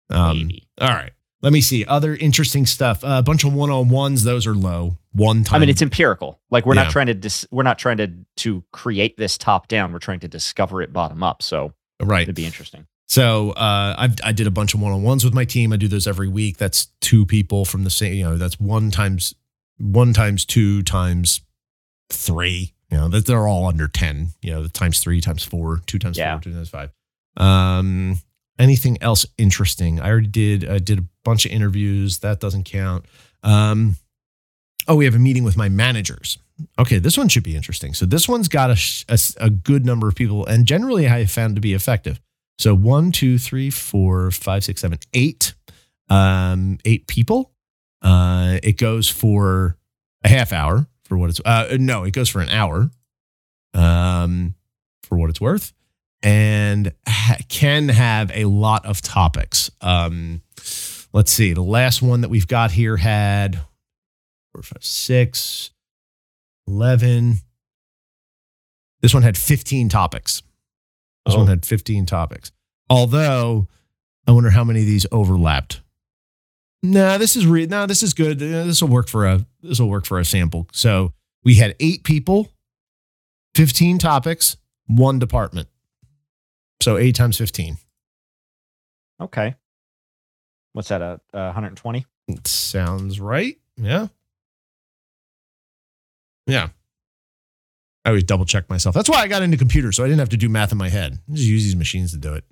Um, 0.09 0.37
maybe. 0.37 0.67
All 0.79 0.89
right. 0.89 1.11
Let 1.41 1.51
me 1.53 1.61
see. 1.61 1.83
Other 1.85 2.15
interesting 2.15 2.67
stuff. 2.67 3.03
Uh, 3.03 3.15
a 3.17 3.23
bunch 3.23 3.43
of 3.43 3.51
one 3.51 3.71
on 3.71 3.89
ones. 3.89 4.23
Those 4.23 4.45
are 4.45 4.53
low. 4.53 4.99
One 5.13 5.43
time. 5.43 5.55
I 5.57 5.59
mean, 5.59 5.69
it's 5.69 5.81
empirical. 5.81 6.39
Like 6.51 6.67
we're 6.67 6.75
Yeah. 6.75 6.83
not 6.83 6.91
trying 6.91 7.07
to 7.07 7.15
dis- 7.15 7.47
we're 7.49 7.63
not 7.63 7.79
trying 7.79 7.97
to 7.97 8.11
to 8.37 8.63
create 8.71 9.17
this 9.17 9.39
top 9.39 9.67
down. 9.67 9.91
We're 9.91 9.99
trying 9.99 10.19
to 10.19 10.27
discover 10.27 10.83
it 10.83 10.93
bottom 10.93 11.23
up. 11.23 11.41
So 11.41 11.73
right. 11.99 12.21
it'd 12.21 12.35
be 12.35 12.45
interesting. 12.45 12.85
So 13.11 13.51
uh, 13.51 13.93
I've, 13.97 14.15
I 14.23 14.31
did 14.31 14.47
a 14.47 14.51
bunch 14.51 14.73
of 14.73 14.79
one 14.79 14.93
on 14.93 15.03
ones 15.03 15.25
with 15.25 15.33
my 15.33 15.43
team. 15.43 15.73
I 15.73 15.75
do 15.75 15.89
those 15.89 16.07
every 16.07 16.29
week. 16.29 16.55
That's 16.55 16.85
two 17.01 17.25
people 17.25 17.65
from 17.65 17.83
the 17.83 17.89
same. 17.89 18.13
You 18.13 18.23
know, 18.23 18.37
that's 18.37 18.57
one 18.57 18.89
times 18.89 19.35
one 19.79 20.13
times 20.13 20.45
two 20.45 20.81
times 20.81 21.41
three. 22.09 22.73
You 22.89 22.97
know, 22.97 23.09
that 23.09 23.25
they're 23.25 23.45
all 23.49 23.65
under 23.65 23.89
ten. 23.89 24.29
You 24.41 24.51
know, 24.51 24.63
the 24.63 24.69
times 24.69 25.01
three 25.01 25.19
times 25.19 25.43
four, 25.43 25.81
two 25.87 25.99
times 25.99 26.17
Yeah. 26.17 26.35
four, 26.35 26.41
two 26.41 26.53
times 26.53 26.69
five. 26.69 26.91
Um, 27.35 28.19
anything 28.57 28.97
else 29.03 29.25
interesting? 29.37 29.99
I 29.99 30.09
already 30.09 30.27
did. 30.27 30.69
I 30.69 30.79
did 30.79 30.99
a 30.99 31.03
bunch 31.25 31.45
of 31.45 31.51
interviews. 31.51 32.19
That 32.19 32.39
doesn't 32.39 32.63
count. 32.63 33.03
Um, 33.43 33.97
oh, 34.87 34.95
we 34.95 35.03
have 35.03 35.15
a 35.15 35.19
meeting 35.19 35.43
with 35.43 35.57
my 35.57 35.67
managers. 35.67 36.37
Okay, 36.79 36.97
this 36.97 37.17
one 37.17 37.27
should 37.27 37.43
be 37.43 37.57
interesting. 37.57 37.93
So 37.93 38.05
this 38.05 38.29
one's 38.29 38.47
got 38.47 38.69
a, 38.69 38.79
a 39.09 39.19
a 39.47 39.49
good 39.49 39.85
number 39.85 40.07
of 40.07 40.15
people, 40.15 40.45
and 40.45 40.65
generally 40.65 41.09
I 41.09 41.25
found 41.25 41.55
to 41.55 41.61
be 41.61 41.73
effective. 41.73 42.21
So 42.57 42.75
one, 42.75 43.11
two, 43.11 43.37
three, 43.37 43.69
four, 43.69 44.31
five, 44.31 44.63
six, 44.63 44.81
seven, 44.81 44.99
eight, 45.13 45.53
um, 46.09 46.77
eight 46.85 47.07
people. 47.07 47.51
Uh, 48.01 48.57
it 48.63 48.77
goes 48.77 49.09
for 49.09 49.77
a 50.23 50.29
half 50.29 50.51
hour 50.53 50.87
for 51.05 51.17
what 51.17 51.29
it's. 51.29 51.41
Uh, 51.43 51.77
no, 51.79 52.03
it 52.03 52.11
goes 52.11 52.29
for 52.29 52.41
an 52.41 52.49
hour. 52.49 52.91
Um, 53.73 54.55
for 55.03 55.17
what 55.17 55.29
it's 55.29 55.41
worth, 55.41 55.73
and 56.21 56.93
ha- 57.07 57.37
can 57.49 57.89
have 57.89 58.31
a 58.33 58.45
lot 58.45 58.85
of 58.85 59.01
topics. 59.01 59.71
Um, 59.81 60.41
let's 61.13 61.31
see. 61.31 61.53
The 61.53 61.61
last 61.61 62.01
one 62.01 62.21
that 62.21 62.29
we've 62.29 62.47
got 62.47 62.71
here 62.71 62.97
had 62.97 63.61
four, 64.53 64.61
five, 64.61 64.83
six, 64.83 65.71
11. 66.67 67.35
This 69.01 69.13
one 69.13 69.23
had 69.23 69.37
15 69.37 69.89
topics. 69.89 70.43
This 71.25 71.35
Oh. 71.35 71.39
one 71.39 71.47
had 71.47 71.65
15 71.65 72.05
topics. 72.05 72.51
Although, 72.89 73.67
I 74.27 74.31
wonder 74.31 74.49
how 74.49 74.63
many 74.63 74.81
of 74.81 74.85
these 74.85 75.05
overlapped. 75.11 75.81
No, 76.83 77.17
this 77.17 77.35
is 77.35 77.45
re- 77.45 77.67
no, 77.67 77.85
this 77.85 78.01
is 78.01 78.13
good. 78.13 78.39
This 78.39 78.81
will 78.81 78.89
work 78.89 79.07
for 79.07 79.27
a 79.27 79.45
this 79.61 79.79
will 79.79 79.89
work 79.89 80.05
for 80.05 80.19
a 80.19 80.25
sample. 80.25 80.67
So 80.73 81.13
we 81.43 81.55
had 81.55 81.75
eight 81.79 82.03
people, 82.03 82.49
15 83.55 83.99
topics, 83.99 84.57
one 84.87 85.19
department. 85.19 85.67
So 86.81 86.97
eight 86.97 87.15
times 87.15 87.37
15. 87.37 87.77
Okay. 89.21 89.53
What's 90.73 90.87
that? 90.89 91.01
A 91.03 91.19
uh, 91.33 91.45
120? 91.53 92.05
Sounds 92.45 93.19
right. 93.19 93.57
Yeah. 93.77 94.07
Yeah. 96.47 96.69
I 98.05 98.09
always 98.09 98.23
double 98.23 98.45
check 98.45 98.69
myself. 98.69 98.95
That's 98.95 99.09
why 99.09 99.21
I 99.21 99.27
got 99.27 99.41
into 99.41 99.57
computers, 99.57 99.95
so 99.95 100.03
I 100.03 100.07
didn't 100.07 100.19
have 100.19 100.29
to 100.29 100.37
do 100.37 100.49
math 100.49 100.71
in 100.71 100.77
my 100.77 100.89
head. 100.89 101.19
I 101.29 101.35
just 101.35 101.47
use 101.47 101.63
these 101.63 101.75
machines 101.75 102.11
to 102.11 102.17
do 102.17 102.33
it. 102.33 102.43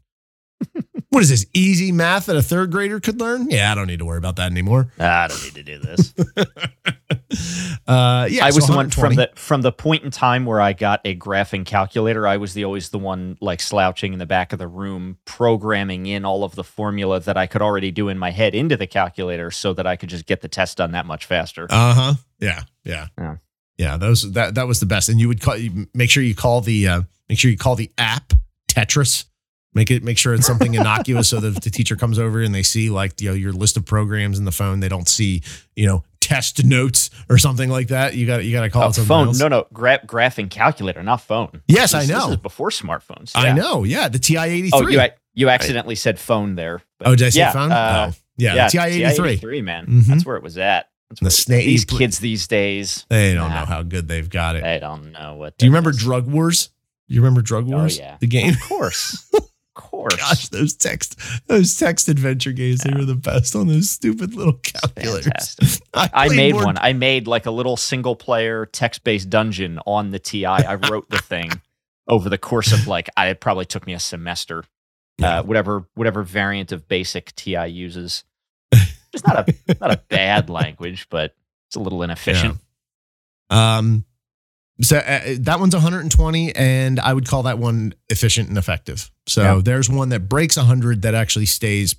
what 1.10 1.24
is 1.24 1.30
this? 1.30 1.46
Easy 1.54 1.92
math 1.92 2.28
that 2.28 2.36
a 2.36 2.42
third 2.42 2.72
grader 2.72 3.00
could 3.00 3.20
learn? 3.20 3.50
Yeah, 3.50 3.72
I 3.72 3.76
don't 3.76 3.88
need 3.88 4.00
to 4.00 4.06
worry 4.06 4.18
about 4.18 4.36
that 4.36 4.52
anymore. 4.52 4.92
I 5.00 5.28
don't 5.28 5.44
need 5.44 5.56
to 5.56 5.64
do 5.64 5.80
this. 5.80 6.14
uh, 7.88 8.28
yeah, 8.30 8.46
I 8.46 8.50
so 8.52 8.56
was 8.58 8.68
the 8.68 8.76
one 8.76 8.90
from 8.90 9.16
the 9.16 9.32
from 9.36 9.62
the 9.62 9.72
point 9.72 10.04
in 10.04 10.12
time 10.12 10.46
where 10.46 10.62
I 10.62 10.74
got 10.74 11.02
a 11.06 11.16
graphing 11.16 11.66
calculator. 11.66 12.28
I 12.28 12.38
was 12.38 12.54
the 12.54 12.66
always 12.66 12.90
the 12.90 13.00
one 13.00 13.38
like 13.42 13.62
slouching 13.62 14.14
in 14.14 14.20
the 14.20 14.26
back 14.26 14.54
of 14.54 14.60
the 14.60 14.68
room, 14.68 15.18
programming 15.26 16.06
in 16.06 16.26
all 16.26 16.44
of 16.44 16.56
the 16.56 16.64
formula 16.64 17.20
that 17.22 17.38
I 17.38 17.48
could 17.48 17.62
already 17.62 17.92
do 17.92 18.10
in 18.10 18.18
my 18.20 18.32
head 18.32 18.54
into 18.54 18.78
the 18.78 18.88
calculator, 18.88 19.50
so 19.50 19.74
that 19.74 19.88
I 19.88 19.96
could 19.96 20.10
just 20.10 20.26
get 20.26 20.42
the 20.42 20.48
test 20.48 20.78
done 20.78 20.92
that 20.92 21.06
much 21.06 21.26
faster. 21.26 21.66
Uh 21.70 21.94
huh. 21.94 22.14
Yeah. 22.40 22.64
Yeah. 22.84 23.08
Yeah. 23.18 23.38
Yeah. 23.80 23.98
Those 23.98 24.32
that 24.34 24.54
that 24.56 24.68
was 24.68 24.80
the 24.80 24.86
best. 24.86 25.10
And 25.10 25.20
you 25.20 25.28
would 25.28 25.42
call 25.42 25.58
make 25.96 26.12
sure 26.12 26.22
you 26.22 26.36
call 26.36 26.62
the 26.62 26.88
uh, 26.88 27.02
make 27.28 27.40
sure 27.40 27.50
you 27.50 27.58
call 27.58 27.76
the 27.76 27.90
app 27.98 28.34
Tetris. 28.70 29.26
Make 29.76 29.92
it 29.92 30.04
make 30.04 30.18
sure 30.18 30.34
it's 30.34 30.48
something 30.48 30.74
innocuous 30.74 31.30
so 31.30 31.40
that 31.40 31.62
the 31.64 31.70
teacher 31.70 31.96
comes 31.96 32.18
over 32.18 32.42
and 32.42 32.54
they 32.56 32.64
see 32.64 32.90
like 32.90 33.22
you 33.22 33.30
know 33.30 33.36
your 33.36 33.54
list 33.54 33.78
of 33.78 33.86
programs 33.86 34.38
in 34.40 34.46
the 34.46 34.52
phone, 34.52 34.80
they 34.80 34.90
don't 34.90 35.08
see 35.08 35.44
you 35.76 35.86
know 35.86 36.04
test 36.20 36.66
notes 36.66 37.10
or 37.30 37.38
something 37.38 37.70
like 37.70 37.88
that. 37.90 38.16
You 38.16 38.26
got 38.26 38.44
you 38.44 38.52
got 38.52 38.62
to 38.62 38.70
call 38.72 38.84
Oh, 38.84 38.88
it 38.90 38.94
something 38.94 39.08
phone? 39.08 39.28
else. 39.28 39.40
No, 39.40 39.48
no, 39.48 39.68
gra- 39.72 40.02
graphing 40.06 40.50
calculator, 40.50 41.04
not 41.04 41.22
phone. 41.22 41.62
Yes, 41.68 41.92
This 41.92 42.10
I 42.10 42.12
know. 42.14 42.22
This 42.26 42.30
is 42.32 42.42
before 42.42 42.70
smartphones. 42.72 43.32
I 43.36 43.52
know. 43.54 43.84
Yeah, 43.84 44.10
the 44.10 44.18
TI 44.20 44.38
eighty 44.40 44.70
Oh, 44.74 44.82
three. 44.82 44.96
you 44.96 45.08
you 45.36 45.50
accidentally 45.50 45.96
said 45.96 46.20
phone 46.20 46.56
there. 46.56 46.82
but- 46.98 47.08
oh, 47.10 47.16
did 47.16 47.28
I 47.28 47.30
say 47.30 47.40
yeah, 47.42 47.52
phone? 47.54 47.72
uh, 47.72 48.12
oh, 48.12 48.16
yeah, 48.38 48.66
the 48.66 48.72
TI 48.72 48.80
eighty 48.86 49.16
three. 49.16 49.38
TI-83, 49.38 49.64
man. 49.64 49.86
Mhm. 49.86 50.06
That's 50.08 50.26
where 50.26 50.36
it 50.36 50.42
was 50.44 50.58
at. 50.58 50.89
The 51.10 51.16
where 51.16 51.22
it 51.22 51.26
was 51.26 51.34
at. 51.40 51.44
snake- 51.44 51.66
These 51.66 51.86
kids 51.86 52.20
these 52.20 52.48
days, 52.48 53.06
They 53.10 53.34
don't 53.34 53.50
Nah. 53.50 53.62
know 53.62 53.66
how 53.66 53.84
good 53.84 54.08
they've 54.08 54.30
got 54.30 54.56
it. 54.56 54.64
they 54.64 54.80
don't 54.80 55.12
know 55.12 55.36
what. 55.36 55.58
Do 55.58 55.66
you 55.66 55.72
remember 55.72 55.90
is. 55.90 55.98
Drug 55.98 56.28
Wars? 56.28 56.70
You 57.08 57.22
remember 57.22 57.42
Drug 57.42 57.66
Oh, 57.68 57.78
Wars? 57.78 57.98
yeah. 57.98 58.18
The 58.20 58.28
game. 58.28 58.54
Of 58.54 58.60
course, 58.62 59.26
of 59.34 59.50
course. 59.74 60.16
Gosh, 60.16 60.50
those 60.50 60.76
text 60.76 61.20
those 61.48 61.76
text 61.76 62.08
adventure 62.10 62.52
games, 62.52 62.82
they 62.82 62.94
were 62.94 63.06
the 63.06 63.16
best 63.16 63.56
on 63.56 63.66
those 63.68 63.90
stupid 63.90 64.36
little 64.36 64.54
calculators. 64.54 65.56
Fantastic. 65.56 65.84
I 65.96 66.30
made 66.30 66.54
more- 66.54 66.66
one. 66.66 66.78
I 66.78 66.94
made 66.94 67.26
like 67.28 67.48
a 67.48 67.52
little 67.52 67.76
single 67.78 68.16
player 68.16 68.68
text 68.68 69.04
based 69.04 69.30
dungeon 69.32 69.80
on 69.88 70.12
the 70.12 70.20
TI. 70.20 70.46
I 70.46 70.76
wrote 70.90 71.10
the 71.10 71.18
thing 71.18 71.50
over 72.08 72.30
the 72.30 72.38
course 72.38 72.72
of 72.72 72.86
like 72.88 73.10
I 73.18 73.28
it 73.30 73.40
probably 73.40 73.66
took 73.66 73.88
me 73.88 73.94
a 73.94 74.00
semester. 74.00 74.64
Yeah. 75.18 75.40
Uh, 75.40 75.44
whatever 75.44 75.86
whatever 75.96 76.22
variant 76.24 76.72
of 76.72 76.88
basic 76.88 77.36
TI 77.36 77.66
uses. 77.66 78.24
It's 79.14 79.26
not 79.26 79.50
a 79.50 79.56
not 79.82 79.92
a 79.92 80.02
bad 80.10 80.50
language, 80.50 81.08
but 81.10 81.36
it's 81.68 81.76
a 81.76 81.80
little 81.80 82.04
inefficient. 82.04 82.58
Um, 83.50 84.06
so 84.82 84.98
uh, 84.98 85.20
that 85.40 85.60
one's 85.60 85.74
120, 85.76 86.56
and 86.56 87.00
I 87.00 87.14
would 87.14 87.28
call 87.28 87.44
that 87.44 87.58
one 87.58 87.94
efficient 88.10 88.50
and 88.50 88.58
effective. 88.58 89.12
So 89.28 89.42
Yeah. 89.42 89.62
there's 89.64 89.90
one 89.90 90.10
that 90.10 90.30
breaks 90.30 90.56
100 90.58 91.02
that 91.02 91.14
actually 91.16 91.48
stays 91.48 91.96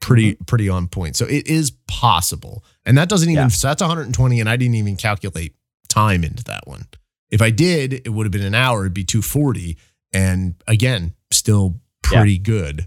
pretty 0.00 0.32
Mm-hmm. 0.34 0.44
pretty 0.44 0.68
on 0.68 0.88
point. 0.88 1.16
So 1.16 1.24
it 1.26 1.46
is 1.46 1.72
possible, 1.88 2.64
and 2.84 2.98
that 2.98 3.08
doesn't 3.08 3.28
even 3.30 3.44
Yeah. 3.44 3.48
so 3.48 3.68
that's 3.68 3.80
120, 3.82 4.40
and 4.40 4.48
I 4.48 4.56
didn't 4.56 4.74
even 4.74 4.96
calculate 4.96 5.54
time 5.88 6.24
into 6.24 6.44
that 6.44 6.66
one. 6.66 6.86
If 7.30 7.40
I 7.40 7.50
did, 7.50 7.92
it 7.92 8.08
would 8.10 8.26
have 8.26 8.32
been 8.32 8.42
an 8.44 8.54
hour. 8.54 8.80
It'd 8.80 8.92
be 8.94 9.04
240, 9.04 9.76
and 10.12 10.54
again, 10.66 11.14
still 11.30 11.80
pretty 12.02 12.38
good. 12.38 12.86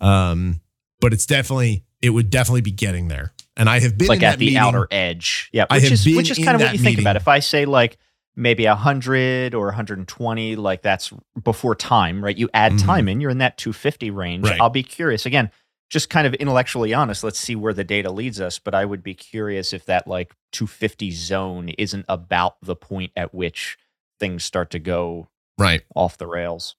Um, 0.00 0.60
but 1.00 1.12
it's 1.12 1.26
definitely 1.26 1.83
it 2.04 2.10
would 2.10 2.30
definitely 2.30 2.60
be 2.60 2.70
getting 2.72 3.08
there. 3.08 3.32
And 3.56 3.68
I 3.68 3.80
have 3.80 3.96
been 3.96 4.08
like 4.08 4.22
at 4.22 4.38
the 4.38 4.46
meeting- 4.46 4.58
outer 4.58 4.86
edge. 4.90 5.48
Yeah, 5.52 5.66
I 5.70 5.76
which 5.76 5.82
have 5.84 5.92
is 5.92 6.04
been 6.04 6.16
which 6.16 6.30
is 6.30 6.38
kind 6.38 6.54
of 6.56 6.60
what 6.60 6.72
you 6.72 6.78
think 6.78 6.98
about. 6.98 7.16
If 7.16 7.28
I 7.28 7.38
say 7.38 7.64
like 7.64 7.96
maybe 8.36 8.66
100 8.66 9.54
or 9.54 9.66
120, 9.66 10.56
like 10.56 10.82
that's 10.82 11.12
before 11.42 11.74
time, 11.74 12.22
right? 12.24 12.36
You 12.36 12.48
add 12.52 12.72
Mhm. 12.72 12.84
time 12.84 13.08
in, 13.08 13.20
you're 13.20 13.30
in 13.30 13.38
that 13.38 13.56
250 13.56 14.10
range. 14.10 14.44
Right. 14.44 14.60
I'll 14.60 14.70
be 14.70 14.82
curious 14.82 15.24
again, 15.24 15.50
just 15.88 16.10
kind 16.10 16.26
of 16.26 16.34
intellectually 16.34 16.92
honest. 16.92 17.22
Let's 17.22 17.38
see 17.38 17.54
where 17.54 17.72
the 17.72 17.84
data 17.84 18.10
leads 18.10 18.40
us. 18.40 18.58
But 18.58 18.74
I 18.74 18.84
would 18.84 19.02
be 19.04 19.14
curious 19.14 19.72
if 19.72 19.86
that 19.86 20.08
like 20.08 20.34
250 20.52 21.10
zone 21.12 21.68
isn't 21.78 22.04
about 22.08 22.56
the 22.60 22.74
point 22.76 23.12
at 23.16 23.32
which 23.34 23.78
things 24.18 24.44
start 24.44 24.70
to 24.72 24.78
go 24.80 25.28
right. 25.58 25.82
off 25.94 26.18
the 26.18 26.26
rails. 26.26 26.74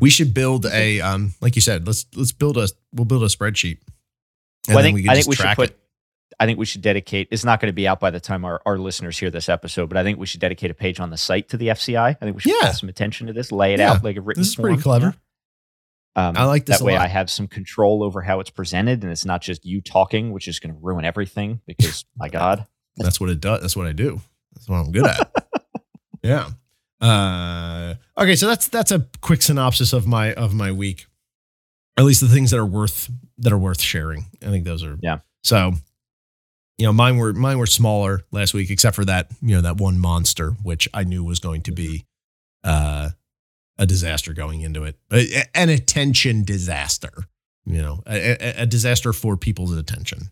We 0.00 0.10
should 0.10 0.34
build 0.34 0.66
a 0.66 1.00
um 1.00 1.34
like 1.40 1.54
you 1.54 1.62
said, 1.62 1.86
let's 1.86 2.06
let's 2.16 2.32
build 2.32 2.56
a 2.56 2.68
we'll 2.92 3.04
build 3.04 3.22
a 3.22 3.26
spreadsheet. 3.26 3.78
Well, 4.68 4.78
I 4.78 4.82
think 4.82 5.00
can 5.00 5.08
I 5.10 5.14
think 5.14 5.26
we 5.28 5.36
should 5.36 5.54
put. 5.56 5.70
it. 5.70 5.78
I 6.38 6.44
think 6.46 6.58
we 6.58 6.66
should 6.66 6.82
dedicate. 6.82 7.28
It's 7.30 7.44
not 7.44 7.60
going 7.60 7.68
to 7.70 7.74
be 7.74 7.88
out 7.88 7.98
by 8.00 8.10
the 8.10 8.20
time 8.20 8.44
our, 8.44 8.60
our 8.66 8.76
listeners 8.78 9.18
hear 9.18 9.30
this 9.30 9.48
episode, 9.48 9.88
but 9.88 9.96
I 9.96 10.02
think 10.02 10.18
we 10.18 10.26
should 10.26 10.40
dedicate 10.40 10.70
a 10.70 10.74
page 10.74 11.00
on 11.00 11.08
the 11.10 11.16
site 11.16 11.48
to 11.50 11.56
the 11.56 11.68
FCI. 11.68 11.98
I 12.08 12.12
think 12.14 12.34
we 12.36 12.42
should 12.42 12.52
Yeah. 12.52 12.62
call 12.66 12.72
some 12.74 12.88
attention 12.90 13.26
to 13.28 13.32
this, 13.32 13.50
lay 13.52 13.72
it 13.72 13.78
Yeah. 13.80 13.92
out 13.92 14.04
like 14.04 14.16
a 14.16 14.20
written. 14.20 14.42
This 14.42 14.48
is 14.50 14.56
pretty 14.56 14.82
clever. 14.82 15.14
Um, 16.14 16.36
I 16.36 16.44
like 16.44 16.66
this 16.66 16.78
that 16.78 16.84
way. 16.84 16.94
lot. 16.94 17.02
I 17.02 17.08
have 17.08 17.30
some 17.30 17.46
control 17.46 18.02
over 18.02 18.22
how 18.22 18.40
it's 18.40 18.50
presented, 18.50 19.02
and 19.02 19.12
it's 19.12 19.24
not 19.24 19.40
just 19.42 19.64
you 19.64 19.80
talking, 19.80 20.32
which 20.32 20.48
is 20.48 20.58
going 20.58 20.74
to 20.74 20.80
ruin 20.80 21.04
everything. 21.04 21.60
Because 21.66 22.04
my 22.16 22.28
God, 22.28 22.66
That's 22.96 23.20
what 23.20 23.30
it 23.30 23.40
does. 23.40 23.60
That's 23.60 23.76
what 23.76 23.86
I 23.86 23.92
do. 23.92 24.20
That's 24.54 24.68
what 24.68 24.76
I'm 24.76 24.92
good 24.92 25.06
at. 25.06 25.32
yeah. 26.22 26.50
Uh, 27.00 27.94
okay, 28.18 28.34
so 28.36 28.46
that's 28.46 28.68
that's 28.68 28.90
a 28.90 29.06
quick 29.20 29.42
synopsis 29.42 29.92
of 29.92 30.06
my 30.06 30.32
of 30.34 30.54
my 30.54 30.72
week. 30.72 31.06
At 31.98 32.04
least 32.04 32.20
the 32.22 32.28
things 32.28 32.50
that 32.50 32.58
are 32.58 32.66
worth 32.66 33.10
that 33.38 33.52
are 33.52 33.58
worth 33.58 33.80
sharing. 33.80 34.26
I 34.42 34.46
think 34.46 34.64
those 34.64 34.82
are 34.84 34.98
Yeah. 35.02 35.18
So, 35.44 35.72
you 36.78 36.86
know, 36.86 36.92
mine 36.92 37.16
were 37.16 37.32
mine 37.32 37.58
were 37.58 37.66
smaller 37.66 38.22
last 38.32 38.52
week, 38.54 38.70
except 38.70 38.96
for 38.96 39.04
that 39.04 39.30
you 39.42 39.54
know 39.54 39.62
that 39.62 39.76
one 39.76 39.98
monster, 39.98 40.50
which 40.62 40.88
I 40.92 41.04
knew 41.04 41.22
was 41.24 41.38
going 41.38 41.62
to 41.62 41.72
be 41.72 42.04
uh, 42.64 43.10
a 43.78 43.86
disaster 43.86 44.32
going 44.34 44.60
into 44.62 44.84
it, 44.84 44.96
an 45.54 45.68
attention 45.68 46.44
disaster. 46.44 47.12
You 47.68 47.82
know, 47.82 48.02
a, 48.06 48.62
a- 48.62 48.66
disaster 48.66 49.12
for 49.12 49.36
people's 49.36 49.76
attention. 49.76 50.30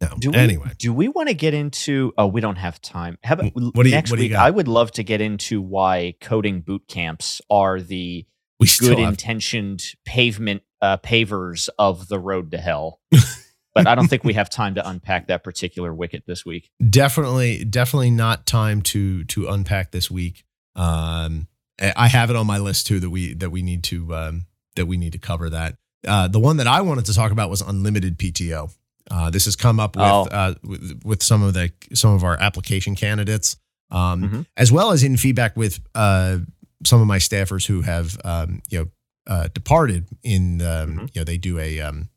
No. 0.00 0.08
do 0.18 0.30
we, 0.30 0.36
anyway, 0.36 0.70
do 0.78 0.92
we 0.92 1.08
want 1.08 1.28
to 1.28 1.34
get 1.34 1.54
into? 1.54 2.12
Oh, 2.16 2.28
we 2.28 2.40
don't 2.40 2.56
have 2.56 2.80
time. 2.80 3.18
How 3.24 3.34
about 3.34 3.52
What 3.54 3.82
do 3.82 3.88
you- 3.88 3.94
next 3.94 4.10
what 4.10 4.16
do 4.16 4.22
you 4.22 4.28
week? 4.28 4.32
got? 4.36 4.46
I 4.46 4.50
would 4.50 4.68
love 4.68 4.92
to 4.92 5.02
get 5.02 5.20
into 5.20 5.60
why 5.60 6.14
coding 6.20 6.60
boot 6.60 6.86
camps 6.88 7.42
are 7.50 7.80
the 7.80 8.24
we 8.60 8.68
good 8.80 8.98
have 8.98 9.08
intentioned 9.10 9.84
pavement 10.04 10.62
uh, 10.82 10.96
pavers 10.98 11.68
of 11.78 12.08
the 12.08 12.18
road 12.18 12.50
to 12.52 12.58
hell. 12.58 13.00
but 13.74 13.86
I 13.86 13.94
don't 13.94 14.08
think 14.08 14.24
we 14.24 14.34
have 14.34 14.48
time 14.50 14.74
to 14.76 14.88
unpack 14.88 15.28
that 15.28 15.44
particular 15.44 15.92
wicket 15.94 16.24
this 16.26 16.44
week. 16.44 16.70
definitely 16.90 17.64
definitely 17.64 18.10
not 18.10 18.46
time 18.46 18.82
to 18.82 19.24
to 19.24 19.48
unpack 19.48 19.90
this 19.92 20.10
week 20.10 20.44
um 20.76 21.46
I 21.80 22.08
have 22.08 22.30
it 22.30 22.36
on 22.36 22.46
my 22.46 22.58
list 22.58 22.86
too 22.88 22.98
that 23.00 23.10
we 23.10 23.34
that 23.34 23.50
we 23.50 23.62
need 23.62 23.84
to 23.84 24.14
um 24.14 24.46
that 24.76 24.86
we 24.86 24.96
need 24.96 25.12
to 25.12 25.18
cover 25.18 25.50
that 25.50 25.76
uh 26.06 26.26
the 26.28 26.40
one 26.40 26.56
that 26.58 26.66
I 26.66 26.80
wanted 26.80 27.04
to 27.06 27.14
talk 27.14 27.30
about 27.32 27.50
was 27.50 27.60
unlimited 27.60 28.18
PTO 28.18 28.72
uh 29.10 29.30
this 29.30 29.44
has 29.44 29.54
come 29.56 29.78
up 29.80 29.94
with 29.96 30.04
Oh. 30.04 30.26
uh 30.30 30.54
with, 30.64 31.02
with 31.04 31.22
some 31.22 31.42
of 31.42 31.54
the 31.54 31.70
some 31.94 32.14
of 32.14 32.24
our 32.24 32.36
application 32.40 32.94
candidates 32.96 33.56
um 33.90 34.22
Mhm. 34.22 34.46
as 34.56 34.72
well 34.72 34.90
as 34.90 35.02
in 35.04 35.16
feedback 35.16 35.56
with 35.56 35.80
uh 35.94 36.38
some 36.84 37.00
of 37.00 37.06
my 37.06 37.18
staffers 37.18 37.66
who 37.66 37.82
have 37.82 38.16
um 38.24 38.60
you 38.70 38.78
know 38.80 38.86
uh 39.28 39.48
departed 39.54 40.06
in 40.24 40.60
um 40.62 40.66
Mhm. 40.96 41.00
you 41.14 41.20
know 41.20 41.24
they 41.24 41.38
do 41.38 41.58
a 41.58 41.80
um 41.80 42.08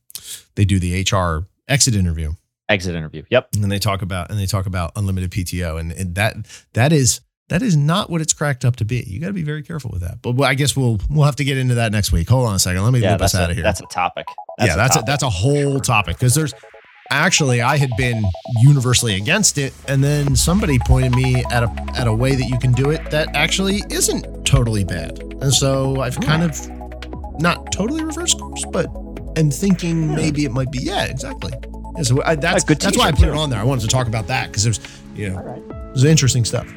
they 0.55 0.65
do 0.65 0.79
the 0.79 1.01
HR 1.01 1.47
exit 1.67 1.95
interview 1.95 2.33
Exit 2.69 2.95
interview. 2.95 3.23
Yep. 3.29 3.49
and 3.61 3.69
they 3.71 3.79
talk 3.79 4.01
about 4.01 4.29
and 4.31 4.39
they 4.39 4.45
talk 4.45 4.65
about 4.65 4.93
unlimited 4.95 5.29
PTO 5.31 5.77
and, 5.79 5.91
and 5.91 6.15
that 6.15 6.35
that 6.73 6.93
is 6.93 7.19
that 7.49 7.61
is 7.61 7.75
not 7.75 8.09
what 8.09 8.21
it's 8.21 8.31
cracked 8.31 8.63
up 8.63 8.77
to 8.77 8.85
be. 8.85 9.03
You 9.05 9.19
got 9.19 9.27
to 9.27 9.33
be 9.33 9.43
very 9.43 9.61
careful 9.61 9.89
with 9.91 10.01
that. 10.03 10.21
But 10.21 10.41
I 10.41 10.53
guess 10.53 10.73
we'll 10.73 10.99
we'll 11.09 11.25
have 11.25 11.35
to 11.35 11.43
get 11.43 11.57
into 11.57 11.75
that 11.75 11.91
next 11.91 12.13
week. 12.13 12.29
Hold 12.29 12.47
on 12.47 12.55
a 12.55 12.59
second. 12.59 12.81
Let 12.85 12.93
me 12.93 13.01
Yeah, 13.01 13.11
loop 13.11 13.23
us 13.23 13.35
out 13.35 13.49
a, 13.49 13.51
of 13.51 13.55
here. 13.57 13.63
that's 13.63 13.81
a 13.81 13.85
topic. 13.87 14.25
yeah, 14.57 14.77
that's 14.77 14.95
a, 14.95 15.03
that's 15.05 15.23
a 15.23 15.29
whole 15.29 15.81
topic 15.81 16.17
because 16.17 16.33
there's 16.33 16.53
actually 17.09 17.61
I 17.61 17.75
had 17.75 17.89
been 17.97 18.23
universally 18.61 19.15
against 19.15 19.57
it, 19.57 19.73
and 19.89 20.01
then 20.01 20.33
somebody 20.35 20.79
pointed 20.79 21.13
me 21.13 21.43
at 21.51 21.63
a 21.63 21.69
at 21.95 22.07
a 22.07 22.13
way 22.13 22.35
that 22.35 22.45
you 22.45 22.57
can 22.57 22.71
do 22.71 22.89
it 22.89 23.11
that 23.11 23.35
actually 23.35 23.83
isn't 23.89 24.45
totally 24.45 24.85
bad, 24.85 25.19
and 25.41 25.53
so 25.53 25.99
I've 25.99 26.17
kind 26.21 26.43
of 26.43 26.57
not 27.39 27.71
totally 27.71 28.03
reverse 28.03 28.33
course, 28.33 28.65
but 28.71 28.87
am 29.37 29.51
thinking 29.51 30.13
maybe 30.13 30.45
it 30.45 30.51
might 30.51 30.71
be. 30.71 30.79
Yeah, 30.79 31.05
exactly. 31.05 31.53
Yeah, 31.95 32.03
so 32.03 32.23
I, 32.23 32.35
that's 32.35 32.63
A 32.63 32.67
good 32.67 32.79
that's 32.79 32.97
why 32.97 33.07
I 33.07 33.11
put 33.11 33.27
it 33.27 33.33
on 33.33 33.49
there. 33.49 33.59
I 33.59 33.63
wanted 33.63 33.81
to 33.81 33.87
talk 33.87 34.07
about 34.07 34.27
that 34.27 34.47
because 34.47 34.63
there's 34.63 34.79
you 35.15 35.29
know 35.29 35.41
right. 35.41 35.91
it's 35.93 36.03
interesting 36.03 36.45
stuff. 36.45 36.67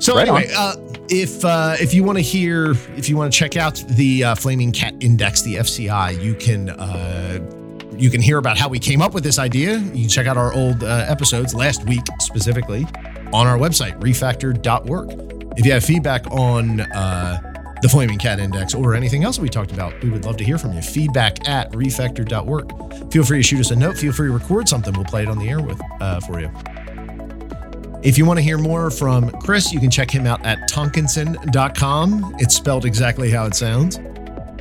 So 0.00 0.14
Right 0.14 0.22
anyway, 0.22 0.50
uh, 0.56 0.76
if 1.08 1.44
uh, 1.44 1.76
if 1.80 1.94
you 1.94 2.04
want 2.04 2.18
to 2.18 2.22
hear, 2.22 2.72
if 2.96 3.08
you 3.08 3.16
want 3.16 3.32
to 3.32 3.38
check 3.38 3.56
out 3.56 3.82
the 3.88 4.24
uh, 4.24 4.34
Flaming 4.34 4.72
Cat 4.72 4.94
Index, 5.00 5.42
the 5.42 5.56
FCI, 5.56 6.22
you 6.22 6.34
can 6.34 6.70
uh, 6.70 7.38
you 7.96 8.10
can 8.10 8.20
hear 8.20 8.38
about 8.38 8.56
how 8.56 8.68
we 8.68 8.78
came 8.78 9.02
up 9.02 9.14
with 9.14 9.24
this 9.24 9.38
idea. 9.38 9.78
You 9.78 10.02
can 10.02 10.08
check 10.08 10.26
out 10.26 10.36
our 10.36 10.52
old 10.52 10.84
uh, 10.84 11.04
episodes 11.08 11.54
last 11.54 11.84
week 11.84 12.04
specifically 12.20 12.86
on 13.32 13.46
our 13.46 13.58
website 13.58 13.98
refactor.work. 14.00 15.10
If 15.58 15.66
you 15.66 15.72
have 15.72 15.84
feedback 15.84 16.30
on 16.30 16.80
uh, 16.80 17.47
the 17.82 17.88
Flaming 17.88 18.18
Cat 18.18 18.40
Index 18.40 18.74
or 18.74 18.94
anything 18.94 19.24
else 19.24 19.38
we 19.38 19.48
talked 19.48 19.72
about, 19.72 20.00
we 20.02 20.10
would 20.10 20.24
love 20.24 20.36
to 20.38 20.44
hear 20.44 20.58
from 20.58 20.72
you. 20.72 20.82
Feedback 20.82 21.48
at 21.48 21.70
refactor.work. 21.72 23.10
Feel 23.12 23.24
free 23.24 23.38
to 23.38 23.42
shoot 23.42 23.60
us 23.60 23.70
a 23.70 23.76
note. 23.76 23.96
Feel 23.96 24.12
free 24.12 24.28
to 24.28 24.32
record 24.34 24.68
something. 24.68 24.92
We'll 24.94 25.04
play 25.04 25.22
it 25.22 25.28
on 25.28 25.38
the 25.38 25.48
air 25.48 25.60
with 25.62 25.80
uh, 26.00 26.20
for 26.20 26.40
you. 26.40 26.50
If 28.02 28.16
you 28.16 28.24
want 28.24 28.38
to 28.38 28.42
hear 28.42 28.58
more 28.58 28.90
from 28.90 29.30
Chris, 29.40 29.72
you 29.72 29.80
can 29.80 29.90
check 29.90 30.10
him 30.10 30.26
out 30.26 30.44
at 30.46 30.58
tonkinson.com. 30.70 32.36
It's 32.38 32.54
spelled 32.54 32.84
exactly 32.84 33.30
how 33.30 33.46
it 33.46 33.54
sounds. 33.56 33.98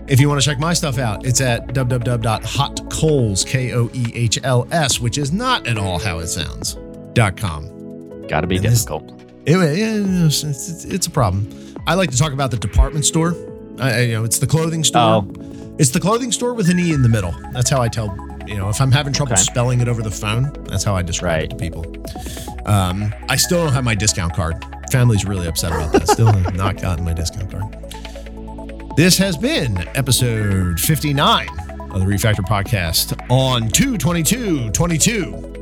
If 0.07 0.19
you 0.19 0.29
want 0.29 0.41
to 0.41 0.45
check 0.49 0.57
my 0.59 0.73
stuff 0.73 0.97
out, 0.97 1.25
it's 1.25 1.41
at 1.41 1.67
www.hotkoehls, 1.67 3.45
K 3.45 3.73
O 3.73 3.89
E 3.93 4.11
H 4.15 4.39
L 4.43 4.67
S, 4.71 4.99
which 4.99 5.17
is 5.17 5.31
not 5.31 5.67
at 5.67 5.77
all 5.77 5.99
how 5.99 6.19
it 6.19 6.27
sounds, 6.27 6.75
dot 7.13 7.35
.com. 7.37 8.25
Got 8.27 8.41
to 8.41 8.47
be 8.47 8.55
And 8.57 8.65
this- 8.65 8.85
difficult. 8.85 9.13
Anyway, 9.45 9.79
yeah, 9.79 10.25
it's, 10.25 10.43
it's, 10.43 10.83
it's 10.85 11.07
a 11.07 11.09
problem. 11.11 11.47
I 11.87 11.93
like 11.95 12.11
to 12.11 12.17
talk 12.17 12.33
about 12.33 12.51
the 12.51 12.57
department 12.57 13.05
store. 13.05 13.33
I, 13.79 14.01
you 14.01 14.13
know, 14.13 14.23
it's 14.23 14.39
the 14.39 14.47
clothing 14.47 14.83
store. 14.83 15.23
Oh. 15.25 15.75
It's 15.79 15.89
the 15.91 15.99
clothing 15.99 16.31
store 16.31 16.53
with 16.53 16.69
an 16.69 16.79
E 16.79 16.91
in 16.93 17.01
the 17.01 17.09
middle. 17.09 17.31
That's 17.53 17.69
how 17.69 17.81
I 17.81 17.87
tell, 17.87 18.07
you 18.45 18.55
know, 18.57 18.67
if 18.69 18.81
I'm 18.81 18.91
having 18.91 19.13
trouble 19.13 19.33
Okay. 19.33 19.41
spelling 19.41 19.79
it 19.79 19.87
over 19.87 20.01
the 20.01 20.11
phone, 20.11 20.51
that's 20.65 20.83
how 20.83 20.95
I 20.95 21.01
describe 21.01 21.43
it 21.45 21.49
to 21.51 21.55
people. 21.55 21.85
Um, 22.65 23.13
I 23.29 23.35
still 23.37 23.63
don't 23.63 23.73
have 23.73 23.83
my 23.83 23.95
discount 23.95 24.33
card. 24.33 24.65
Family's 24.91 25.25
really 25.25 25.47
upset 25.47 25.71
about 25.71 25.93
that. 25.93 26.07
Still 26.07 26.27
have 26.31 26.55
not 26.55 26.81
gotten 26.81 27.05
my 27.05 27.13
discount 27.13 27.51
card. 27.51 27.65
This 28.97 29.17
has 29.19 29.37
been 29.37 29.77
episode 29.95 30.79
59 30.79 31.47
of 31.91 31.99
the 31.99 32.05
Refactor 32.05 32.45
podcast 32.45 33.13
on 33.31 33.69
222 33.69 34.71
22. 34.71 35.53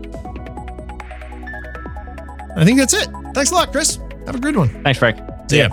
I 2.58 2.64
think 2.64 2.80
that's 2.80 2.94
it. 2.94 3.10
Thanks 3.34 3.52
a 3.52 3.56
lot, 3.56 3.72
Chris. 3.72 4.00
Have 4.26 4.36
a 4.36 4.40
good 4.40 4.56
one. 4.56 4.70
Thanks, 4.84 4.98
Frank. 4.98 5.20
See 5.50 5.58
ya. 5.60 5.68